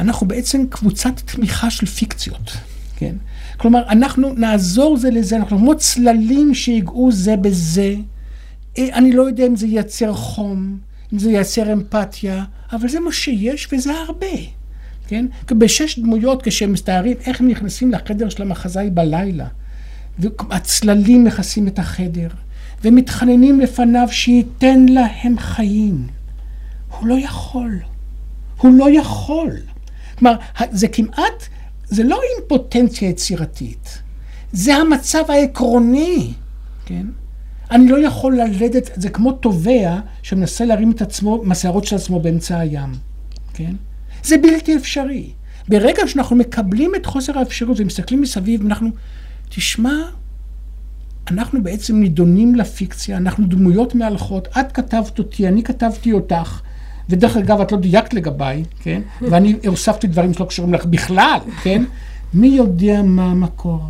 אנחנו 0.00 0.28
בעצם 0.28 0.66
קבוצת 0.70 1.12
תמיכה 1.24 1.70
של 1.70 1.86
פיקציות, 1.86 2.52
כן? 2.96 3.16
כלומר, 3.56 3.82
אנחנו 3.88 4.34
נעזור 4.34 4.96
זה 4.96 5.10
לזה, 5.10 5.36
אנחנו 5.36 5.58
כמו 5.58 5.74
צללים 5.74 6.54
שיגעו 6.54 7.12
זה 7.12 7.36
בזה. 7.36 7.94
אה, 8.78 8.88
אני 8.94 9.12
לא 9.12 9.22
יודע 9.22 9.46
אם 9.46 9.56
זה 9.56 9.66
ייצר 9.66 10.12
חום, 10.14 10.78
אם 11.12 11.18
זה 11.18 11.30
ייצר 11.30 11.72
אמפתיה, 11.72 12.44
אבל 12.72 12.88
זה 12.88 13.00
מה 13.00 13.12
שיש 13.12 13.68
וזה 13.72 13.92
הרבה. 13.92 14.57
כן? 15.08 15.26
בשש 15.50 15.98
דמויות 15.98 16.42
כשהם 16.42 16.72
מסתערים 16.72 17.16
איך 17.26 17.40
הם 17.40 17.48
נכנסים 17.48 17.92
לחדר 17.92 18.28
של 18.28 18.42
המחזאי 18.42 18.90
בלילה, 18.90 19.46
והצללים 20.18 21.24
מכסים 21.24 21.68
את 21.68 21.78
החדר, 21.78 22.28
ומתחננים 22.84 23.60
לפניו 23.60 24.08
שייתן 24.10 24.86
להם 24.86 25.38
חיים. 25.38 26.06
הוא 26.88 27.08
לא 27.08 27.14
יכול. 27.14 27.78
הוא 28.58 28.72
לא 28.74 28.90
יכול. 28.90 29.56
כלומר, 30.18 30.36
זה 30.70 30.88
כמעט, 30.88 31.48
זה 31.88 32.04
לא 32.04 32.20
אימפוטנציה 32.36 33.08
יצירתית, 33.08 34.02
זה 34.52 34.76
המצב 34.76 35.22
העקרוני, 35.28 36.32
כן? 36.86 37.06
אני 37.70 37.88
לא 37.88 38.06
יכול 38.06 38.36
ללדת, 38.36 38.90
זה 38.94 39.10
כמו 39.10 39.32
תובע 39.32 39.98
שמנסה 40.22 40.64
להרים 40.64 40.90
את 40.90 41.02
עצמו, 41.02 41.42
מהשערות 41.44 41.84
של 41.84 41.96
עצמו 41.96 42.20
באמצע 42.20 42.58
הים, 42.58 42.92
כן? 43.54 43.72
זה 44.28 44.38
בלתי 44.38 44.76
אפשרי. 44.76 45.30
ברגע 45.68 46.02
שאנחנו 46.06 46.36
מקבלים 46.36 46.92
את 46.94 47.06
חוסר 47.06 47.38
האפשרות 47.38 47.80
ומסתכלים 47.80 48.20
מסביב, 48.20 48.66
אנחנו, 48.66 48.90
תשמע, 49.48 49.94
אנחנו 51.30 51.62
בעצם 51.62 51.96
נידונים 51.96 52.54
לפיקציה, 52.54 53.16
אנחנו 53.16 53.46
דמויות 53.46 53.94
מהלכות, 53.94 54.48
את 54.60 54.72
כתבת 54.72 55.18
אותי, 55.18 55.48
אני 55.48 55.62
כתבתי 55.62 56.12
אותך, 56.12 56.60
ודרך 57.08 57.36
אגב, 57.36 57.60
את 57.60 57.72
לא 57.72 57.78
דייקת 57.78 58.14
לגביי, 58.14 58.64
כן? 58.82 59.02
ואני 59.30 59.54
הוספתי 59.66 60.06
דברים 60.06 60.34
שלא 60.34 60.44
קשורים 60.44 60.74
לך 60.74 60.84
בכלל, 60.84 61.38
כן? 61.62 61.84
מי 62.34 62.48
יודע 62.48 63.02
מה 63.02 63.24
המקור? 63.24 63.82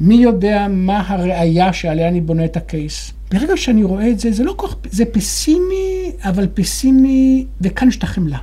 מי 0.00 0.14
יודע 0.14 0.66
מה 0.70 1.02
הראייה 1.06 1.72
שעליה 1.72 2.08
אני 2.08 2.20
בונה 2.20 2.44
את 2.44 2.56
הקייס? 2.56 3.12
ברגע 3.32 3.56
שאני 3.56 3.82
רואה 3.82 4.10
את 4.10 4.20
זה, 4.20 4.32
זה 4.32 4.44
לא 4.44 4.54
כל 4.56 4.66
כך, 4.66 4.74
זה 4.90 5.04
פסימי, 5.04 6.12
אבל 6.24 6.48
פסימי, 6.54 7.46
וכאן 7.60 7.88
יש 7.88 7.96
את 7.96 8.02
החמלה. 8.02 8.38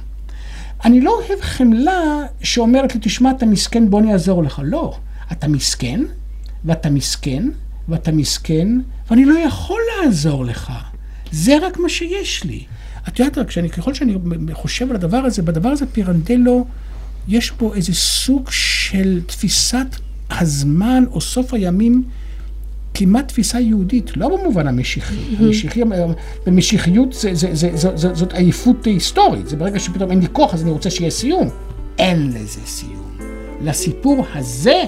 אני 0.85 1.01
לא 1.01 1.11
אוהב 1.11 1.41
חמלה 1.41 2.21
שאומרת 2.43 2.95
לי, 2.95 3.01
תשמע, 3.03 3.31
אתה 3.31 3.45
מסכן, 3.45 3.89
בוא 3.89 3.99
אני 3.99 4.13
אעזור 4.13 4.43
לך. 4.43 4.61
לא. 4.63 4.97
אתה 5.31 5.47
מסכן, 5.47 6.01
ואתה 6.65 6.89
מסכן, 6.89 7.49
ואתה 7.87 8.11
מסכן, 8.11 8.67
ואני 9.09 9.25
לא 9.25 9.39
יכול 9.39 9.81
לעזור 10.03 10.45
לך. 10.45 10.73
זה 11.31 11.57
רק 11.61 11.77
מה 11.79 11.89
שיש 11.89 12.43
לי. 12.43 12.63
את 13.07 13.19
יודעת, 13.19 13.37
רק 13.37 13.51
שאני, 13.51 13.69
ככל 13.69 13.93
שאני 13.93 14.17
חושב 14.53 14.89
על 14.89 14.95
הדבר 14.95 15.17
הזה, 15.17 15.41
בדבר 15.41 15.69
הזה 15.69 15.85
פירנדלו, 15.85 16.65
יש 17.27 17.51
פה 17.51 17.75
איזה 17.75 17.93
סוג 17.93 18.51
של 18.51 19.21
תפיסת 19.25 19.87
הזמן 20.29 21.03
או 21.11 21.21
סוף 21.21 21.53
הימים 21.53 22.03
כמעט 22.99 23.27
תפיסה 23.27 23.59
יהודית, 23.59 24.17
לא 24.17 24.37
במובן 24.37 24.67
המשיחי. 24.67 25.15
המשיחי, 25.39 25.81
במשיחיות 26.45 27.13
זה, 27.13 27.33
זה, 27.33 27.55
זה, 27.55 27.69
זה, 27.73 27.97
זה, 27.97 28.13
זאת 28.13 28.33
עייפות 28.33 28.85
היסטורית, 28.85 29.47
זה 29.47 29.55
ברגע 29.55 29.79
שפתאום 29.79 30.11
אין 30.11 30.19
לי 30.19 30.27
כוח 30.31 30.53
אז 30.53 30.63
אני 30.63 30.71
רוצה 30.71 30.89
שיהיה 30.89 31.11
סיום. 31.11 31.49
אין 31.99 32.27
לזה 32.27 32.61
סיום. 32.65 33.17
לסיפור 33.61 34.25
הזה 34.33 34.83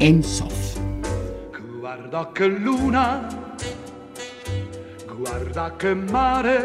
אין 0.00 0.22
סוף. 0.22 0.78
Guarda 1.82 2.22
che 2.36 2.46
luna, 2.66 3.06
guarda 5.20 5.66
che 5.80 5.94
mare, 6.12 6.60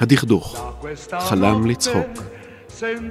הדכדוך, 0.00 0.74
חלם 1.18 1.66
לצחוק. 1.66 2.06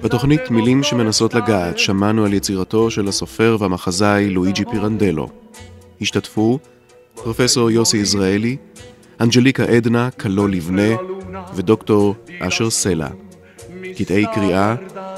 בתוכנית 0.02 0.52
מילים 0.52 0.84
שמנסות 0.84 1.34
לגעת 1.34 1.80
שמענו 1.80 2.26
על 2.26 2.34
יצירתו 2.34 2.92
של 2.92 3.08
הסופר 3.08 3.58
והמחזאי 3.60 4.30
לואיג'י 4.30 4.66
פירנדלו. 4.72 5.45
השתתפו 6.02 6.60
פרופסור 7.16 7.72
יוסי 7.72 7.98
יזרעאלי, 7.98 8.58
אנג'ליקה 9.22 9.64
עדנה, 9.64 10.10
קלו 10.18 10.48
לבנה 10.48 10.96
ודוקטור 11.56 12.16
אשר 12.40 12.70
סלע. 12.70 13.08
קטעי 13.98 14.26
קריאה 14.34 14.76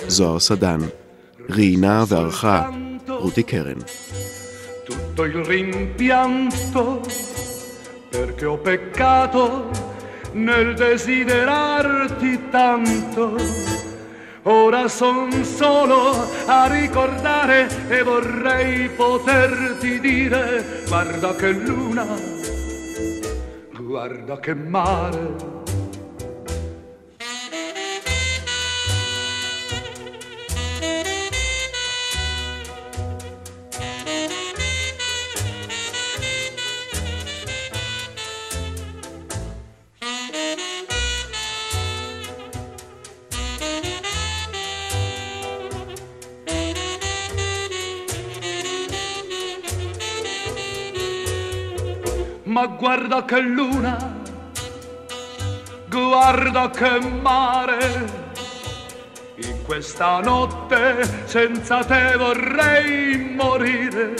זוהר 0.07 0.39
סדן. 0.39 0.79
ראיינה 1.49 2.03
וערכה 2.07 2.69
רותי 3.07 3.43
קרן. 3.43 3.79
tutto 4.87 5.25
il 5.25 5.43
rimpianto 5.43 6.85
nel 10.33 10.75
desiderarti 10.75 12.33
tanto. 12.51 13.86
Ora 14.49 14.87
son 14.87 15.43
solo 15.43 16.25
a 16.45 16.67
ricordare 16.67 17.67
e 17.89 18.01
vorrei 18.01 18.87
poterti 18.87 19.99
dire 19.99 20.83
guarda 20.87 21.35
che 21.35 21.51
luna, 21.51 22.05
guarda 23.77 24.39
che 24.39 24.53
mare. 24.53 25.56
Guarda 52.97 53.25
che 53.25 53.39
luna, 53.41 53.95
guarda 55.87 56.69
che 56.71 56.99
mare. 56.99 58.25
In 59.35 59.61
questa 59.63 60.19
notte 60.19 61.07
senza 61.25 61.83
te 61.83 62.15
vorrei 62.17 63.35
morire. 63.35 64.15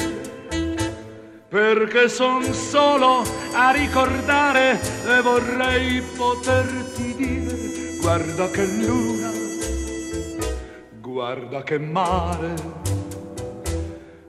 Perché 1.49 2.07
son 2.07 2.43
solo 2.53 3.23
a 3.53 3.71
ricordare 3.71 4.80
e 5.07 5.21
vorrei 5.21 6.03
poterti 6.15 7.15
dire, 7.15 7.97
guarda 7.99 8.47
che 8.51 8.65
luna, 8.65 9.32
guarda 11.01 11.63
che 11.63 11.80
mare, 11.80 12.53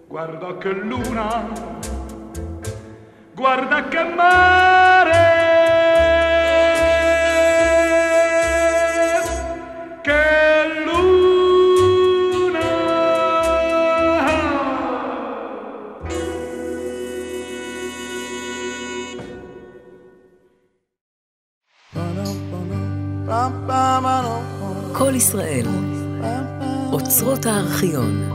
guarda 0.07 0.57
che 0.57 0.70
luna 0.70 1.78
guarda 3.39 3.78
che 3.89 4.03
mare, 4.03 5.28
che 10.03 10.24
luna. 10.84 11.39
כל 24.93 25.14
ישראל, 25.14 25.66
אוצרות 26.93 27.47
הארכיון. 27.47 28.28